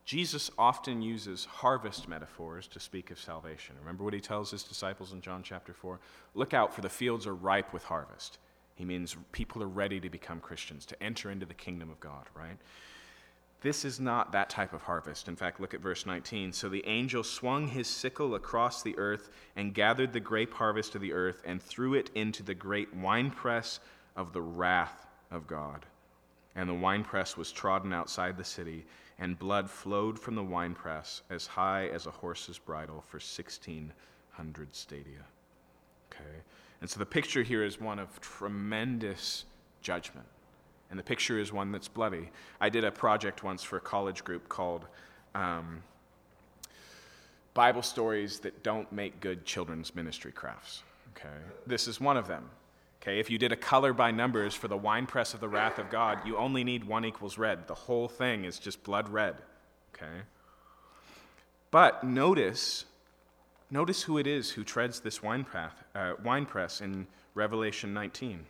Jesus 0.04 0.50
often 0.58 1.02
uses 1.02 1.44
harvest 1.44 2.08
metaphors 2.08 2.66
to 2.68 2.80
speak 2.80 3.12
of 3.12 3.20
salvation. 3.20 3.76
Remember 3.78 4.02
what 4.02 4.14
he 4.14 4.20
tells 4.20 4.50
his 4.50 4.64
disciples 4.64 5.12
in 5.12 5.20
John 5.20 5.44
chapter 5.44 5.72
4? 5.72 6.00
Look 6.34 6.54
out, 6.54 6.74
for 6.74 6.80
the 6.80 6.88
fields 6.88 7.24
are 7.24 7.36
ripe 7.36 7.72
with 7.72 7.84
harvest. 7.84 8.38
He 8.76 8.84
means 8.84 9.16
people 9.32 9.62
are 9.62 9.68
ready 9.68 9.98
to 10.00 10.10
become 10.10 10.38
Christians, 10.38 10.86
to 10.86 11.02
enter 11.02 11.30
into 11.30 11.46
the 11.46 11.54
kingdom 11.54 11.90
of 11.90 11.98
God, 11.98 12.26
right? 12.34 12.58
This 13.62 13.86
is 13.86 13.98
not 13.98 14.32
that 14.32 14.50
type 14.50 14.74
of 14.74 14.82
harvest. 14.82 15.28
In 15.28 15.34
fact, 15.34 15.60
look 15.60 15.72
at 15.72 15.80
verse 15.80 16.04
19. 16.04 16.52
So 16.52 16.68
the 16.68 16.86
angel 16.86 17.24
swung 17.24 17.68
his 17.68 17.88
sickle 17.88 18.34
across 18.34 18.82
the 18.82 18.96
earth 18.98 19.30
and 19.56 19.74
gathered 19.74 20.12
the 20.12 20.20
grape 20.20 20.52
harvest 20.52 20.94
of 20.94 21.00
the 21.00 21.14
earth 21.14 21.42
and 21.46 21.60
threw 21.60 21.94
it 21.94 22.10
into 22.14 22.42
the 22.42 22.54
great 22.54 22.94
winepress 22.94 23.80
of 24.14 24.32
the 24.32 24.42
wrath 24.42 25.06
of 25.30 25.46
God. 25.46 25.86
And 26.54 26.68
the 26.68 26.74
winepress 26.74 27.36
was 27.36 27.50
trodden 27.50 27.92
outside 27.92 28.36
the 28.36 28.44
city, 28.44 28.84
and 29.18 29.38
blood 29.38 29.70
flowed 29.70 30.18
from 30.18 30.34
the 30.34 30.44
winepress 30.44 31.22
as 31.30 31.46
high 31.46 31.88
as 31.88 32.06
a 32.06 32.10
horse's 32.10 32.58
bridle 32.58 33.02
for 33.08 33.16
1,600 33.16 34.74
stadia. 34.74 35.24
Okay? 36.12 36.42
And 36.80 36.90
so 36.90 36.98
the 36.98 37.06
picture 37.06 37.42
here 37.42 37.64
is 37.64 37.80
one 37.80 37.98
of 37.98 38.20
tremendous 38.20 39.44
judgment 39.80 40.26
and 40.90 40.98
the 40.98 41.04
picture 41.04 41.38
is 41.38 41.52
one 41.52 41.72
that's 41.72 41.88
bloody. 41.88 42.30
I 42.60 42.68
did 42.68 42.84
a 42.84 42.90
project 42.90 43.42
once 43.42 43.62
for 43.62 43.76
a 43.76 43.80
college 43.80 44.24
group 44.24 44.48
called 44.48 44.86
um, 45.34 45.82
Bible 47.54 47.82
Stories 47.82 48.38
That 48.40 48.62
Don't 48.62 48.90
Make 48.92 49.20
Good 49.20 49.44
Children's 49.44 49.94
Ministry 49.94 50.32
Crafts. 50.32 50.82
Okay, 51.16 51.34
this 51.66 51.88
is 51.88 52.00
one 52.00 52.16
of 52.16 52.28
them. 52.28 52.48
Okay, 53.02 53.18
if 53.18 53.30
you 53.30 53.38
did 53.38 53.52
a 53.52 53.56
color 53.56 53.92
by 53.92 54.10
numbers 54.10 54.54
for 54.54 54.68
the 54.68 54.76
winepress 54.76 55.34
of 55.34 55.40
the 55.40 55.48
wrath 55.48 55.78
of 55.78 55.90
God, 55.90 56.26
you 56.26 56.36
only 56.36 56.64
need 56.64 56.84
one 56.84 57.04
equals 57.04 57.38
red. 57.38 57.66
The 57.66 57.74
whole 57.74 58.08
thing 58.08 58.44
is 58.44 58.58
just 58.58 58.82
blood 58.82 59.08
red. 59.08 59.36
Okay? 59.94 60.22
But 61.70 62.04
notice, 62.04 62.84
notice 63.70 64.02
who 64.02 64.18
it 64.18 64.26
is 64.26 64.50
who 64.50 64.64
treads 64.64 65.00
this 65.00 65.22
wine, 65.22 65.44
path, 65.44 65.84
uh, 65.94 66.12
wine 66.22 66.46
press 66.46 66.80
in 66.80 67.06
Revelation 67.34 67.92
19. 67.92 68.46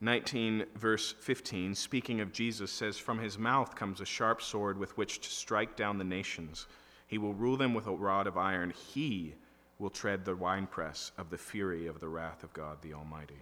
19, 0.00 0.66
verse 0.74 1.14
15, 1.20 1.74
speaking 1.74 2.20
of 2.20 2.32
Jesus, 2.32 2.70
says, 2.70 2.98
From 2.98 3.18
his 3.18 3.38
mouth 3.38 3.74
comes 3.74 4.00
a 4.00 4.04
sharp 4.04 4.42
sword 4.42 4.76
with 4.76 4.96
which 4.98 5.20
to 5.20 5.30
strike 5.30 5.74
down 5.74 5.96
the 5.96 6.04
nations. 6.04 6.66
He 7.06 7.16
will 7.16 7.32
rule 7.32 7.56
them 7.56 7.72
with 7.72 7.86
a 7.86 7.92
rod 7.92 8.26
of 8.26 8.36
iron. 8.36 8.70
He 8.70 9.34
will 9.78 9.90
tread 9.90 10.24
the 10.24 10.36
winepress 10.36 11.12
of 11.16 11.30
the 11.30 11.38
fury 11.38 11.86
of 11.86 12.00
the 12.00 12.08
wrath 12.08 12.42
of 12.42 12.52
God 12.52 12.78
the 12.82 12.92
Almighty. 12.92 13.40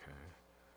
Okay. 0.00 0.16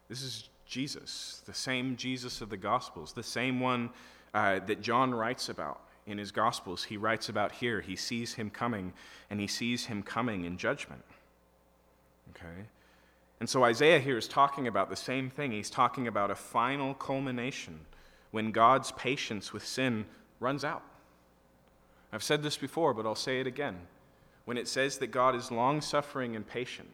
This 0.10 0.22
is 0.22 0.50
Jesus, 0.66 1.42
the 1.46 1.54
same 1.54 1.96
Jesus 1.96 2.42
of 2.42 2.50
the 2.50 2.58
Gospels, 2.58 3.14
the 3.14 3.24
same 3.24 3.60
one 3.60 3.90
uh, 4.34 4.60
that 4.60 4.82
John 4.82 5.14
writes 5.14 5.50
about 5.50 5.82
in 6.06 6.18
his 6.18 6.32
Gospels. 6.32 6.86
He 6.86 6.98
writes 6.98 7.30
about 7.30 7.54
here. 7.54 7.82
He 7.82 7.96
sees 7.96 8.34
him 8.34 8.50
coming, 8.50 8.94
and 9.30 9.40
he 9.40 9.48
sees 9.48 9.86
him 9.86 10.04
coming 10.04 10.46
in 10.46 10.58
judgment. 10.58 11.04
Okay? 12.32 12.68
And 13.40 13.50
so 13.50 13.64
Isaiah 13.64 14.00
here 14.00 14.18
is 14.18 14.28
talking 14.28 14.68
about 14.68 14.90
the 14.90 14.96
same 14.96 15.30
thing. 15.30 15.52
He's 15.52 15.70
talking 15.70 16.08
about 16.08 16.32
a 16.32 16.36
final 16.36 16.94
culmination 16.94 17.82
when 18.32 18.52
God's 18.52 18.92
patience 18.94 19.54
with 19.54 19.66
sin 19.66 20.06
runs 20.40 20.64
out. 20.64 20.84
I've 22.12 22.24
said 22.24 22.44
this 22.44 22.58
before, 22.58 22.94
but 22.94 23.06
I'll 23.06 23.16
say 23.16 23.40
it 23.40 23.48
again. 23.48 23.76
When 24.46 24.58
it 24.58 24.68
says 24.68 24.98
that 25.00 25.08
God 25.08 25.36
is 25.36 25.52
long 25.52 25.82
suffering 25.82 26.36
and 26.36 26.48
patient, 26.48 26.90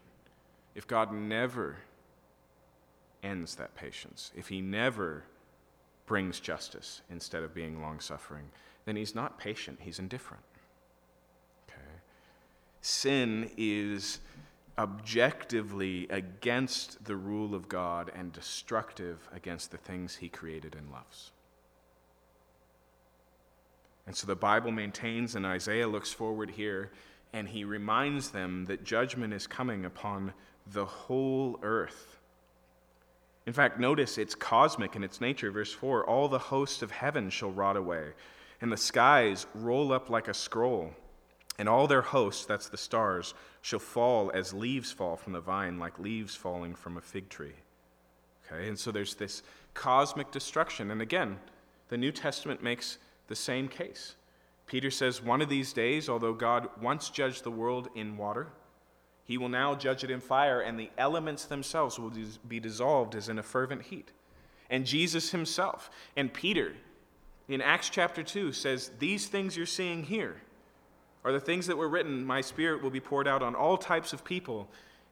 if 0.76 0.88
God 0.88 1.12
never 1.12 1.78
ends 3.22 3.56
that 3.56 3.76
patience, 3.76 4.32
if 4.36 4.48
he 4.48 4.62
never 4.62 5.24
brings 6.10 6.40
justice 6.40 7.04
instead 7.12 7.44
of 7.44 7.54
being 7.54 7.84
long 7.84 8.00
suffering, 8.00 8.46
then 8.86 8.96
he's 8.96 9.14
not 9.14 9.38
patient, 9.38 9.78
he's 9.80 10.00
indifferent. 10.00 10.42
Okay? 11.70 12.02
Sin 12.82 13.52
is 13.58 14.20
objectively 14.80 16.08
against 16.10 17.06
the 17.06 17.16
rule 17.16 17.54
of 17.54 17.70
God 17.70 18.12
and 18.16 18.34
destructive 18.34 19.30
against 19.32 19.70
the 19.70 19.78
things 19.78 20.16
he 20.16 20.30
created 20.30 20.76
and 20.76 20.92
loves. 20.92 21.30
And 24.08 24.16
so 24.16 24.26
the 24.26 24.36
Bible 24.36 24.72
maintains, 24.72 25.36
and 25.36 25.46
Isaiah 25.46 25.88
looks 25.88 26.12
forward 26.12 26.50
here, 26.50 26.92
and 27.34 27.48
he 27.48 27.64
reminds 27.66 28.32
them 28.32 28.66
that 28.66 28.84
judgment 28.84 29.32
is 29.32 29.46
coming 29.46 29.86
upon 29.86 30.34
the 30.66 30.86
whole 30.86 31.60
earth. 31.62 32.19
In 33.50 33.54
fact, 33.54 33.80
notice 33.80 34.20
it's 34.20 34.36
cosmic 34.36 34.96
in 34.96 35.04
its 35.04 35.20
nature. 35.20 35.50
Verse 35.50 35.74
4 35.74 36.08
All 36.08 36.30
the 36.30 36.38
hosts 36.38 36.84
of 36.84 36.92
heaven 36.92 37.32
shall 37.32 37.50
rot 37.50 37.78
away, 37.78 38.10
and 38.62 38.72
the 38.72 38.78
skies 38.78 39.48
roll 39.56 39.92
up 39.92 40.08
like 40.08 40.28
a 40.28 40.36
scroll. 40.36 40.94
And 41.58 41.68
all 41.68 41.88
their 41.88 42.04
hosts, 42.04 42.46
that's 42.46 42.70
the 42.70 42.78
stars, 42.78 43.34
shall 43.64 43.80
fall 43.80 44.30
as 44.36 44.54
leaves 44.54 44.92
fall 44.92 45.18
from 45.18 45.34
the 45.34 45.42
vine, 45.42 45.80
like 45.80 45.98
leaves 45.98 46.36
falling 46.36 46.76
from 46.76 46.96
a 46.96 47.02
fig 47.02 47.28
tree. 47.28 47.56
Okay, 48.46 48.68
and 48.68 48.78
so 48.78 48.92
there's 48.92 49.16
this 49.16 49.42
cosmic 49.74 50.30
destruction. 50.30 50.92
And 50.92 51.02
again, 51.02 51.40
the 51.88 51.98
New 51.98 52.12
Testament 52.12 52.62
makes 52.62 53.00
the 53.30 53.36
same 53.36 53.68
case. 53.68 54.14
Peter 54.68 54.92
says, 54.92 55.24
One 55.24 55.42
of 55.42 55.50
these 55.50 55.74
days, 55.74 56.08
although 56.08 56.34
God 56.34 56.70
once 56.80 57.10
judged 57.10 57.44
the 57.44 57.50
world 57.50 57.88
in 57.96 58.16
water, 58.16 58.50
he 59.30 59.38
will 59.38 59.48
now 59.48 59.76
judge 59.76 60.04
it 60.04 60.10
in 60.10 60.20
fire, 60.20 60.60
and 60.60 60.80
the 60.80 60.90
elements 60.98 61.46
themselves 61.46 62.00
will 62.00 62.12
be 62.48 62.60
dissolved 62.60 63.14
as 63.14 63.30
in 63.30 63.38
a 63.38 63.44
fervent 63.44 63.84
heat. 63.84 64.12
And 64.72 64.88
Jesus 64.88 65.30
himself 65.30 65.92
and 66.18 66.34
Peter 66.34 66.74
in 67.48 67.62
Acts 67.62 67.90
chapter 67.90 68.24
2 68.24 68.52
says, 68.54 68.90
These 68.98 69.28
things 69.28 69.56
you're 69.56 69.68
seeing 69.68 70.02
here 70.02 70.42
are 71.24 71.32
the 71.32 71.40
things 71.40 71.68
that 71.68 71.78
were 71.78 71.88
written, 71.88 72.26
My 72.26 72.42
Spirit 72.42 72.82
will 72.82 72.90
be 72.90 73.00
poured 73.00 73.28
out 73.28 73.44
on 73.44 73.54
all 73.54 73.78
types 73.78 74.14
of 74.14 74.24
people, 74.24 74.68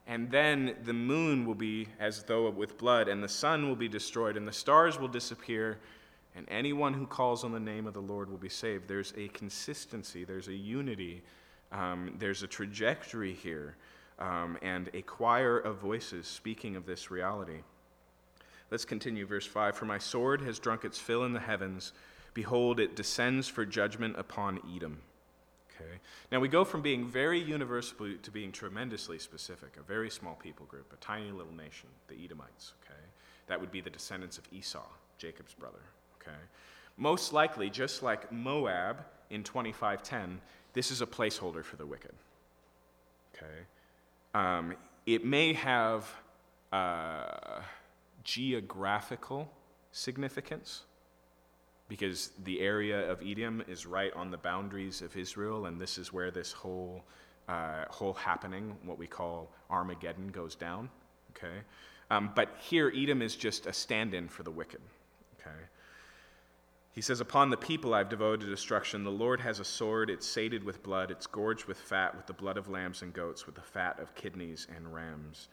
and 0.08 0.28
then 0.32 0.74
the 0.82 0.92
moon 0.92 1.46
will 1.46 1.54
be 1.54 1.86
as 2.00 2.24
though 2.24 2.50
with 2.50 2.76
blood, 2.76 3.06
and 3.06 3.22
the 3.22 3.28
sun 3.28 3.68
will 3.68 3.76
be 3.76 3.88
destroyed, 3.88 4.36
and 4.36 4.48
the 4.48 4.52
stars 4.52 4.98
will 4.98 5.06
disappear, 5.06 5.78
and 6.34 6.44
anyone 6.50 6.92
who 6.92 7.06
calls 7.06 7.44
on 7.44 7.52
the 7.52 7.60
name 7.60 7.86
of 7.86 7.94
the 7.94 8.02
Lord 8.02 8.28
will 8.28 8.36
be 8.36 8.48
saved. 8.48 8.88
There's 8.88 9.14
a 9.16 9.28
consistency, 9.28 10.24
there's 10.24 10.48
a 10.48 10.54
unity, 10.54 11.22
um, 11.70 12.16
there's 12.18 12.42
a 12.42 12.48
trajectory 12.48 13.32
here, 13.32 13.76
um, 14.18 14.58
and 14.62 14.90
a 14.94 15.02
choir 15.02 15.58
of 15.58 15.78
voices 15.78 16.26
speaking 16.26 16.76
of 16.76 16.86
this 16.86 17.10
reality. 17.10 17.60
Let's 18.70 18.84
continue, 18.84 19.26
verse 19.26 19.46
5 19.46 19.76
For 19.76 19.84
my 19.84 19.98
sword 19.98 20.42
has 20.42 20.58
drunk 20.58 20.84
its 20.84 20.98
fill 20.98 21.24
in 21.24 21.32
the 21.32 21.40
heavens. 21.40 21.92
Behold, 22.34 22.80
it 22.80 22.96
descends 22.96 23.48
for 23.48 23.64
judgment 23.64 24.16
upon 24.18 24.60
Edom. 24.74 24.98
Okay? 25.74 25.98
Now 26.30 26.40
we 26.40 26.48
go 26.48 26.64
from 26.64 26.82
being 26.82 27.06
very 27.06 27.40
universal 27.40 28.14
to 28.22 28.30
being 28.30 28.52
tremendously 28.52 29.18
specific, 29.18 29.76
a 29.78 29.82
very 29.82 30.10
small 30.10 30.34
people 30.34 30.66
group, 30.66 30.92
a 30.92 30.96
tiny 30.96 31.30
little 31.30 31.54
nation, 31.54 31.88
the 32.08 32.16
Edomites. 32.22 32.74
Okay? 32.84 33.00
That 33.46 33.60
would 33.60 33.70
be 33.70 33.80
the 33.80 33.90
descendants 33.90 34.38
of 34.38 34.44
Esau, 34.52 34.84
Jacob's 35.16 35.54
brother. 35.54 35.80
Okay? 36.20 36.36
Most 36.96 37.32
likely, 37.32 37.70
just 37.70 38.02
like 38.02 38.30
Moab 38.32 39.04
in 39.30 39.42
2510, 39.42 40.40
this 40.72 40.90
is 40.90 41.00
a 41.00 41.06
placeholder 41.06 41.64
for 41.64 41.76
the 41.76 41.86
wicked. 41.86 42.12
Okay? 43.34 43.64
Um, 44.38 44.76
it 45.04 45.24
may 45.24 45.52
have 45.54 46.08
uh, 46.70 47.60
geographical 48.22 49.50
significance 49.90 50.84
because 51.88 52.30
the 52.44 52.60
area 52.60 53.10
of 53.10 53.20
Edom 53.26 53.64
is 53.66 53.84
right 53.84 54.12
on 54.14 54.30
the 54.30 54.36
boundaries 54.36 55.02
of 55.02 55.16
Israel, 55.16 55.66
and 55.66 55.80
this 55.80 55.98
is 55.98 56.12
where 56.12 56.30
this 56.30 56.52
whole, 56.52 57.02
uh, 57.48 57.86
whole 57.90 58.12
happening, 58.12 58.76
what 58.84 58.96
we 58.96 59.08
call 59.08 59.50
Armageddon, 59.70 60.28
goes 60.28 60.54
down. 60.54 60.88
Okay? 61.36 61.58
Um, 62.08 62.30
but 62.36 62.54
here, 62.60 62.92
Edom 62.94 63.22
is 63.22 63.34
just 63.34 63.66
a 63.66 63.72
stand 63.72 64.14
in 64.14 64.28
for 64.28 64.44
the 64.44 64.52
wicked. 64.52 64.80
Okay? 65.40 65.58
He 66.92 67.00
says, 67.00 67.20
Upon 67.20 67.50
the 67.50 67.56
people 67.56 67.94
I've 67.94 68.08
devoted 68.08 68.46
destruction. 68.46 69.04
The 69.04 69.10
Lord 69.10 69.40
has 69.40 69.60
a 69.60 69.64
sword, 69.64 70.10
it's 70.10 70.26
sated 70.26 70.64
with 70.64 70.82
blood, 70.82 71.10
it's 71.10 71.26
gorged 71.26 71.66
with 71.66 71.78
fat, 71.78 72.16
with 72.16 72.26
the 72.26 72.32
blood 72.32 72.56
of 72.56 72.68
lambs 72.68 73.02
and 73.02 73.12
goats, 73.12 73.46
with 73.46 73.54
the 73.54 73.60
fat 73.60 73.98
of 74.00 74.14
kidneys 74.14 74.66
and 74.74 74.92
rams. 74.92 75.48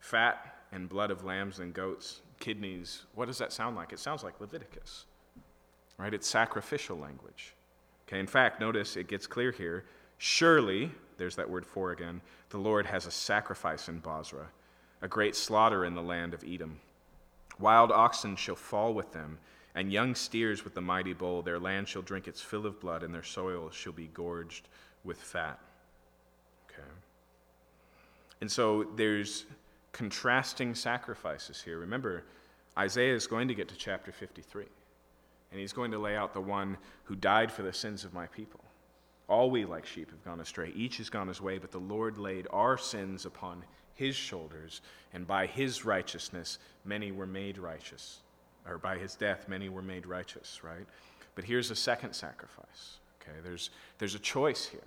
Fat 0.00 0.56
and 0.72 0.88
blood 0.88 1.10
of 1.10 1.24
lambs 1.24 1.58
and 1.58 1.74
goats, 1.74 2.22
kidneys, 2.38 3.02
what 3.14 3.26
does 3.26 3.38
that 3.38 3.52
sound 3.52 3.76
like? 3.76 3.92
It 3.92 3.98
sounds 3.98 4.24
like 4.24 4.40
Leviticus 4.40 5.04
right? 6.00 6.14
It's 6.14 6.26
sacrificial 6.26 6.96
language. 6.96 7.54
Okay, 8.08 8.18
in 8.18 8.26
fact, 8.26 8.58
notice 8.58 8.96
it 8.96 9.06
gets 9.06 9.26
clear 9.26 9.52
here. 9.52 9.84
Surely, 10.16 10.90
there's 11.18 11.36
that 11.36 11.48
word 11.48 11.66
for 11.66 11.92
again, 11.92 12.22
the 12.48 12.58
Lord 12.58 12.86
has 12.86 13.06
a 13.06 13.10
sacrifice 13.10 13.88
in 13.88 13.98
Bozrah, 13.98 14.48
a 15.02 15.08
great 15.08 15.36
slaughter 15.36 15.84
in 15.84 15.94
the 15.94 16.02
land 16.02 16.32
of 16.32 16.42
Edom. 16.42 16.80
Wild 17.58 17.92
oxen 17.92 18.34
shall 18.34 18.56
fall 18.56 18.94
with 18.94 19.12
them, 19.12 19.38
and 19.74 19.92
young 19.92 20.14
steers 20.14 20.64
with 20.64 20.74
the 20.74 20.80
mighty 20.80 21.12
bull. 21.12 21.42
Their 21.42 21.58
land 21.58 21.88
shall 21.88 22.02
drink 22.02 22.28
its 22.28 22.40
fill 22.40 22.66
of 22.66 22.80
blood, 22.80 23.02
and 23.02 23.14
their 23.14 23.22
soil 23.22 23.70
shall 23.70 23.92
be 23.92 24.08
gorged 24.08 24.68
with 25.04 25.18
fat. 25.18 25.58
Okay. 26.70 26.88
And 28.40 28.50
so 28.50 28.84
there's 28.96 29.46
contrasting 29.92 30.74
sacrifices 30.74 31.60
here. 31.62 31.78
Remember, 31.78 32.24
Isaiah 32.78 33.14
is 33.14 33.26
going 33.26 33.48
to 33.48 33.54
get 33.54 33.68
to 33.68 33.76
chapter 33.76 34.12
53, 34.12 34.64
and 35.50 35.60
he's 35.60 35.72
going 35.72 35.90
to 35.90 35.98
lay 35.98 36.16
out 36.16 36.32
the 36.32 36.40
one 36.40 36.76
who 37.04 37.16
died 37.16 37.50
for 37.50 37.62
the 37.62 37.72
sins 37.72 38.04
of 38.04 38.14
my 38.14 38.26
people. 38.28 38.60
All 39.28 39.50
we, 39.50 39.64
like 39.64 39.86
sheep, 39.86 40.10
have 40.10 40.24
gone 40.24 40.40
astray. 40.40 40.72
Each 40.74 40.96
has 40.96 41.08
gone 41.08 41.28
his 41.28 41.40
way, 41.40 41.58
but 41.58 41.70
the 41.70 41.78
Lord 41.78 42.18
laid 42.18 42.48
our 42.50 42.76
sins 42.76 43.26
upon 43.26 43.64
his 43.94 44.16
shoulders, 44.16 44.80
and 45.12 45.26
by 45.26 45.46
his 45.46 45.84
righteousness, 45.84 46.58
many 46.84 47.12
were 47.12 47.26
made 47.26 47.58
righteous. 47.58 48.20
Or 48.66 48.78
by 48.78 48.98
his 48.98 49.14
death, 49.14 49.48
many 49.48 49.68
were 49.68 49.82
made 49.82 50.06
righteous, 50.06 50.60
right? 50.62 50.86
But 51.34 51.44
here's 51.44 51.70
a 51.70 51.76
second 51.76 52.12
sacrifice. 52.12 52.98
Okay, 53.22 53.38
there's, 53.42 53.70
there's 53.98 54.14
a 54.14 54.18
choice 54.18 54.66
here. 54.66 54.80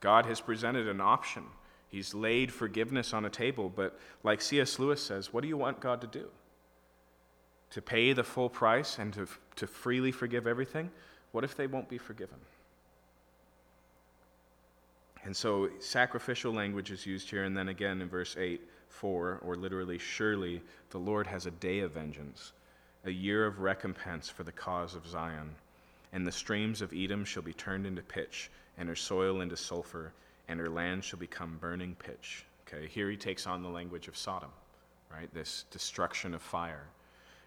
God 0.00 0.26
has 0.26 0.40
presented 0.40 0.88
an 0.88 1.00
option. 1.00 1.44
He's 1.88 2.14
laid 2.14 2.52
forgiveness 2.52 3.12
on 3.12 3.24
a 3.24 3.30
table, 3.30 3.68
but 3.74 3.98
like 4.22 4.40
C.S. 4.40 4.78
Lewis 4.78 5.02
says, 5.02 5.32
what 5.32 5.42
do 5.42 5.48
you 5.48 5.56
want 5.56 5.80
God 5.80 6.00
to 6.00 6.06
do? 6.06 6.28
To 7.70 7.82
pay 7.82 8.12
the 8.12 8.24
full 8.24 8.48
price 8.48 8.98
and 8.98 9.12
to, 9.14 9.28
to 9.56 9.66
freely 9.66 10.10
forgive 10.10 10.46
everything? 10.46 10.90
What 11.32 11.44
if 11.44 11.56
they 11.56 11.66
won't 11.66 11.88
be 11.88 11.98
forgiven? 11.98 12.38
And 15.24 15.36
so 15.36 15.68
sacrificial 15.78 16.52
language 16.52 16.90
is 16.90 17.06
used 17.06 17.30
here, 17.30 17.44
and 17.44 17.56
then 17.56 17.68
again 17.68 18.00
in 18.02 18.08
verse 18.08 18.36
8, 18.36 18.60
for, 18.88 19.38
or 19.42 19.54
literally, 19.54 19.98
surely 19.98 20.62
the 20.90 20.98
Lord 20.98 21.26
has 21.26 21.46
a 21.46 21.50
day 21.50 21.80
of 21.80 21.92
vengeance, 21.92 22.52
a 23.04 23.10
year 23.10 23.46
of 23.46 23.60
recompense 23.60 24.28
for 24.28 24.44
the 24.44 24.52
cause 24.52 24.94
of 24.94 25.06
Zion. 25.06 25.50
And 26.12 26.26
the 26.26 26.32
streams 26.32 26.82
of 26.82 26.92
Edom 26.92 27.24
shall 27.24 27.42
be 27.42 27.52
turned 27.52 27.86
into 27.86 28.02
pitch, 28.02 28.50
and 28.78 28.88
her 28.88 28.96
soil 28.96 29.40
into 29.40 29.56
sulfur, 29.56 30.12
and 30.48 30.60
her 30.60 30.68
land 30.68 31.02
shall 31.04 31.18
become 31.18 31.58
burning 31.60 31.96
pitch. 31.98 32.44
Okay, 32.66 32.86
here 32.86 33.10
he 33.10 33.16
takes 33.16 33.46
on 33.46 33.62
the 33.62 33.68
language 33.68 34.08
of 34.08 34.16
Sodom, 34.16 34.50
right? 35.12 35.32
This 35.34 35.64
destruction 35.70 36.34
of 36.34 36.42
fire. 36.42 36.84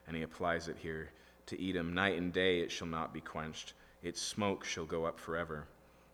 And 0.08 0.16
he 0.16 0.24
applies 0.24 0.68
it 0.68 0.78
here 0.82 1.10
to 1.48 1.70
Edom. 1.70 1.94
Night 1.94 2.18
and 2.18 2.34
day 2.34 2.60
it 2.60 2.72
shall 2.72 2.88
not 2.88 3.14
be 3.14 3.22
quenched, 3.22 3.74
its 4.04 4.22
smoke 4.22 4.66
shall 4.66 4.86
go 4.86 5.06
up 5.06 5.20
forever. 5.20 5.66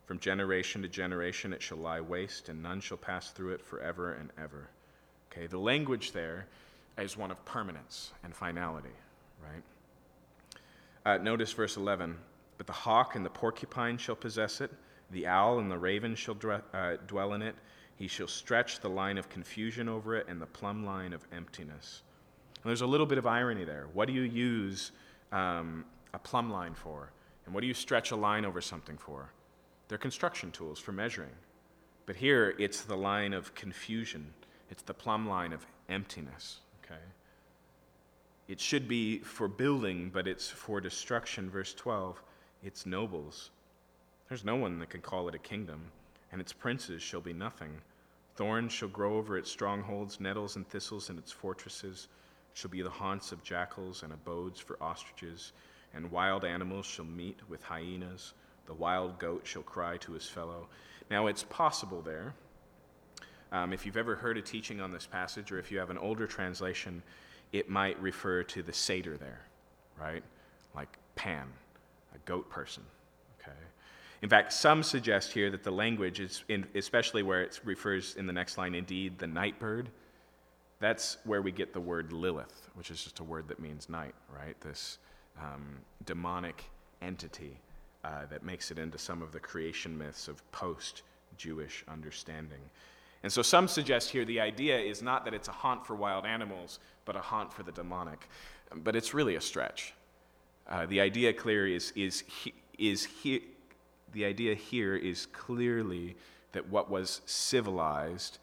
From 0.05 0.19
generation 0.19 0.81
to 0.81 0.87
generation 0.87 1.53
it 1.53 1.61
shall 1.61 1.77
lie 1.77 2.01
waste, 2.01 2.49
and 2.49 2.61
none 2.61 2.81
shall 2.81 2.97
pass 2.97 3.31
through 3.31 3.53
it 3.53 3.61
forever 3.61 4.13
and 4.13 4.29
ever. 4.37 4.67
Okay, 5.31 5.47
the 5.47 5.57
language 5.57 6.11
there 6.11 6.45
is 6.97 7.17
one 7.17 7.31
of 7.31 7.45
permanence 7.45 8.11
and 8.23 8.35
finality, 8.35 8.89
right? 9.43 9.63
Uh, 11.05 11.17
notice 11.21 11.51
verse 11.51 11.77
11. 11.77 12.17
But 12.57 12.67
the 12.67 12.73
hawk 12.73 13.15
and 13.15 13.25
the 13.25 13.29
porcupine 13.29 13.97
shall 13.97 14.15
possess 14.15 14.61
it, 14.61 14.71
the 15.11 15.27
owl 15.27 15.59
and 15.59 15.69
the 15.69 15.77
raven 15.77 16.15
shall 16.15 16.35
dwell, 16.35 16.61
uh, 16.73 16.97
dwell 17.07 17.33
in 17.33 17.41
it. 17.41 17.55
He 17.95 18.07
shall 18.07 18.27
stretch 18.27 18.79
the 18.79 18.89
line 18.89 19.17
of 19.17 19.29
confusion 19.29 19.89
over 19.89 20.15
it 20.15 20.27
and 20.27 20.41
the 20.41 20.45
plumb 20.45 20.85
line 20.85 21.13
of 21.13 21.25
emptiness. 21.31 22.01
And 22.63 22.69
there's 22.69 22.81
a 22.81 22.87
little 22.87 23.05
bit 23.05 23.17
of 23.17 23.27
irony 23.27 23.63
there. 23.63 23.87
What 23.93 24.07
do 24.07 24.13
you 24.13 24.21
use 24.21 24.91
um, 25.31 25.85
a 26.13 26.19
plumb 26.19 26.51
line 26.51 26.73
for? 26.73 27.11
And 27.45 27.53
what 27.53 27.61
do 27.61 27.67
you 27.67 27.73
stretch 27.73 28.11
a 28.11 28.15
line 28.15 28.45
over 28.45 28.61
something 28.61 28.97
for? 28.97 29.29
They're 29.87 29.97
construction 29.97 30.51
tools 30.51 30.79
for 30.79 30.91
measuring. 30.91 31.35
But 32.05 32.15
here, 32.15 32.55
it's 32.57 32.81
the 32.81 32.95
line 32.95 33.33
of 33.33 33.53
confusion, 33.55 34.33
it's 34.69 34.83
the 34.83 34.93
plumb 34.93 35.27
line 35.27 35.53
of 35.53 35.65
emptiness. 35.89 36.59
Okay? 36.85 37.01
It 38.51 38.59
should 38.59 38.85
be 38.85 39.19
for 39.19 39.47
building, 39.47 40.11
but 40.13 40.27
it's 40.27 40.49
for 40.49 40.81
destruction. 40.81 41.49
Verse 41.49 41.73
12 41.73 42.21
its 42.61 42.85
nobles. 42.85 43.49
There's 44.27 44.43
no 44.43 44.57
one 44.57 44.77
that 44.79 44.89
can 44.89 44.99
call 44.99 45.29
it 45.29 45.35
a 45.35 45.39
kingdom, 45.39 45.79
and 46.33 46.41
its 46.41 46.51
princes 46.51 47.01
shall 47.01 47.21
be 47.21 47.31
nothing. 47.31 47.79
Thorns 48.35 48.73
shall 48.73 48.89
grow 48.89 49.15
over 49.15 49.37
its 49.37 49.49
strongholds, 49.49 50.19
nettles 50.19 50.57
and 50.57 50.67
thistles 50.67 51.09
in 51.09 51.17
its 51.17 51.31
fortresses 51.31 52.09
shall 52.53 52.69
be 52.69 52.81
the 52.81 52.89
haunts 52.89 53.31
of 53.31 53.41
jackals 53.41 54.03
and 54.03 54.11
abodes 54.11 54.59
for 54.59 54.77
ostriches, 54.83 55.53
and 55.93 56.11
wild 56.11 56.43
animals 56.43 56.85
shall 56.85 57.05
meet 57.05 57.39
with 57.47 57.63
hyenas. 57.63 58.33
The 58.65 58.73
wild 58.73 59.17
goat 59.17 59.47
shall 59.47 59.63
cry 59.63 59.95
to 59.99 60.11
his 60.11 60.27
fellow. 60.27 60.67
Now, 61.09 61.27
it's 61.27 61.43
possible 61.43 62.01
there, 62.01 62.33
um, 63.53 63.71
if 63.71 63.85
you've 63.85 63.95
ever 63.95 64.15
heard 64.15 64.37
a 64.37 64.41
teaching 64.41 64.81
on 64.81 64.91
this 64.91 65.05
passage, 65.05 65.53
or 65.53 65.57
if 65.59 65.71
you 65.71 65.79
have 65.79 65.89
an 65.89 65.97
older 65.97 66.27
translation, 66.27 67.01
it 67.53 67.69
might 67.69 68.01
refer 68.01 68.43
to 68.43 68.63
the 68.63 68.73
satyr 68.73 69.17
there, 69.17 69.41
right? 69.99 70.23
Like 70.75 70.97
Pan, 71.15 71.47
a 72.15 72.17
goat 72.25 72.49
person. 72.49 72.83
Okay. 73.41 73.57
In 74.21 74.29
fact, 74.29 74.53
some 74.53 74.83
suggest 74.83 75.33
here 75.33 75.49
that 75.49 75.63
the 75.63 75.71
language 75.71 76.19
is, 76.19 76.43
in, 76.47 76.65
especially 76.75 77.23
where 77.23 77.41
it 77.41 77.59
refers 77.63 78.15
in 78.15 78.27
the 78.27 78.33
next 78.33 78.57
line, 78.57 78.75
indeed, 78.75 79.17
the 79.17 79.27
night 79.27 79.59
bird. 79.59 79.89
That's 80.79 81.17
where 81.25 81.41
we 81.41 81.51
get 81.51 81.73
the 81.73 81.79
word 81.79 82.11
Lilith, 82.11 82.69
which 82.75 82.89
is 82.89 83.03
just 83.03 83.19
a 83.19 83.23
word 83.23 83.47
that 83.49 83.59
means 83.59 83.89
night, 83.89 84.15
right? 84.35 84.59
This 84.61 84.97
um, 85.39 85.77
demonic 86.05 86.63
entity 87.01 87.57
uh, 88.03 88.25
that 88.29 88.43
makes 88.43 88.71
it 88.71 88.79
into 88.79 88.97
some 88.97 89.21
of 89.21 89.31
the 89.31 89.39
creation 89.39 89.97
myths 89.97 90.27
of 90.27 90.49
post 90.51 91.03
Jewish 91.37 91.83
understanding. 91.87 92.61
And 93.23 93.31
so 93.31 93.41
some 93.41 93.67
suggest 93.67 94.09
here 94.09 94.25
the 94.25 94.39
idea 94.39 94.79
is 94.79 95.01
not 95.01 95.25
that 95.25 95.33
it's 95.33 95.47
a 95.47 95.51
haunt 95.51 95.85
for 95.85 95.95
wild 95.95 96.25
animals, 96.25 96.79
but 97.05 97.15
a 97.15 97.19
haunt 97.19 97.53
for 97.53 97.63
the 97.63 97.71
demonic. 97.71 98.27
But 98.75 98.95
it's 98.95 99.13
really 99.13 99.35
a 99.35 99.41
stretch. 99.41 99.93
Uh, 100.67 100.85
the 100.85 101.01
idea 101.01 101.33
clear 101.33 101.67
is, 101.67 101.91
is, 101.95 102.23
is 102.77 103.05
he, 103.05 103.43
the 104.13 104.25
idea 104.25 104.55
here 104.55 104.95
is 104.95 105.25
clearly 105.27 106.15
that 106.53 106.67
what 106.69 106.89
was 106.89 107.21
civilized 107.25 108.39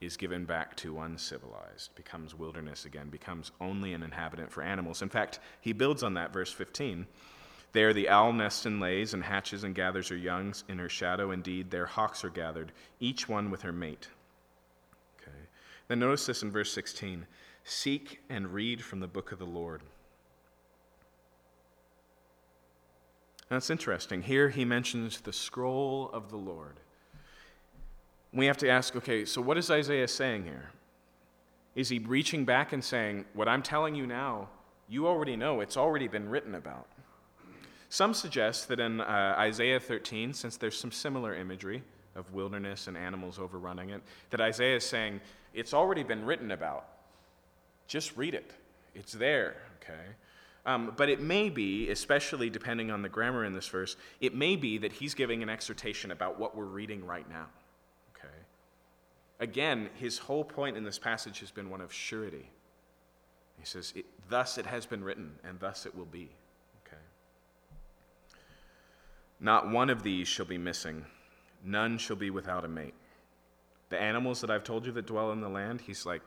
is 0.00 0.16
given 0.16 0.44
back 0.44 0.76
to 0.76 1.00
uncivilized, 1.00 1.94
becomes 1.94 2.34
wilderness 2.34 2.84
again, 2.84 3.08
becomes 3.08 3.50
only 3.60 3.94
an 3.94 4.02
inhabitant 4.02 4.50
for 4.50 4.62
animals. 4.62 5.02
In 5.02 5.08
fact, 5.08 5.40
he 5.60 5.72
builds 5.72 6.02
on 6.02 6.14
that, 6.14 6.32
verse 6.32 6.52
15. 6.52 7.06
There 7.72 7.92
the 7.92 8.08
owl 8.08 8.32
nests 8.32 8.66
and 8.66 8.80
lays, 8.80 9.14
and 9.14 9.22
hatches 9.22 9.64
and 9.64 9.74
gathers 9.74 10.08
her 10.08 10.16
youngs 10.16 10.64
in 10.68 10.78
her 10.78 10.88
shadow. 10.88 11.30
Indeed, 11.30 11.70
there 11.70 11.86
hawks 11.86 12.24
are 12.24 12.30
gathered, 12.30 12.72
each 12.98 13.28
one 13.28 13.50
with 13.50 13.62
her 13.62 13.72
mate. 13.72 14.08
Okay. 15.20 15.36
Then 15.88 15.98
notice 15.98 16.26
this 16.26 16.42
in 16.42 16.50
verse 16.50 16.72
16 16.72 17.26
Seek 17.64 18.20
and 18.30 18.54
read 18.54 18.82
from 18.82 19.00
the 19.00 19.06
book 19.06 19.30
of 19.30 19.38
the 19.38 19.44
Lord. 19.44 19.82
That's 23.50 23.70
interesting. 23.70 24.22
Here 24.22 24.48
he 24.48 24.64
mentions 24.64 25.20
the 25.20 25.32
scroll 25.32 26.10
of 26.12 26.30
the 26.30 26.36
Lord. 26.36 26.80
We 28.32 28.46
have 28.46 28.58
to 28.58 28.68
ask 28.68 28.94
okay, 28.96 29.24
so 29.24 29.40
what 29.40 29.56
is 29.56 29.70
Isaiah 29.70 30.08
saying 30.08 30.44
here? 30.44 30.70
Is 31.74 31.88
he 31.88 31.98
reaching 31.98 32.44
back 32.44 32.72
and 32.72 32.82
saying, 32.82 33.24
What 33.34 33.48
I'm 33.48 33.62
telling 33.62 33.94
you 33.94 34.06
now, 34.06 34.48
you 34.88 35.06
already 35.06 35.36
know, 35.36 35.60
it's 35.60 35.76
already 35.76 36.08
been 36.08 36.28
written 36.28 36.54
about? 36.54 36.88
Some 37.88 38.12
suggest 38.12 38.68
that 38.68 38.80
in 38.80 39.00
uh, 39.00 39.34
Isaiah 39.38 39.80
13, 39.80 40.34
since 40.34 40.56
there's 40.56 40.76
some 40.76 40.92
similar 40.92 41.34
imagery 41.34 41.82
of 42.14 42.32
wilderness 42.32 42.86
and 42.86 42.96
animals 42.96 43.38
overrunning 43.38 43.90
it, 43.90 44.02
that 44.30 44.40
Isaiah 44.40 44.76
is 44.76 44.84
saying, 44.84 45.20
it's 45.54 45.72
already 45.72 46.02
been 46.02 46.24
written 46.24 46.50
about. 46.50 46.86
Just 47.86 48.16
read 48.16 48.34
it. 48.34 48.50
It's 48.94 49.12
there, 49.12 49.56
okay? 49.82 50.02
Um, 50.66 50.92
but 50.96 51.08
it 51.08 51.22
may 51.22 51.48
be, 51.48 51.88
especially 51.88 52.50
depending 52.50 52.90
on 52.90 53.00
the 53.00 53.08
grammar 53.08 53.44
in 53.46 53.54
this 53.54 53.68
verse, 53.68 53.96
it 54.20 54.34
may 54.34 54.54
be 54.54 54.76
that 54.78 54.92
he's 54.92 55.14
giving 55.14 55.42
an 55.42 55.48
exhortation 55.48 56.10
about 56.10 56.38
what 56.38 56.54
we're 56.54 56.64
reading 56.64 57.06
right 57.06 57.28
now. 57.28 57.46
Okay? 58.14 58.34
Again, 59.40 59.88
his 59.94 60.18
whole 60.18 60.44
point 60.44 60.76
in 60.76 60.84
this 60.84 60.98
passage 60.98 61.40
has 61.40 61.50
been 61.50 61.70
one 61.70 61.80
of 61.80 61.90
surety. 61.90 62.50
He 63.58 63.64
says, 63.64 63.94
Thus 64.28 64.58
it 64.58 64.66
has 64.66 64.84
been 64.84 65.02
written, 65.02 65.36
and 65.42 65.58
thus 65.58 65.86
it 65.86 65.96
will 65.96 66.04
be. 66.04 66.28
Not 69.40 69.70
one 69.70 69.90
of 69.90 70.02
these 70.02 70.26
shall 70.26 70.46
be 70.46 70.58
missing, 70.58 71.04
none 71.64 71.98
shall 71.98 72.16
be 72.16 72.30
without 72.30 72.64
a 72.64 72.68
mate. 72.68 72.94
The 73.88 74.00
animals 74.00 74.40
that 74.40 74.50
I've 74.50 74.64
told 74.64 74.84
you 74.84 74.92
that 74.92 75.06
dwell 75.06 75.32
in 75.32 75.40
the 75.40 75.48
land, 75.48 75.80
he's 75.80 76.04
like, 76.04 76.22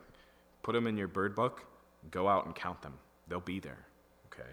put 0.62 0.72
them 0.72 0.86
in 0.86 0.96
your 0.96 1.08
bird 1.08 1.34
book, 1.34 1.64
go 2.10 2.26
out 2.26 2.46
and 2.46 2.54
count 2.54 2.82
them. 2.82 2.94
They'll 3.28 3.40
be 3.40 3.60
there, 3.60 3.86
okay? 4.26 4.50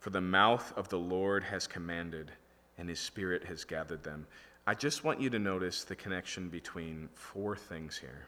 For 0.00 0.10
the 0.10 0.20
mouth 0.20 0.72
of 0.76 0.88
the 0.88 0.98
Lord 0.98 1.44
has 1.44 1.66
commanded, 1.66 2.32
and 2.76 2.88
his 2.88 3.00
spirit 3.00 3.44
has 3.44 3.64
gathered 3.64 4.02
them. 4.02 4.26
I 4.66 4.74
just 4.74 5.04
want 5.04 5.20
you 5.20 5.30
to 5.30 5.38
notice 5.38 5.84
the 5.84 5.96
connection 5.96 6.48
between 6.48 7.08
four 7.14 7.56
things 7.56 7.96
here 7.96 8.26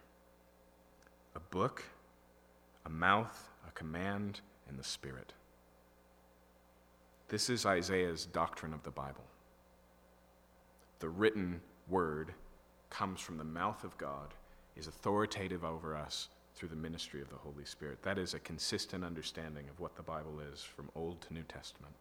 a 1.37 1.41
book, 1.41 1.85
a 2.87 2.91
mouth, 2.91 3.51
a 3.69 3.71
command, 3.73 4.41
and 4.69 4.79
the 4.79 4.85
spirit. 4.85 5.33
This 7.31 7.49
is 7.49 7.65
Isaiah's 7.65 8.27
doctrine 8.27 8.75
of 8.75 8.83
the 8.83 8.91
Bible. 8.91 9.23
The 10.99 11.09
written 11.09 11.61
word 11.89 12.35
comes 12.91 13.21
from 13.21 13.39
the 13.39 13.45
mouth 13.45 13.85
of 13.85 13.97
God, 13.99 14.35
is 14.77 14.89
authoritative 14.89 15.65
over 15.65 15.97
us 15.97 16.29
through 16.57 16.71
the 16.71 16.77
ministry 16.77 17.21
of 17.21 17.31
the 17.31 17.37
Holy 17.37 17.65
Spirit. 17.65 18.03
That 18.03 18.19
is 18.19 18.35
a 18.35 18.41
consistent 18.41 19.05
understanding 19.05 19.67
of 19.71 19.79
what 19.79 19.95
the 19.95 20.03
Bible 20.03 20.41
is 20.53 20.61
from 20.61 20.91
Old 20.97 21.21
to 21.21 21.33
New 21.33 21.45
Testament. 21.45 21.95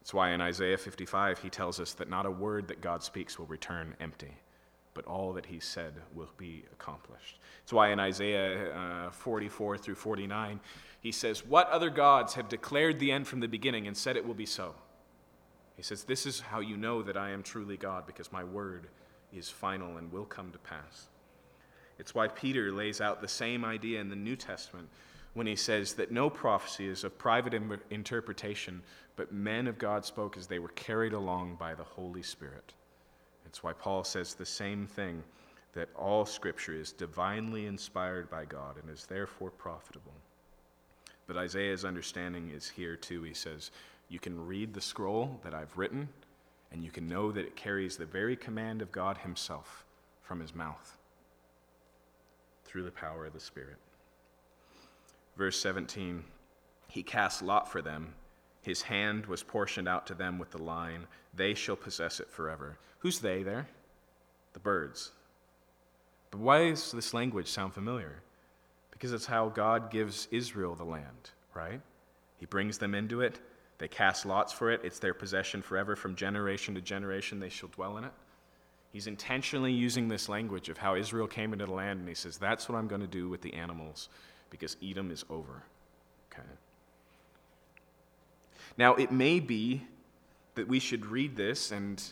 That's 0.00 0.14
why 0.14 0.30
in 0.30 0.40
Isaiah 0.40 0.78
55, 0.78 1.40
he 1.40 1.50
tells 1.50 1.78
us 1.78 1.92
that 1.92 2.08
not 2.08 2.24
a 2.24 2.30
word 2.30 2.68
that 2.68 2.80
God 2.80 3.02
speaks 3.02 3.38
will 3.38 3.46
return 3.46 3.94
empty, 4.00 4.38
but 4.96 5.04
all 5.04 5.34
that 5.34 5.46
he 5.46 5.60
said 5.60 5.92
will 6.14 6.30
be 6.38 6.64
accomplished. 6.72 7.38
That's 7.60 7.72
why 7.74 7.90
in 7.90 8.00
Isaiah 8.00 8.74
uh, 8.74 9.10
44 9.10 9.76
through 9.76 9.94
49, 9.94 10.58
he 11.00 11.12
says, 11.12 11.44
What 11.44 11.68
other 11.68 11.90
gods 11.90 12.34
have 12.34 12.48
declared 12.48 12.98
the 12.98 13.12
end 13.12 13.28
from 13.28 13.40
the 13.40 13.46
beginning 13.46 13.86
and 13.86 13.94
said 13.96 14.16
it 14.16 14.26
will 14.26 14.34
be 14.34 14.46
so? 14.46 14.74
He 15.76 15.82
says, 15.82 16.04
This 16.04 16.24
is 16.24 16.40
how 16.40 16.60
you 16.60 16.78
know 16.78 17.02
that 17.02 17.18
I 17.18 17.30
am 17.30 17.42
truly 17.42 17.76
God, 17.76 18.06
because 18.06 18.32
my 18.32 18.42
word 18.42 18.88
is 19.32 19.50
final 19.50 19.98
and 19.98 20.10
will 20.10 20.24
come 20.24 20.50
to 20.50 20.58
pass. 20.58 21.08
It's 21.98 22.14
why 22.14 22.28
Peter 22.28 22.72
lays 22.72 23.02
out 23.02 23.20
the 23.20 23.28
same 23.28 23.64
idea 23.64 24.00
in 24.00 24.08
the 24.08 24.16
New 24.16 24.36
Testament 24.36 24.88
when 25.34 25.46
he 25.46 25.56
says 25.56 25.92
that 25.94 26.10
no 26.10 26.30
prophecy 26.30 26.88
is 26.88 27.04
of 27.04 27.18
private 27.18 27.52
interpretation, 27.90 28.82
but 29.16 29.32
men 29.32 29.66
of 29.66 29.76
God 29.76 30.06
spoke 30.06 30.38
as 30.38 30.46
they 30.46 30.58
were 30.58 30.68
carried 30.68 31.12
along 31.12 31.56
by 31.56 31.74
the 31.74 31.84
Holy 31.84 32.22
Spirit. 32.22 32.72
It's 33.46 33.62
why 33.62 33.72
Paul 33.72 34.04
says 34.04 34.34
the 34.34 34.46
same 34.46 34.86
thing 34.86 35.22
that 35.72 35.88
all 35.94 36.24
Scripture 36.24 36.74
is 36.74 36.92
divinely 36.92 37.66
inspired 37.66 38.30
by 38.30 38.44
God 38.44 38.76
and 38.80 38.90
is 38.90 39.06
therefore 39.06 39.50
profitable. 39.50 40.14
But 41.26 41.36
Isaiah's 41.36 41.84
understanding 41.84 42.50
is 42.50 42.68
here 42.68 42.96
too. 42.96 43.22
He 43.22 43.34
says, 43.34 43.70
You 44.08 44.18
can 44.18 44.46
read 44.46 44.72
the 44.72 44.80
scroll 44.80 45.40
that 45.44 45.54
I've 45.54 45.76
written, 45.76 46.08
and 46.72 46.82
you 46.84 46.90
can 46.90 47.08
know 47.08 47.30
that 47.32 47.44
it 47.44 47.56
carries 47.56 47.96
the 47.96 48.06
very 48.06 48.36
command 48.36 48.80
of 48.80 48.92
God 48.92 49.18
Himself 49.18 49.84
from 50.22 50.40
His 50.40 50.54
mouth 50.54 50.96
through 52.64 52.84
the 52.84 52.90
power 52.90 53.26
of 53.26 53.32
the 53.32 53.40
Spirit. 53.40 53.76
Verse 55.36 55.58
17 55.60 56.24
He 56.88 57.02
cast 57.02 57.42
lot 57.42 57.70
for 57.70 57.82
them. 57.82 58.14
His 58.66 58.82
hand 58.82 59.26
was 59.26 59.44
portioned 59.44 59.86
out 59.86 60.08
to 60.08 60.14
them 60.14 60.40
with 60.40 60.50
the 60.50 60.60
line. 60.60 61.06
They 61.32 61.54
shall 61.54 61.76
possess 61.76 62.18
it 62.18 62.28
forever. 62.32 62.76
Who's 62.98 63.20
they 63.20 63.44
there? 63.44 63.68
The 64.54 64.58
birds. 64.58 65.12
But 66.32 66.40
why 66.40 66.70
does 66.70 66.90
this 66.90 67.14
language 67.14 67.46
sound 67.46 67.74
familiar? 67.74 68.22
Because 68.90 69.12
it's 69.12 69.26
how 69.26 69.50
God 69.50 69.92
gives 69.92 70.26
Israel 70.32 70.74
the 70.74 70.82
land, 70.82 71.30
right? 71.54 71.80
He 72.38 72.46
brings 72.46 72.76
them 72.76 72.96
into 72.96 73.20
it. 73.20 73.38
They 73.78 73.86
cast 73.86 74.26
lots 74.26 74.52
for 74.52 74.72
it. 74.72 74.80
It's 74.82 74.98
their 74.98 75.14
possession 75.14 75.62
forever. 75.62 75.94
From 75.94 76.16
generation 76.16 76.74
to 76.74 76.80
generation, 76.80 77.38
they 77.38 77.50
shall 77.50 77.68
dwell 77.68 77.98
in 77.98 78.04
it. 78.04 78.12
He's 78.92 79.06
intentionally 79.06 79.72
using 79.72 80.08
this 80.08 80.28
language 80.28 80.68
of 80.70 80.78
how 80.78 80.96
Israel 80.96 81.28
came 81.28 81.52
into 81.52 81.66
the 81.66 81.72
land, 81.72 82.00
and 82.00 82.08
he 82.08 82.16
says, 82.16 82.36
That's 82.36 82.68
what 82.68 82.76
I'm 82.76 82.88
going 82.88 83.00
to 83.00 83.06
do 83.06 83.28
with 83.28 83.42
the 83.42 83.54
animals 83.54 84.08
because 84.50 84.76
Edom 84.82 85.12
is 85.12 85.24
over. 85.30 85.62
Okay. 86.32 86.48
Now, 88.78 88.94
it 88.94 89.10
may 89.10 89.40
be 89.40 89.82
that 90.54 90.68
we 90.68 90.78
should 90.78 91.06
read 91.06 91.36
this, 91.36 91.70
and 91.70 92.02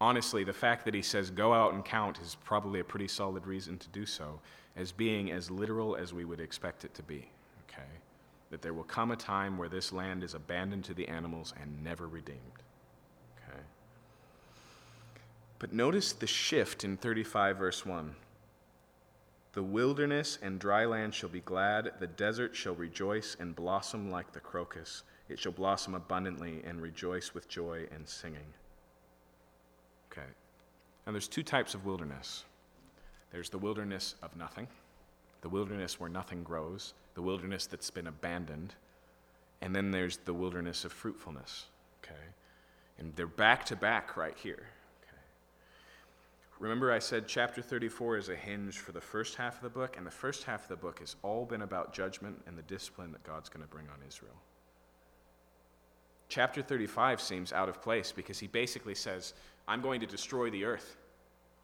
honestly, 0.00 0.44
the 0.44 0.52
fact 0.52 0.84
that 0.84 0.94
he 0.94 1.02
says 1.02 1.30
go 1.30 1.52
out 1.52 1.74
and 1.74 1.84
count 1.84 2.18
is 2.20 2.36
probably 2.44 2.80
a 2.80 2.84
pretty 2.84 3.08
solid 3.08 3.46
reason 3.46 3.78
to 3.78 3.88
do 3.88 4.04
so, 4.04 4.40
as 4.76 4.90
being 4.90 5.30
as 5.30 5.50
literal 5.50 5.94
as 5.96 6.12
we 6.12 6.24
would 6.24 6.40
expect 6.40 6.84
it 6.84 6.94
to 6.94 7.02
be. 7.02 7.28
Okay? 7.68 7.88
That 8.50 8.62
there 8.62 8.74
will 8.74 8.84
come 8.84 9.10
a 9.10 9.16
time 9.16 9.58
where 9.58 9.68
this 9.68 9.92
land 9.92 10.24
is 10.24 10.34
abandoned 10.34 10.84
to 10.84 10.94
the 10.94 11.06
animals 11.08 11.54
and 11.60 11.84
never 11.84 12.08
redeemed. 12.08 12.38
Okay? 13.36 13.60
But 15.58 15.72
notice 15.72 16.12
the 16.12 16.26
shift 16.26 16.82
in 16.84 16.96
35, 16.96 17.58
verse 17.58 17.86
1. 17.86 18.16
The 19.52 19.62
wilderness 19.62 20.38
and 20.40 20.58
dry 20.58 20.86
land 20.86 21.14
shall 21.14 21.28
be 21.28 21.40
glad, 21.40 21.92
the 22.00 22.06
desert 22.06 22.56
shall 22.56 22.74
rejoice 22.74 23.36
and 23.38 23.54
blossom 23.54 24.10
like 24.10 24.32
the 24.32 24.40
crocus. 24.40 25.02
It 25.32 25.38
shall 25.38 25.52
blossom 25.52 25.94
abundantly 25.94 26.62
and 26.66 26.82
rejoice 26.82 27.32
with 27.32 27.48
joy 27.48 27.86
and 27.90 28.06
singing. 28.06 28.52
Okay. 30.12 30.26
Now 31.06 31.12
there's 31.12 31.26
two 31.26 31.42
types 31.42 31.74
of 31.74 31.86
wilderness. 31.86 32.44
There's 33.30 33.48
the 33.48 33.56
wilderness 33.56 34.14
of 34.22 34.36
nothing, 34.36 34.68
the 35.40 35.48
wilderness 35.48 35.98
where 35.98 36.10
nothing 36.10 36.42
grows, 36.42 36.92
the 37.14 37.22
wilderness 37.22 37.64
that's 37.64 37.90
been 37.90 38.08
abandoned, 38.08 38.74
and 39.62 39.74
then 39.74 39.90
there's 39.90 40.18
the 40.18 40.34
wilderness 40.34 40.84
of 40.84 40.92
fruitfulness. 40.92 41.64
Okay? 42.04 42.20
And 42.98 43.16
they're 43.16 43.26
back 43.26 43.64
to 43.66 43.76
back 43.76 44.18
right 44.18 44.36
here. 44.36 44.66
Remember, 46.58 46.92
I 46.92 46.98
said 46.98 47.26
chapter 47.26 47.62
34 47.62 48.18
is 48.18 48.28
a 48.28 48.36
hinge 48.36 48.78
for 48.78 48.92
the 48.92 49.00
first 49.00 49.36
half 49.36 49.56
of 49.56 49.62
the 49.62 49.70
book, 49.70 49.96
and 49.96 50.06
the 50.06 50.10
first 50.10 50.44
half 50.44 50.64
of 50.64 50.68
the 50.68 50.76
book 50.76 50.98
has 50.98 51.16
all 51.22 51.46
been 51.46 51.62
about 51.62 51.94
judgment 51.94 52.40
and 52.46 52.56
the 52.56 52.62
discipline 52.62 53.12
that 53.12 53.24
God's 53.24 53.48
going 53.48 53.64
to 53.64 53.68
bring 53.68 53.86
on 53.86 54.06
Israel. 54.06 54.36
Chapter 56.32 56.62
35 56.62 57.20
seems 57.20 57.52
out 57.52 57.68
of 57.68 57.82
place 57.82 58.10
because 58.10 58.38
he 58.38 58.46
basically 58.46 58.94
says, 58.94 59.34
I'm 59.68 59.82
going 59.82 60.00
to 60.00 60.06
destroy 60.06 60.48
the 60.48 60.64
earth. 60.64 60.96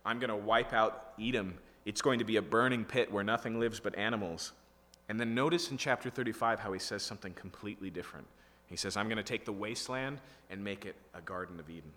I'm 0.05 0.19
going 0.19 0.29
to 0.29 0.37
wipe 0.37 0.75
out 0.75 1.15
Edom. 1.19 1.55
It's 1.87 2.03
going 2.03 2.19
to 2.19 2.25
be 2.27 2.37
a 2.37 2.43
burning 2.43 2.85
pit 2.85 3.11
where 3.11 3.25
nothing 3.25 3.59
lives 3.59 3.81
but 3.81 3.97
animals. 3.97 4.53
And 5.09 5.19
then 5.19 5.35
notice 5.35 5.71
in 5.71 5.79
chapter 5.79 6.11
35 6.11 6.61
how 6.61 6.71
he 6.75 6.79
says 6.79 7.03
something 7.03 7.33
completely 7.33 7.89
different. 7.89 8.27
He 8.67 8.77
says, 8.77 8.95
I'm 8.95 9.07
going 9.07 9.17
to 9.17 9.23
take 9.23 9.47
the 9.47 9.55
wasteland 9.55 10.21
and 10.51 10.63
make 10.63 10.85
it 10.85 10.97
a 11.15 11.23
Garden 11.23 11.59
of 11.59 11.71
Eden. 11.71 11.93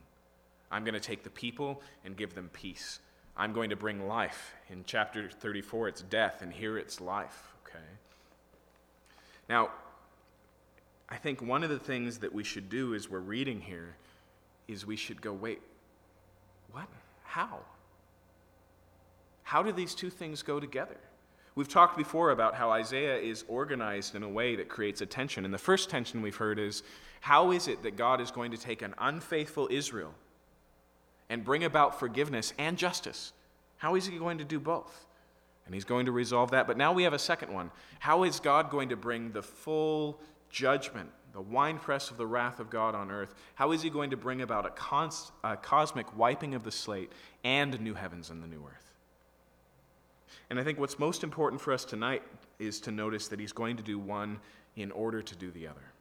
I'm 0.72 0.86
going 0.86 0.93
to 0.93 1.01
take 1.01 1.26
the 1.26 1.30
people 1.30 1.82
and 2.05 2.15
give 2.15 2.36
them 2.36 2.49
peace. 2.53 3.01
I'm 3.36 3.51
going 3.51 3.72
to 3.72 3.76
bring 3.76 4.07
life. 4.07 4.53
In 4.69 4.86
chapter 4.88 5.30
34, 5.30 5.89
it's 5.89 6.03
death, 6.03 6.41
and 6.41 6.53
here 6.53 6.78
it's 6.78 7.01
life, 7.01 7.51
okay? 7.67 7.84
Now, 9.49 9.72
I 11.12 11.18
think 11.18 11.41
one 11.41 11.62
of 11.64 11.70
the 11.70 11.78
things 11.78 12.20
that 12.20 12.34
we 12.34 12.43
should 12.43 12.70
do 12.70 12.95
as 12.95 13.09
we're 13.09 13.20
reading 13.20 13.59
here 13.59 13.95
is 14.70 14.86
we 14.86 14.95
should 14.95 15.22
go, 15.22 15.34
wait, 15.34 15.62
what? 16.72 16.88
How? 17.26 17.59
How 19.43 19.62
do 19.62 19.74
these 19.74 19.93
two 19.93 20.09
things 20.09 20.41
go 20.41 20.62
together? 20.62 20.95
We've 21.53 21.68
talked 21.68 21.97
before 21.97 22.30
about 22.30 22.55
how 22.55 22.72
Isaiah 22.72 23.18
is 23.18 23.43
organized 23.49 24.16
in 24.16 24.24
a 24.24 24.30
way 24.30 24.55
that 24.55 24.70
creates 24.70 25.01
a 25.01 25.05
tension. 25.05 25.43
And 25.43 25.53
the 25.53 25.57
first 25.57 25.89
tension 25.89 26.22
we've 26.22 26.38
heard 26.38 26.57
is 26.57 26.82
how 27.20 27.51
is 27.51 27.68
it 27.68 27.84
that 27.84 27.97
God 27.97 28.22
is 28.22 28.32
going 28.32 28.51
to 28.51 28.57
take 28.57 28.82
an 28.82 28.95
unfaithful 28.97 29.68
Israel 29.70 30.14
and 31.30 31.43
bring 31.43 31.66
about 31.66 31.99
forgiveness 31.99 32.53
and 32.57 32.78
justice. 32.78 33.34
How 33.78 33.95
is 33.95 34.05
he 34.05 34.18
going 34.18 34.38
to 34.38 34.45
do 34.45 34.62
both? 34.62 35.05
And 35.66 35.76
he's 35.76 35.84
going 35.84 36.05
to 36.05 36.14
resolve 36.14 36.51
that. 36.51 36.68
But 36.68 36.78
now 36.78 36.93
we 36.93 37.03
have 37.03 37.14
a 37.14 37.20
second 37.20 37.53
one. 37.53 37.70
How 37.99 38.24
is 38.24 38.39
God 38.39 38.70
going 38.70 38.89
to 38.89 38.95
bring 38.95 39.34
the 39.34 39.43
full 39.43 40.20
judgment, 40.52 41.10
the 41.34 41.41
winepress 41.41 42.12
of 42.12 42.18
the 42.18 42.28
wrath 42.28 42.60
of 42.60 42.70
God 42.70 42.93
on 42.95 43.10
earth? 43.10 43.34
How 43.56 43.72
is 43.72 43.82
he 43.82 43.89
going 43.89 44.12
to 44.12 44.18
bring 44.18 44.41
about 44.41 44.66
a, 44.66 44.70
cons- 44.70 45.32
a 45.43 45.58
cosmic 45.58 46.18
wiping 46.18 46.54
of 46.54 46.64
the 46.64 46.72
slate 46.72 47.12
and 47.43 47.80
new 47.80 47.93
heavens 47.93 48.30
and 48.30 48.43
the 48.43 48.47
new 48.47 48.64
earth? 48.66 48.93
And 50.49 50.60
I 50.60 50.64
think 50.64 50.80
what's 50.80 50.99
most 50.99 51.24
important 51.24 51.62
for 51.62 51.72
us 51.74 51.86
tonight 51.86 52.24
is 52.60 52.80
to 52.82 52.91
notice 52.91 53.28
that 53.30 53.39
he's 53.39 53.54
going 53.54 53.78
to 53.78 53.84
do 53.84 53.97
one 53.97 54.39
in 54.76 54.91
order 54.91 55.22
to 55.22 55.36
do 55.36 55.49
the 55.52 55.68
other. 55.68 55.91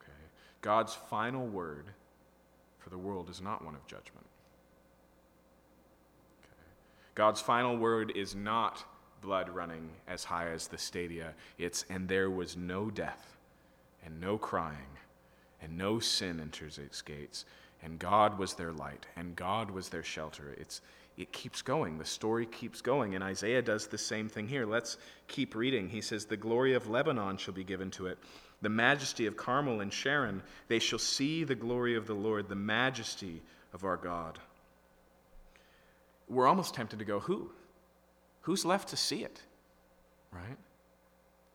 Okay? 0.00 0.12
God's 0.60 0.94
final 0.94 1.46
word 1.46 1.86
for 2.78 2.90
the 2.90 2.98
world 2.98 3.28
is 3.30 3.40
not 3.40 3.64
one 3.64 3.74
of 3.74 3.86
judgment. 3.86 4.26
God's 7.14 7.40
final 7.40 7.76
word 7.76 8.12
is 8.16 8.34
not 8.34 8.84
blood 9.24 9.48
running 9.48 9.88
as 10.06 10.24
high 10.24 10.50
as 10.50 10.68
the 10.68 10.78
stadia. 10.78 11.34
It's, 11.58 11.84
and 11.88 12.08
there 12.08 12.30
was 12.30 12.56
no 12.56 12.90
death, 12.90 13.36
and 14.04 14.20
no 14.20 14.38
crying, 14.38 14.98
and 15.62 15.76
no 15.76 15.98
sin 15.98 16.38
enters 16.40 16.78
its 16.78 17.02
gates, 17.02 17.44
and 17.82 17.98
God 17.98 18.38
was 18.38 18.54
their 18.54 18.72
light, 18.72 19.06
and 19.16 19.34
God 19.34 19.70
was 19.70 19.88
their 19.88 20.02
shelter. 20.02 20.54
It's, 20.58 20.80
it 21.16 21.32
keeps 21.32 21.62
going. 21.62 21.98
The 21.98 22.04
story 22.04 22.46
keeps 22.46 22.80
going. 22.80 23.14
And 23.14 23.22
Isaiah 23.22 23.62
does 23.62 23.86
the 23.86 23.98
same 23.98 24.28
thing 24.28 24.48
here. 24.48 24.66
Let's 24.66 24.96
keep 25.28 25.54
reading. 25.54 25.88
He 25.88 26.00
says, 26.00 26.24
The 26.24 26.36
glory 26.36 26.74
of 26.74 26.88
Lebanon 26.88 27.36
shall 27.36 27.54
be 27.54 27.64
given 27.64 27.90
to 27.92 28.06
it 28.06 28.18
the 28.62 28.68
majesty 28.70 29.26
of 29.26 29.36
Carmel 29.36 29.80
and 29.80 29.92
Sharon. 29.92 30.42
They 30.68 30.78
shall 30.78 30.98
see 30.98 31.44
the 31.44 31.54
glory 31.54 31.96
of 31.96 32.06
the 32.06 32.14
Lord, 32.14 32.48
the 32.48 32.54
majesty 32.54 33.42
of 33.74 33.84
our 33.84 33.98
God. 33.98 34.38
We're 36.28 36.46
almost 36.46 36.74
tempted 36.74 36.98
to 36.98 37.04
go, 37.04 37.20
Who? 37.20 37.50
Who's 38.44 38.64
left 38.64 38.88
to 38.90 38.96
see 38.96 39.24
it? 39.24 39.40
Right? 40.30 40.58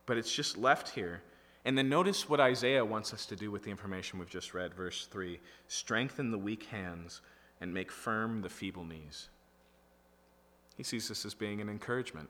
But 0.06 0.18
it's 0.18 0.32
just 0.32 0.58
left 0.58 0.88
here. 0.90 1.22
And 1.64 1.78
then 1.78 1.88
notice 1.88 2.28
what 2.28 2.40
Isaiah 2.40 2.84
wants 2.84 3.12
us 3.14 3.26
to 3.26 3.36
do 3.36 3.50
with 3.50 3.62
the 3.62 3.70
information 3.70 4.18
we've 4.18 4.28
just 4.28 4.54
read, 4.54 4.74
verse 4.74 5.06
3 5.06 5.38
strengthen 5.68 6.30
the 6.30 6.38
weak 6.38 6.64
hands 6.64 7.20
and 7.60 7.72
make 7.72 7.92
firm 7.92 8.42
the 8.42 8.48
feeble 8.48 8.84
knees. 8.84 9.28
He 10.76 10.82
sees 10.82 11.08
this 11.08 11.24
as 11.24 11.34
being 11.34 11.60
an 11.60 11.68
encouragement. 11.68 12.28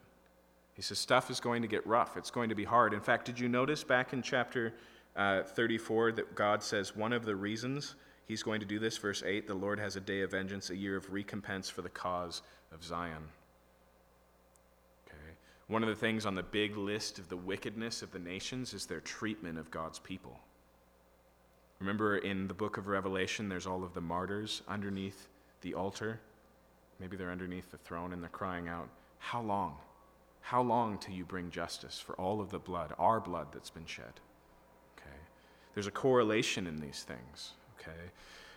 He 0.75 0.83
says, 0.83 0.99
Stuff 0.99 1.31
is 1.31 1.41
going 1.41 1.63
to 1.63 1.69
get 1.69 1.87
rough. 1.87 2.19
It's 2.19 2.31
going 2.31 2.51
to 2.51 2.55
be 2.55 2.65
hard. 2.65 2.93
In 2.93 3.01
fact, 3.01 3.25
did 3.25 3.41
you 3.41 3.49
notice 3.49 3.83
back 3.83 4.13
in 4.13 4.21
chapter 4.21 4.75
uh, 5.17 5.43
34 5.43 6.13
that 6.13 6.35
God 6.35 6.63
says 6.63 6.95
one 6.95 7.15
of 7.15 7.25
the 7.25 7.37
reasons 7.37 7.95
he's 8.27 8.43
going 8.43 8.61
to 8.61 8.67
do 8.67 8.79
this, 8.79 8.99
verse 8.99 9.23
8, 9.25 9.47
the 9.47 9.55
Lord 9.55 9.79
has 9.79 9.97
a 9.97 10.01
day 10.01 10.21
of 10.21 10.33
vengeance, 10.33 10.69
a 10.69 10.77
year 10.77 10.97
of 10.97 11.11
recompense 11.11 11.71
for 11.71 11.81
the 11.81 11.89
cause 11.89 12.43
of 12.73 12.85
Zion. 12.85 13.23
One 15.71 15.85
of 15.85 15.89
the 15.89 15.95
things 15.95 16.27
on 16.27 16.35
the 16.35 16.43
big 16.43 16.77
list 16.77 17.21
of 17.21 17.29
the 17.29 17.37
wickedness 17.37 18.03
of 18.03 18.11
the 18.11 18.18
nations 18.18 18.75
is 18.75 18.87
their 18.87 18.99
treatment 18.99 19.57
of 19.57 19.71
God's 19.71 20.01
people. 20.01 20.41
Remember 21.79 22.18
in 22.18 22.49
the 22.49 22.55
book 22.55 22.77
of 22.77 22.89
Revelation, 22.89 23.49
there's 23.49 23.68
all 23.68 23.85
of 23.85 23.95
the 23.95 24.01
martyrs 24.01 24.62
underneath 24.66 25.29
the 25.61 25.75
altar. 25.75 26.18
Maybe 26.99 27.16
they're 27.16 27.31
underneath 27.31 27.71
the 27.71 27.77
throne 27.77 28.12
and 28.12 28.21
they're 28.21 28.31
crying 28.31 28.66
out, 28.66 28.89
How 29.21 29.43
long? 29.43 29.77
How 30.41 30.61
long 30.61 30.99
till 30.99 31.14
you 31.14 31.25
bring 31.25 31.51
justice 31.51 32.01
for 32.01 32.16
all 32.16 32.41
of 32.41 32.51
the 32.51 32.59
blood, 32.59 32.93
our 32.99 33.21
blood 33.21 33.47
that's 33.53 33.71
been 33.71 33.87
shed? 33.87 34.18
Okay. 34.99 35.16
There's 35.75 35.87
a 35.87 35.93
correlation 35.93 36.66
in 36.66 36.81
these 36.81 37.05
things. 37.05 37.53
Okay. 37.79 38.11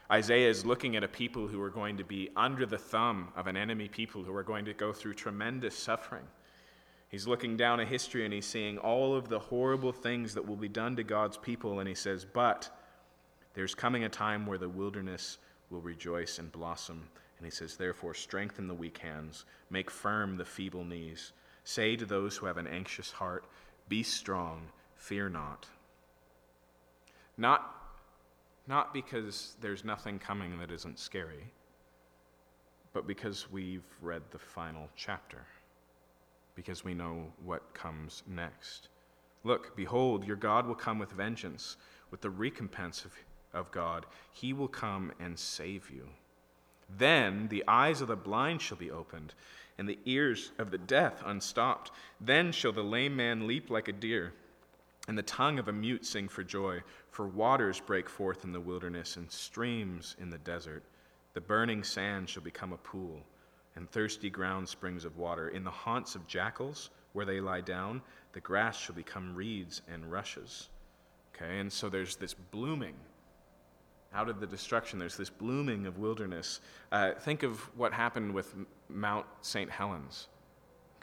Isaiah 0.10 0.50
is 0.50 0.66
looking 0.66 0.96
at 0.96 1.04
a 1.04 1.08
people 1.08 1.48
who 1.48 1.62
are 1.62 1.70
going 1.70 1.96
to 1.98 2.04
be 2.04 2.32
under 2.36 2.66
the 2.66 2.80
thumb 2.80 3.28
of 3.36 3.46
an 3.46 3.56
enemy 3.56 3.88
people 3.88 4.24
who 4.24 4.34
are 4.34 4.42
going 4.42 4.66
to 4.66 4.74
go 4.74 4.92
through 4.92 5.14
tremendous 5.14 5.78
suffering. 5.78 6.26
He's 7.14 7.28
looking 7.28 7.58
down 7.58 7.80
a 7.80 7.86
history 7.86 8.26
and 8.26 8.34
he's 8.34 8.48
seeing 8.48 8.80
all 8.80 9.16
of 9.16 9.30
the 9.30 9.38
horrible 9.38 9.92
things 9.92 10.34
that 10.34 10.48
will 10.48 10.56
be 10.56 10.68
done 10.68 10.96
to 10.96 11.04
God's 11.04 11.38
people, 11.38 11.80
and 11.80 11.88
he 11.88 11.94
says, 11.94 12.26
But 12.26 12.76
there's 13.54 13.76
coming 13.76 14.04
a 14.04 14.10
time 14.10 14.48
where 14.48 14.58
the 14.58 14.68
wilderness 14.68 15.38
will 15.70 15.82
rejoice 15.82 16.40
and 16.40 16.52
blossom. 16.52 17.08
And 17.38 17.46
he 17.46 17.52
says, 17.52 17.78
Therefore, 17.78 18.16
strengthen 18.16 18.68
the 18.68 18.74
weak 18.74 18.98
hands, 18.98 19.46
make 19.70 19.92
firm 19.92 20.38
the 20.38 20.44
feeble 20.44 20.84
knees. 20.84 21.34
Say 21.64 21.96
to 21.98 22.06
those 22.08 22.36
who 22.36 22.48
have 22.48 22.58
an 22.58 22.66
anxious 22.66 23.12
heart, 23.12 23.46
Be 23.88 24.02
strong, 24.02 24.70
fear 24.96 25.30
not. 25.30 25.68
Not, 27.38 27.76
not 28.68 28.92
because 28.92 29.56
there's 29.62 29.86
nothing 29.86 30.18
coming 30.18 30.58
that 30.58 30.72
isn't 30.72 30.98
scary, 30.98 31.52
but 32.92 33.06
because 33.06 33.52
we've 33.52 33.86
read 34.02 34.24
the 34.32 34.40
final 34.40 34.90
chapter, 34.96 35.46
because 36.56 36.84
we 36.84 36.94
know 36.94 37.32
what 37.44 37.74
comes 37.74 38.24
next. 38.28 38.90
Look, 39.44 39.76
behold, 39.76 40.26
your 40.26 40.36
God 40.36 40.68
will 40.68 40.76
come 40.76 41.00
with 41.00 41.12
vengeance, 41.12 41.78
with 42.12 42.22
the 42.22 42.30
recompense 42.30 43.06
of, 43.06 43.14
of 43.54 43.72
God. 43.72 44.06
He 44.32 44.54
will 44.54 44.68
come 44.68 45.12
and 45.20 45.38
save 45.38 45.90
you. 45.90 46.08
Then 46.98 47.48
the 47.50 47.64
eyes 47.68 48.02
of 48.02 48.08
the 48.08 48.16
blind 48.16 48.62
shall 48.62 48.78
be 48.78 48.92
opened 48.92 49.34
and 49.78 49.88
the 49.88 50.00
ears 50.06 50.52
of 50.58 50.72
the 50.72 50.78
deaf 50.78 51.22
unstopped. 51.26 51.92
Then 52.22 52.52
shall 52.52 52.72
the 52.72 52.84
lame 52.84 53.16
man 53.16 53.48
leap 53.48 53.70
like 53.70 53.88
a 53.88 53.94
deer, 53.94 54.34
and 55.08 55.18
the 55.18 55.24
tongue 55.24 55.60
of 55.60 55.68
a 55.68 55.74
mute 55.74 56.06
sing 56.06 56.28
for 56.28 56.44
joy. 56.44 56.82
For 57.12 57.28
waters 57.28 57.80
break 57.80 58.10
forth 58.10 58.44
in 58.44 58.52
the 58.52 58.60
wilderness, 58.60 59.18
and 59.18 59.32
streams 59.32 60.16
in 60.20 60.30
the 60.30 60.38
desert. 60.40 60.84
The 61.34 61.42
burning 61.42 61.84
sand 61.84 62.30
shall 62.30 62.44
become 62.44 62.74
a 62.74 62.78
pool, 62.78 63.22
and 63.76 63.90
thirsty 63.90 64.30
ground 64.30 64.68
springs 64.68 65.06
of 65.06 65.18
water. 65.18 65.50
In 65.50 65.64
the 65.64 65.72
haunts 65.72 66.16
of 66.16 66.28
jackals, 66.28 66.90
where 67.14 67.26
they 67.26 67.40
lie 67.40 67.62
down, 67.62 68.02
the 68.34 68.40
grass 68.40 68.78
shall 68.78 68.96
become 68.96 69.36
reeds 69.36 69.82
and 69.92 70.12
rushes. 70.12 70.70
Okay, 71.36 71.60
and 71.60 71.72
so 71.72 71.90
there's 71.90 72.16
this 72.16 72.34
blooming 72.34 72.96
out 74.14 74.30
of 74.30 74.40
the 74.40 74.48
destruction. 74.48 75.00
There's 75.00 75.18
this 75.18 75.30
blooming 75.30 75.88
of 75.88 75.98
wilderness. 75.98 76.60
Uh, 76.92 77.12
think 77.14 77.44
of 77.44 77.60
what 77.78 77.94
happened 77.94 78.34
with 78.34 78.56
Mount 78.90 79.26
St. 79.42 79.70
Helens. 79.70 80.28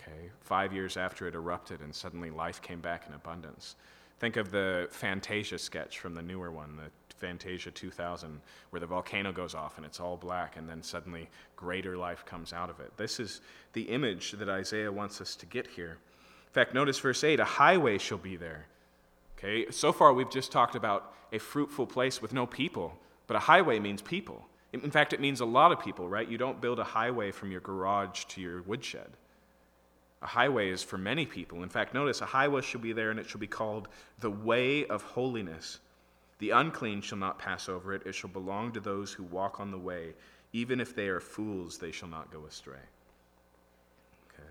Okay, 0.00 0.30
five 0.40 0.72
years 0.72 0.96
after 0.96 1.26
it 1.26 1.34
erupted, 1.34 1.80
and 1.80 1.94
suddenly 1.94 2.30
life 2.30 2.62
came 2.62 2.80
back 2.80 3.06
in 3.06 3.14
abundance. 3.14 3.76
Think 4.18 4.36
of 4.36 4.50
the 4.50 4.88
Fantasia 4.90 5.58
sketch 5.58 5.98
from 5.98 6.14
the 6.14 6.22
newer 6.22 6.50
one, 6.50 6.76
the 6.76 6.90
Fantasia 7.20 7.70
2000, 7.70 8.40
where 8.70 8.80
the 8.80 8.86
volcano 8.86 9.32
goes 9.32 9.54
off 9.54 9.76
and 9.76 9.86
it's 9.86 10.00
all 10.00 10.16
black, 10.16 10.56
and 10.56 10.68
then 10.68 10.82
suddenly 10.82 11.28
greater 11.56 11.96
life 11.96 12.24
comes 12.24 12.52
out 12.52 12.70
of 12.70 12.80
it. 12.80 12.96
This 12.96 13.20
is 13.20 13.40
the 13.74 13.82
image 13.82 14.32
that 14.32 14.48
Isaiah 14.48 14.90
wants 14.90 15.20
us 15.20 15.36
to 15.36 15.46
get 15.46 15.66
here. 15.66 15.98
In 16.48 16.52
fact, 16.52 16.74
notice 16.74 16.98
verse 16.98 17.22
8 17.22 17.38
a 17.38 17.44
highway 17.44 17.98
shall 17.98 18.18
be 18.18 18.36
there. 18.36 18.66
Okay, 19.38 19.70
so 19.70 19.92
far 19.92 20.12
we've 20.12 20.30
just 20.30 20.50
talked 20.50 20.74
about 20.74 21.14
a 21.32 21.38
fruitful 21.38 21.86
place 21.86 22.20
with 22.20 22.32
no 22.32 22.46
people, 22.46 22.98
but 23.26 23.36
a 23.36 23.40
highway 23.40 23.78
means 23.78 24.02
people. 24.02 24.46
In 24.72 24.90
fact, 24.90 25.12
it 25.12 25.20
means 25.20 25.40
a 25.40 25.46
lot 25.46 25.72
of 25.72 25.80
people, 25.80 26.08
right? 26.08 26.28
You 26.28 26.38
don't 26.38 26.60
build 26.60 26.78
a 26.78 26.84
highway 26.84 27.32
from 27.32 27.50
your 27.50 27.60
garage 27.60 28.24
to 28.26 28.40
your 28.40 28.62
woodshed. 28.62 29.08
A 30.22 30.26
highway 30.26 30.70
is 30.70 30.82
for 30.82 30.98
many 30.98 31.26
people. 31.26 31.62
In 31.62 31.68
fact, 31.68 31.94
notice 31.94 32.20
a 32.20 32.26
highway 32.26 32.60
shall 32.60 32.80
be 32.80 32.92
there, 32.92 33.10
and 33.10 33.18
it 33.18 33.28
shall 33.28 33.40
be 33.40 33.46
called 33.46 33.88
the 34.20 34.30
way 34.30 34.86
of 34.86 35.02
holiness. 35.02 35.80
The 36.40 36.50
unclean 36.50 37.02
shall 37.02 37.18
not 37.18 37.38
pass 37.38 37.68
over 37.68 37.94
it, 37.94 38.02
it 38.06 38.14
shall 38.14 38.30
belong 38.30 38.72
to 38.72 38.80
those 38.80 39.12
who 39.12 39.22
walk 39.24 39.60
on 39.60 39.70
the 39.70 39.78
way. 39.78 40.14
Even 40.52 40.80
if 40.80 40.96
they 40.96 41.08
are 41.08 41.20
fools, 41.20 41.78
they 41.78 41.92
shall 41.92 42.08
not 42.08 42.32
go 42.32 42.46
astray. 42.46 42.82
Okay? 44.32 44.48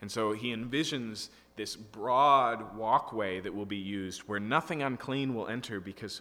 And 0.00 0.12
so 0.12 0.32
he 0.32 0.54
envisions 0.54 1.30
this 1.56 1.76
broad 1.76 2.76
walkway 2.76 3.40
that 3.40 3.54
will 3.54 3.64
be 3.64 3.76
used 3.76 4.20
where 4.22 4.38
nothing 4.38 4.82
unclean 4.82 5.34
will 5.34 5.48
enter 5.48 5.80
because, 5.80 6.20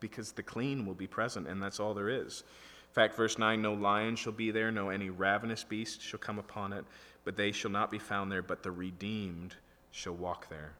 because 0.00 0.32
the 0.32 0.42
clean 0.42 0.86
will 0.86 0.94
be 0.94 1.06
present, 1.06 1.46
and 1.46 1.62
that's 1.62 1.78
all 1.78 1.92
there 1.92 2.08
is. 2.08 2.42
In 2.88 2.94
fact, 2.94 3.14
verse 3.14 3.38
9 3.38 3.60
no 3.60 3.74
lion 3.74 4.16
shall 4.16 4.32
be 4.32 4.50
there, 4.50 4.72
no 4.72 4.88
any 4.88 5.10
ravenous 5.10 5.64
beast 5.64 6.00
shall 6.00 6.18
come 6.18 6.38
upon 6.38 6.72
it, 6.72 6.84
but 7.24 7.36
they 7.36 7.52
shall 7.52 7.70
not 7.70 7.90
be 7.90 7.98
found 7.98 8.32
there, 8.32 8.42
but 8.42 8.62
the 8.62 8.72
redeemed 8.72 9.54
shall 9.90 10.14
walk 10.14 10.48
there. 10.48 10.72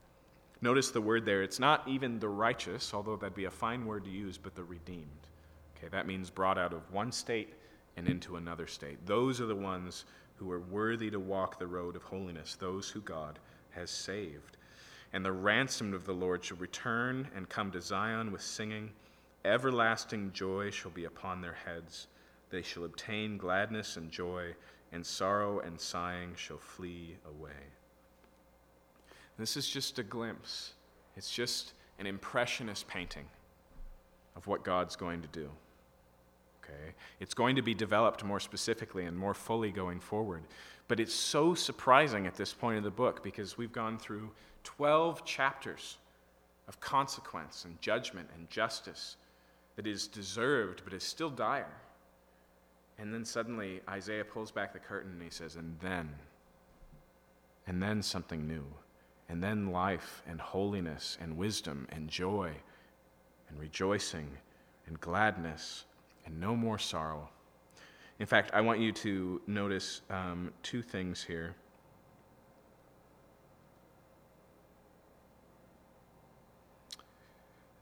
Notice 0.62 0.90
the 0.90 1.00
word 1.00 1.24
there. 1.24 1.42
It's 1.42 1.58
not 1.58 1.88
even 1.88 2.18
the 2.18 2.28
righteous, 2.28 2.92
although 2.92 3.16
that'd 3.16 3.34
be 3.34 3.46
a 3.46 3.50
fine 3.50 3.86
word 3.86 4.04
to 4.04 4.10
use, 4.10 4.36
but 4.36 4.54
the 4.54 4.64
redeemed. 4.64 5.06
Okay, 5.76 5.88
that 5.88 6.06
means 6.06 6.28
brought 6.28 6.58
out 6.58 6.74
of 6.74 6.92
one 6.92 7.12
state 7.12 7.54
and 7.96 8.06
into 8.06 8.36
another 8.36 8.66
state. 8.66 9.06
Those 9.06 9.40
are 9.40 9.46
the 9.46 9.54
ones 9.54 10.04
who 10.36 10.50
are 10.52 10.60
worthy 10.60 11.10
to 11.10 11.20
walk 11.20 11.58
the 11.58 11.66
road 11.66 11.96
of 11.96 12.02
holiness, 12.02 12.56
those 12.56 12.90
who 12.90 13.00
God 13.00 13.38
has 13.70 13.90
saved. 13.90 14.58
And 15.12 15.24
the 15.24 15.32
ransomed 15.32 15.94
of 15.94 16.04
the 16.04 16.12
Lord 16.12 16.44
shall 16.44 16.58
return 16.58 17.28
and 17.34 17.48
come 17.48 17.70
to 17.72 17.80
Zion 17.80 18.30
with 18.30 18.42
singing. 18.42 18.90
Everlasting 19.44 20.32
joy 20.32 20.70
shall 20.70 20.90
be 20.90 21.04
upon 21.06 21.40
their 21.40 21.56
heads. 21.64 22.06
They 22.50 22.62
shall 22.62 22.84
obtain 22.84 23.38
gladness 23.38 23.96
and 23.96 24.10
joy, 24.10 24.54
and 24.92 25.04
sorrow 25.06 25.60
and 25.60 25.80
sighing 25.80 26.34
shall 26.36 26.58
flee 26.58 27.16
away. 27.26 27.70
This 29.40 29.56
is 29.56 29.66
just 29.66 29.98
a 29.98 30.02
glimpse, 30.02 30.74
it's 31.16 31.32
just 31.32 31.72
an 31.98 32.06
impressionist 32.06 32.86
painting 32.86 33.24
of 34.36 34.46
what 34.46 34.64
God's 34.64 34.96
going 34.96 35.22
to 35.22 35.28
do. 35.28 35.48
Okay? 36.62 36.92
It's 37.20 37.32
going 37.32 37.56
to 37.56 37.62
be 37.62 37.72
developed 37.72 38.22
more 38.22 38.38
specifically 38.38 39.06
and 39.06 39.16
more 39.16 39.32
fully 39.32 39.70
going 39.70 39.98
forward. 39.98 40.42
But 40.88 41.00
it's 41.00 41.14
so 41.14 41.54
surprising 41.54 42.26
at 42.26 42.34
this 42.34 42.52
point 42.52 42.76
of 42.76 42.84
the 42.84 42.90
book 42.90 43.22
because 43.22 43.56
we've 43.56 43.72
gone 43.72 43.98
through 43.98 44.30
12 44.64 45.24
chapters 45.24 45.96
of 46.68 46.78
consequence 46.80 47.64
and 47.64 47.80
judgment 47.80 48.28
and 48.36 48.48
justice 48.50 49.16
that 49.76 49.86
is 49.86 50.06
deserved 50.06 50.82
but 50.84 50.92
is 50.92 51.02
still 51.02 51.30
dire. 51.30 51.80
And 52.98 53.14
then 53.14 53.24
suddenly 53.24 53.80
Isaiah 53.88 54.24
pulls 54.24 54.50
back 54.50 54.74
the 54.74 54.78
curtain 54.78 55.12
and 55.12 55.22
he 55.22 55.30
says, 55.30 55.56
and 55.56 55.76
then, 55.80 56.10
and 57.66 57.82
then 57.82 58.02
something 58.02 58.46
new, 58.46 58.64
and 59.30 59.42
then 59.42 59.70
life 59.70 60.22
and 60.26 60.40
holiness 60.40 61.16
and 61.20 61.36
wisdom 61.36 61.86
and 61.92 62.08
joy 62.08 62.50
and 63.48 63.58
rejoicing 63.60 64.28
and 64.88 65.00
gladness 65.00 65.84
and 66.26 66.38
no 66.40 66.56
more 66.56 66.78
sorrow. 66.78 67.28
In 68.18 68.26
fact, 68.26 68.50
I 68.52 68.60
want 68.60 68.80
you 68.80 68.90
to 68.92 69.40
notice 69.46 70.02
um, 70.10 70.52
two 70.62 70.82
things 70.82 71.22
here. 71.22 71.54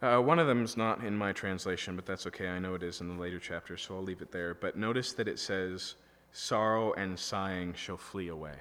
Uh, 0.01 0.20
one 0.20 0.39
of 0.39 0.47
them 0.47 0.62
is 0.62 0.77
not 0.77 1.03
in 1.03 1.16
my 1.16 1.33
translation, 1.33 1.97
but 1.97 2.07
that's 2.07 2.27
okay. 2.27 2.49
I 2.49 2.59
know 2.61 2.75
it 2.75 2.85
is 2.85 3.01
in 3.01 3.09
the 3.09 3.20
later 3.20 3.41
chapters, 3.41 3.83
so 3.83 3.97
I'll 3.97 4.03
leave 4.03 4.23
it 4.23 4.31
there. 4.31 4.55
But 4.55 4.77
notice 4.77 5.12
that 5.15 5.27
it 5.27 5.39
says, 5.41 5.95
Sorrow 6.31 6.93
and 6.93 7.19
sighing 7.19 7.73
shall 7.73 7.97
flee 7.97 8.29
away. 8.29 8.55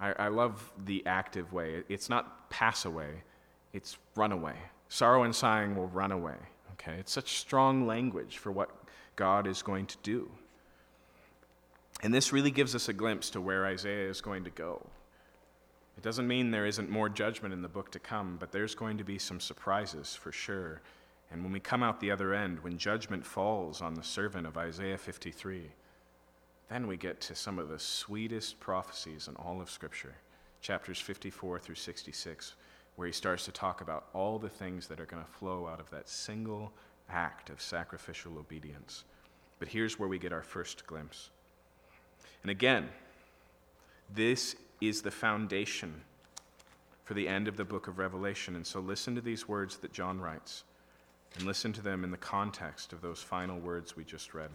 I, 0.00 0.12
I 0.12 0.28
love 0.28 0.72
the 0.84 1.04
active 1.06 1.52
way. 1.52 1.82
It's 1.88 2.08
not 2.08 2.50
pass 2.50 2.84
away, 2.84 3.22
it's 3.72 3.98
run 4.16 4.32
away. 4.32 4.54
Sorrow 4.88 5.22
and 5.22 5.34
sighing 5.34 5.76
will 5.76 5.86
run 5.88 6.10
away. 6.10 6.36
Okay? 6.72 6.96
It's 6.98 7.12
such 7.12 7.38
strong 7.38 7.86
language 7.86 8.38
for 8.38 8.50
what 8.50 8.70
God 9.14 9.46
is 9.46 9.62
going 9.62 9.86
to 9.86 9.96
do. 10.02 10.30
And 12.02 12.14
this 12.14 12.32
really 12.32 12.50
gives 12.50 12.74
us 12.74 12.88
a 12.88 12.92
glimpse 12.92 13.30
to 13.30 13.40
where 13.40 13.66
Isaiah 13.66 14.08
is 14.08 14.20
going 14.20 14.44
to 14.44 14.50
go. 14.50 14.86
It 15.96 16.02
doesn't 16.02 16.26
mean 16.26 16.50
there 16.50 16.66
isn't 16.66 16.88
more 16.88 17.10
judgment 17.10 17.52
in 17.52 17.60
the 17.60 17.68
book 17.68 17.90
to 17.92 17.98
come, 17.98 18.38
but 18.40 18.52
there's 18.52 18.74
going 18.74 18.96
to 18.98 19.04
be 19.04 19.18
some 19.18 19.38
surprises 19.38 20.14
for 20.14 20.32
sure. 20.32 20.80
And 21.30 21.42
when 21.44 21.52
we 21.52 21.60
come 21.60 21.82
out 21.82 22.00
the 22.00 22.10
other 22.10 22.32
end, 22.32 22.60
when 22.60 22.78
judgment 22.78 23.26
falls 23.26 23.82
on 23.82 23.94
the 23.94 24.02
servant 24.02 24.46
of 24.46 24.56
Isaiah 24.56 24.96
53, 24.96 25.70
then 26.70 26.86
we 26.86 26.96
get 26.96 27.20
to 27.20 27.34
some 27.34 27.58
of 27.58 27.68
the 27.68 27.78
sweetest 27.78 28.60
prophecies 28.60 29.26
in 29.26 29.34
all 29.36 29.60
of 29.60 29.68
Scripture, 29.68 30.14
chapters 30.62 31.00
54 31.00 31.58
through 31.58 31.74
66, 31.74 32.54
where 32.94 33.06
he 33.06 33.12
starts 33.12 33.44
to 33.46 33.52
talk 33.52 33.80
about 33.80 34.06
all 34.14 34.38
the 34.38 34.48
things 34.48 34.86
that 34.86 35.00
are 35.00 35.06
going 35.06 35.22
to 35.22 35.30
flow 35.30 35.66
out 35.66 35.80
of 35.80 35.90
that 35.90 36.08
single 36.08 36.72
act 37.08 37.50
of 37.50 37.60
sacrificial 37.60 38.38
obedience. 38.38 39.04
But 39.58 39.68
here's 39.68 39.98
where 39.98 40.08
we 40.08 40.18
get 40.18 40.32
our 40.32 40.42
first 40.42 40.86
glimpse. 40.86 41.30
And 42.42 42.50
again, 42.50 42.88
this 44.14 44.54
is 44.80 45.02
the 45.02 45.10
foundation 45.10 45.92
for 47.02 47.14
the 47.14 47.26
end 47.26 47.48
of 47.48 47.56
the 47.56 47.64
book 47.64 47.88
of 47.88 47.98
Revelation. 47.98 48.54
And 48.54 48.64
so 48.64 48.78
listen 48.78 49.16
to 49.16 49.20
these 49.20 49.48
words 49.48 49.78
that 49.78 49.92
John 49.92 50.20
writes 50.20 50.62
and 51.36 51.44
listen 51.44 51.72
to 51.72 51.82
them 51.82 52.04
in 52.04 52.12
the 52.12 52.16
context 52.16 52.92
of 52.92 53.00
those 53.00 53.20
final 53.20 53.58
words 53.58 53.96
we 53.96 54.04
just 54.04 54.34
read. 54.34 54.50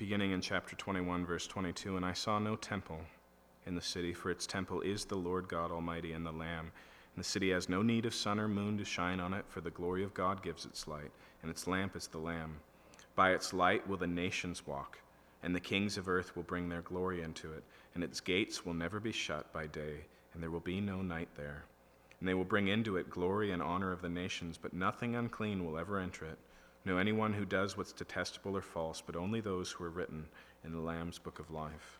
Beginning 0.00 0.32
in 0.32 0.40
chapter 0.40 0.74
21, 0.76 1.26
verse 1.26 1.46
22 1.46 1.98
And 1.98 2.06
I 2.06 2.14
saw 2.14 2.38
no 2.38 2.56
temple 2.56 3.00
in 3.66 3.74
the 3.74 3.82
city, 3.82 4.14
for 4.14 4.30
its 4.30 4.46
temple 4.46 4.80
is 4.80 5.04
the 5.04 5.14
Lord 5.14 5.46
God 5.46 5.70
Almighty 5.70 6.14
and 6.14 6.24
the 6.24 6.32
Lamb. 6.32 6.72
And 7.14 7.22
the 7.22 7.28
city 7.28 7.50
has 7.50 7.68
no 7.68 7.82
need 7.82 8.06
of 8.06 8.14
sun 8.14 8.40
or 8.40 8.48
moon 8.48 8.78
to 8.78 8.84
shine 8.86 9.20
on 9.20 9.34
it, 9.34 9.44
for 9.50 9.60
the 9.60 9.68
glory 9.68 10.02
of 10.02 10.14
God 10.14 10.42
gives 10.42 10.64
its 10.64 10.88
light, 10.88 11.10
and 11.42 11.50
its 11.50 11.66
lamp 11.66 11.96
is 11.96 12.06
the 12.06 12.16
Lamb. 12.16 12.60
By 13.14 13.32
its 13.32 13.52
light 13.52 13.86
will 13.86 13.98
the 13.98 14.06
nations 14.06 14.66
walk, 14.66 15.00
and 15.42 15.54
the 15.54 15.60
kings 15.60 15.98
of 15.98 16.08
earth 16.08 16.34
will 16.34 16.44
bring 16.44 16.70
their 16.70 16.80
glory 16.80 17.20
into 17.20 17.52
it, 17.52 17.62
and 17.94 18.02
its 18.02 18.20
gates 18.20 18.64
will 18.64 18.72
never 18.72 19.00
be 19.00 19.12
shut 19.12 19.52
by 19.52 19.66
day, 19.66 20.06
and 20.32 20.42
there 20.42 20.50
will 20.50 20.60
be 20.60 20.80
no 20.80 21.02
night 21.02 21.28
there. 21.36 21.64
And 22.20 22.26
they 22.26 22.32
will 22.32 22.44
bring 22.44 22.68
into 22.68 22.96
it 22.96 23.10
glory 23.10 23.52
and 23.52 23.62
honor 23.62 23.92
of 23.92 24.00
the 24.00 24.08
nations, 24.08 24.56
but 24.56 24.72
nothing 24.72 25.14
unclean 25.14 25.62
will 25.62 25.76
ever 25.76 25.98
enter 25.98 26.24
it 26.24 26.38
no 26.84 26.96
anyone 26.98 27.32
who 27.32 27.44
does 27.44 27.76
what's 27.76 27.92
detestable 27.92 28.56
or 28.56 28.62
false, 28.62 29.02
but 29.04 29.16
only 29.16 29.40
those 29.40 29.70
who 29.70 29.84
are 29.84 29.90
written 29.90 30.26
in 30.64 30.72
the 30.72 30.80
Lamb's 30.80 31.18
book 31.18 31.38
of 31.38 31.50
life. 31.50 31.98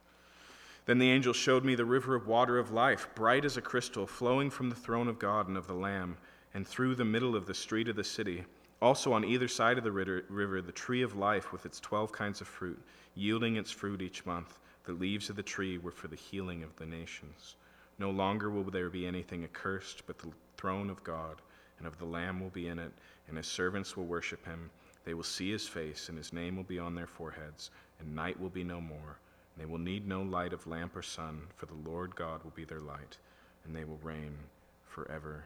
Then 0.87 0.99
the 0.99 1.11
angel 1.11 1.33
showed 1.33 1.65
me 1.65 1.75
the 1.75 1.85
river 1.85 2.15
of 2.15 2.27
water 2.27 2.59
of 2.59 2.73
life, 2.73 3.09
bright 3.15 3.45
as 3.45 3.57
a 3.57 3.63
crystal, 3.63 4.07
flowing 4.07 4.51
from 4.51 4.71
the 4.71 4.77
throne 4.77 5.09
of 5.09 5.19
God 5.19 5.49
and 5.49 5.57
of 5.57 5.67
the 5.67 5.75
Lamb, 5.75 6.17
and 6.55 6.67
through 6.67 6.95
the 6.95 7.05
middle 7.05 7.37
of 7.37 7.47
the 7.47 7.55
street 7.55 7.89
of 7.89 7.97
the 7.97 8.05
city. 8.05 8.45
Also 8.83 9.13
on 9.13 9.25
either 9.25 9.47
side 9.47 9.77
of 9.77 9.85
the 9.85 9.93
river, 9.93 10.63
the 10.63 10.73
tree 10.73 11.03
of 11.03 11.15
life 11.15 11.53
with 11.53 11.67
its 11.67 11.79
twelve 11.81 12.11
kinds 12.13 12.41
of 12.41 12.49
fruit, 12.49 12.81
yielding 13.15 13.57
its 13.57 13.71
fruit 13.71 14.01
each 14.01 14.25
month. 14.25 14.59
The 14.85 14.93
leaves 14.93 15.29
of 15.29 15.37
the 15.37 15.43
tree 15.43 15.77
were 15.77 15.91
for 15.91 16.09
the 16.09 16.17
healing 16.17 16.63
of 16.63 16.75
the 16.77 16.87
nations. 16.87 17.57
No 17.99 18.11
longer 18.11 18.49
will 18.51 18.65
there 18.65 18.89
be 18.89 19.07
anything 19.07 19.45
accursed, 19.45 20.07
but 20.07 20.19
the 20.19 20.33
throne 20.57 20.89
of 20.89 21.05
God 21.05 21.43
and 21.81 21.89
of 21.89 21.99
the 21.99 22.05
Lamb 22.05 22.41
will 22.41 22.51
be 22.51 22.69
in 22.69 22.79
it 22.79 22.93
and 23.31 23.39
his 23.39 23.47
servants 23.47 23.97
will 23.97 24.05
worship 24.05 24.45
him. 24.45 24.71
They 25.05 25.15
will 25.15 25.23
see 25.23 25.51
his 25.51 25.67
face, 25.67 26.09
and 26.09 26.19
his 26.19 26.33
name 26.33 26.57
will 26.57 26.65
be 26.65 26.79
on 26.79 26.95
their 26.95 27.07
foreheads, 27.07 27.71
and 27.99 28.15
night 28.15 28.39
will 28.39 28.51
be 28.51 28.65
no 28.65 28.81
more. 28.81 29.19
And 29.55 29.63
they 29.63 29.71
will 29.71 29.79
need 29.79 30.07
no 30.07 30.21
light 30.21 30.53
of 30.53 30.67
lamp 30.67 30.95
or 30.97 31.03
sun, 31.03 31.43
for 31.57 31.67
the 31.67 31.89
Lord 31.89 32.15
God 32.17 32.43
will 32.45 32.51
be 32.51 32.65
their 32.65 32.81
light, 32.81 33.17
and 33.65 33.75
they 33.75 33.85
will 33.85 34.01
reign 34.03 34.37
forever 34.85 35.45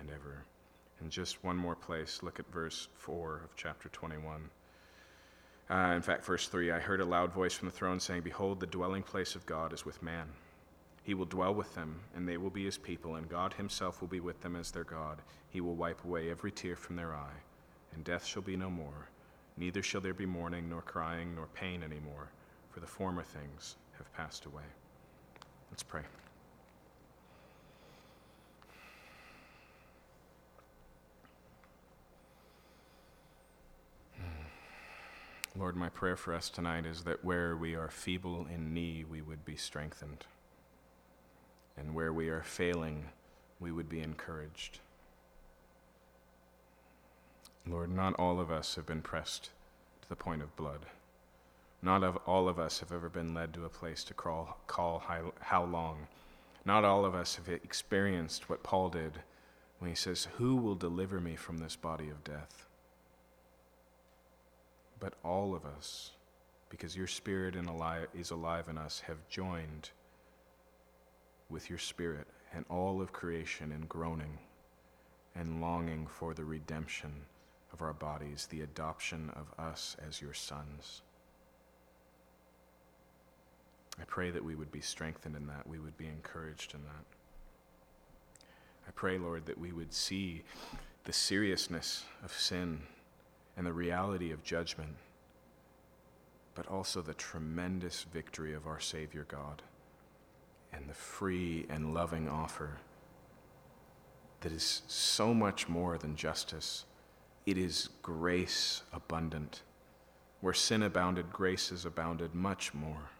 and 0.00 0.10
ever. 0.10 0.44
And 1.00 1.10
just 1.10 1.44
one 1.44 1.56
more 1.56 1.76
place, 1.76 2.22
look 2.22 2.40
at 2.40 2.50
verse 2.50 2.88
4 2.96 3.42
of 3.44 3.54
chapter 3.54 3.90
21. 3.90 4.48
Uh, 5.68 5.74
in 5.94 6.02
fact, 6.02 6.24
verse 6.24 6.48
3 6.48 6.72
I 6.72 6.78
heard 6.78 7.02
a 7.02 7.04
loud 7.04 7.32
voice 7.34 7.52
from 7.52 7.68
the 7.68 7.74
throne 7.74 8.00
saying, 8.00 8.22
Behold, 8.22 8.60
the 8.60 8.66
dwelling 8.66 9.02
place 9.02 9.34
of 9.34 9.44
God 9.44 9.74
is 9.74 9.84
with 9.84 10.02
man. 10.02 10.26
He 11.06 11.14
will 11.14 11.24
dwell 11.24 11.54
with 11.54 11.72
them, 11.76 12.00
and 12.16 12.28
they 12.28 12.36
will 12.36 12.50
be 12.50 12.64
his 12.64 12.78
people, 12.78 13.14
and 13.14 13.28
God 13.28 13.54
himself 13.54 14.00
will 14.00 14.08
be 14.08 14.18
with 14.18 14.40
them 14.40 14.56
as 14.56 14.72
their 14.72 14.82
God. 14.82 15.22
He 15.48 15.60
will 15.60 15.76
wipe 15.76 16.04
away 16.04 16.32
every 16.32 16.50
tear 16.50 16.74
from 16.74 16.96
their 16.96 17.14
eye, 17.14 17.44
and 17.94 18.02
death 18.02 18.24
shall 18.24 18.42
be 18.42 18.56
no 18.56 18.68
more. 18.68 19.08
Neither 19.56 19.84
shall 19.84 20.00
there 20.00 20.12
be 20.12 20.26
mourning, 20.26 20.68
nor 20.68 20.82
crying, 20.82 21.36
nor 21.36 21.46
pain 21.54 21.84
any 21.84 22.00
more, 22.00 22.32
for 22.72 22.80
the 22.80 22.88
former 22.88 23.22
things 23.22 23.76
have 23.98 24.12
passed 24.14 24.46
away. 24.46 24.64
Let's 25.70 25.84
pray. 25.84 26.02
Lord, 35.56 35.76
my 35.76 35.88
prayer 35.88 36.16
for 36.16 36.34
us 36.34 36.50
tonight 36.50 36.84
is 36.84 37.04
that 37.04 37.24
where 37.24 37.56
we 37.56 37.76
are 37.76 37.90
feeble 37.90 38.48
in 38.52 38.74
knee, 38.74 39.04
we 39.08 39.22
would 39.22 39.44
be 39.44 39.54
strengthened 39.54 40.26
and 41.76 41.94
where 41.94 42.12
we 42.12 42.28
are 42.28 42.42
failing, 42.42 43.06
we 43.60 43.72
would 43.72 43.88
be 43.88 44.00
encouraged. 44.00 44.80
Lord, 47.66 47.90
not 47.90 48.14
all 48.14 48.40
of 48.40 48.50
us 48.50 48.76
have 48.76 48.86
been 48.86 49.02
pressed 49.02 49.50
to 50.02 50.08
the 50.08 50.16
point 50.16 50.42
of 50.42 50.54
blood. 50.56 50.86
Not 51.82 52.02
of 52.02 52.16
all 52.26 52.48
of 52.48 52.58
us 52.58 52.80
have 52.80 52.92
ever 52.92 53.08
been 53.08 53.34
led 53.34 53.52
to 53.54 53.64
a 53.64 53.68
place 53.68 54.04
to 54.04 54.14
crawl, 54.14 54.58
call 54.66 55.00
how, 55.00 55.32
how 55.40 55.64
long. 55.64 56.06
Not 56.64 56.84
all 56.84 57.04
of 57.04 57.14
us 57.14 57.36
have 57.36 57.48
experienced 57.48 58.48
what 58.48 58.62
Paul 58.62 58.88
did 58.88 59.20
when 59.78 59.90
he 59.90 59.94
says, 59.94 60.28
Who 60.36 60.56
will 60.56 60.74
deliver 60.74 61.20
me 61.20 61.36
from 61.36 61.58
this 61.58 61.76
body 61.76 62.08
of 62.08 62.24
death? 62.24 62.66
But 64.98 65.14
all 65.22 65.54
of 65.54 65.64
us, 65.64 66.12
because 66.70 66.96
your 66.96 67.06
spirit 67.06 67.54
is 68.14 68.30
alive 68.30 68.68
in 68.68 68.78
us, 68.78 69.00
have 69.06 69.28
joined 69.28 69.90
with 71.48 71.70
your 71.70 71.78
Spirit 71.78 72.26
and 72.52 72.64
all 72.68 73.00
of 73.00 73.12
creation 73.12 73.72
in 73.72 73.86
groaning 73.86 74.38
and 75.34 75.60
longing 75.60 76.06
for 76.06 76.34
the 76.34 76.44
redemption 76.44 77.12
of 77.72 77.82
our 77.82 77.92
bodies, 77.92 78.48
the 78.50 78.62
adoption 78.62 79.30
of 79.36 79.52
us 79.62 79.96
as 80.06 80.20
your 80.20 80.32
sons. 80.32 81.02
I 84.00 84.04
pray 84.04 84.30
that 84.30 84.44
we 84.44 84.54
would 84.54 84.72
be 84.72 84.80
strengthened 84.80 85.36
in 85.36 85.46
that, 85.46 85.66
we 85.66 85.78
would 85.78 85.96
be 85.96 86.06
encouraged 86.06 86.74
in 86.74 86.82
that. 86.84 87.04
I 88.88 88.90
pray, 88.92 89.18
Lord, 89.18 89.46
that 89.46 89.58
we 89.58 89.72
would 89.72 89.92
see 89.92 90.42
the 91.04 91.12
seriousness 91.12 92.04
of 92.24 92.32
sin 92.32 92.80
and 93.56 93.66
the 93.66 93.72
reality 93.72 94.32
of 94.32 94.42
judgment, 94.42 94.96
but 96.54 96.66
also 96.66 97.02
the 97.02 97.14
tremendous 97.14 98.06
victory 98.12 98.54
of 98.54 98.66
our 98.66 98.80
Savior 98.80 99.26
God 99.28 99.62
and 100.76 100.88
the 100.88 100.94
free 100.94 101.66
and 101.68 101.94
loving 101.94 102.28
offer 102.28 102.78
that 104.40 104.52
is 104.52 104.82
so 104.86 105.32
much 105.32 105.68
more 105.68 105.96
than 105.98 106.14
justice. 106.14 106.84
It 107.46 107.56
is 107.56 107.88
grace 108.02 108.82
abundant. 108.92 109.62
Where 110.40 110.52
sin 110.52 110.82
abounded, 110.82 111.32
grace 111.32 111.70
has 111.70 111.84
abounded 111.84 112.34
much 112.34 112.74
more. 112.74 113.10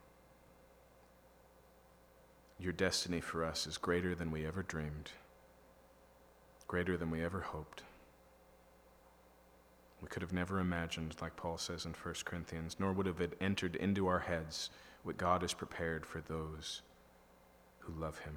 Your 2.59 2.73
destiny 2.73 3.21
for 3.21 3.45
us 3.45 3.67
is 3.67 3.79
greater 3.79 4.15
than 4.15 4.31
we 4.31 4.47
ever 4.47 4.63
dreamed, 4.63 5.11
greater 6.69 6.97
than 6.97 7.11
we 7.11 7.25
ever 7.25 7.41
hoped. 7.41 7.83
We 10.01 10.09
could 10.09 10.23
have 10.23 10.33
never 10.33 10.61
imagined, 10.61 11.17
like 11.21 11.37
Paul 11.37 11.59
says 11.59 11.87
in 11.87 11.93
1 11.93 12.15
Corinthians, 12.25 12.77
nor 12.79 12.93
would 12.93 13.07
have 13.07 13.21
it 13.21 13.37
entered 13.41 13.77
into 13.77 14.07
our 14.07 14.21
heads 14.21 14.71
what 15.03 15.17
God 15.17 15.43
has 15.43 15.55
prepared 15.55 16.07
for 16.07 16.21
those 16.21 16.83
who 17.87 18.01
love 18.01 18.19
him. 18.19 18.35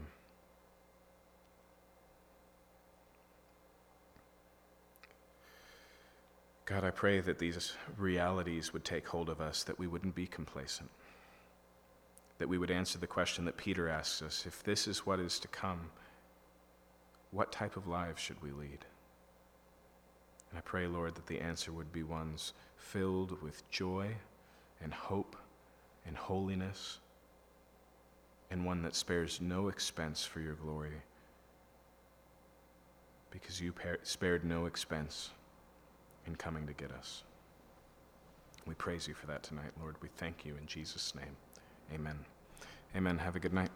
God, 6.65 6.83
I 6.83 6.91
pray 6.91 7.19
that 7.19 7.39
these 7.39 7.73
realities 7.97 8.73
would 8.73 8.85
take 8.85 9.07
hold 9.07 9.27
of 9.29 9.41
us, 9.41 9.63
that 9.63 9.79
we 9.79 9.87
wouldn't 9.87 10.13
be 10.13 10.27
complacent, 10.27 10.91
that 12.37 12.47
we 12.47 12.59
would 12.59 12.69
answer 12.69 12.99
the 12.99 13.07
question 13.07 13.45
that 13.45 13.57
Peter 13.57 13.89
asks 13.89 14.21
us 14.21 14.45
if 14.45 14.61
this 14.63 14.87
is 14.87 15.05
what 15.05 15.19
is 15.19 15.39
to 15.39 15.47
come, 15.47 15.89
what 17.31 17.51
type 17.51 17.75
of 17.75 17.87
lives 17.87 18.21
should 18.21 18.39
we 18.43 18.51
lead? 18.51 18.85
And 20.51 20.57
I 20.57 20.61
pray, 20.61 20.85
Lord, 20.85 21.15
that 21.15 21.25
the 21.25 21.41
answer 21.41 21.71
would 21.71 21.91
be 21.91 22.03
ones 22.03 22.53
filled 22.77 23.41
with 23.41 23.67
joy 23.71 24.09
and 24.81 24.93
hope 24.93 25.35
and 26.05 26.15
holiness 26.15 26.99
and 28.51 28.65
one 28.65 28.81
that 28.81 28.95
spares 28.95 29.39
no 29.41 29.67
expense 29.67 30.25
for 30.25 30.39
your 30.39 30.55
glory, 30.55 31.01
because 33.31 33.61
you 33.61 33.71
par- 33.71 33.99
spared 34.03 34.43
no 34.43 34.65
expense 34.65 35.29
in 36.25 36.35
coming 36.35 36.65
to 36.67 36.73
get 36.73 36.91
us. 36.91 37.23
We 38.65 38.73
praise 38.75 39.07
you 39.07 39.13
for 39.13 39.27
that 39.27 39.43
tonight, 39.43 39.71
Lord. 39.79 39.95
We 40.01 40.09
thank 40.17 40.45
you 40.45 40.55
in 40.59 40.65
Jesus' 40.67 41.13
name. 41.15 41.35
Amen. 41.93 42.17
Amen. 42.95 43.17
Have 43.17 43.35
a 43.35 43.39
good 43.39 43.53
night. 43.53 43.69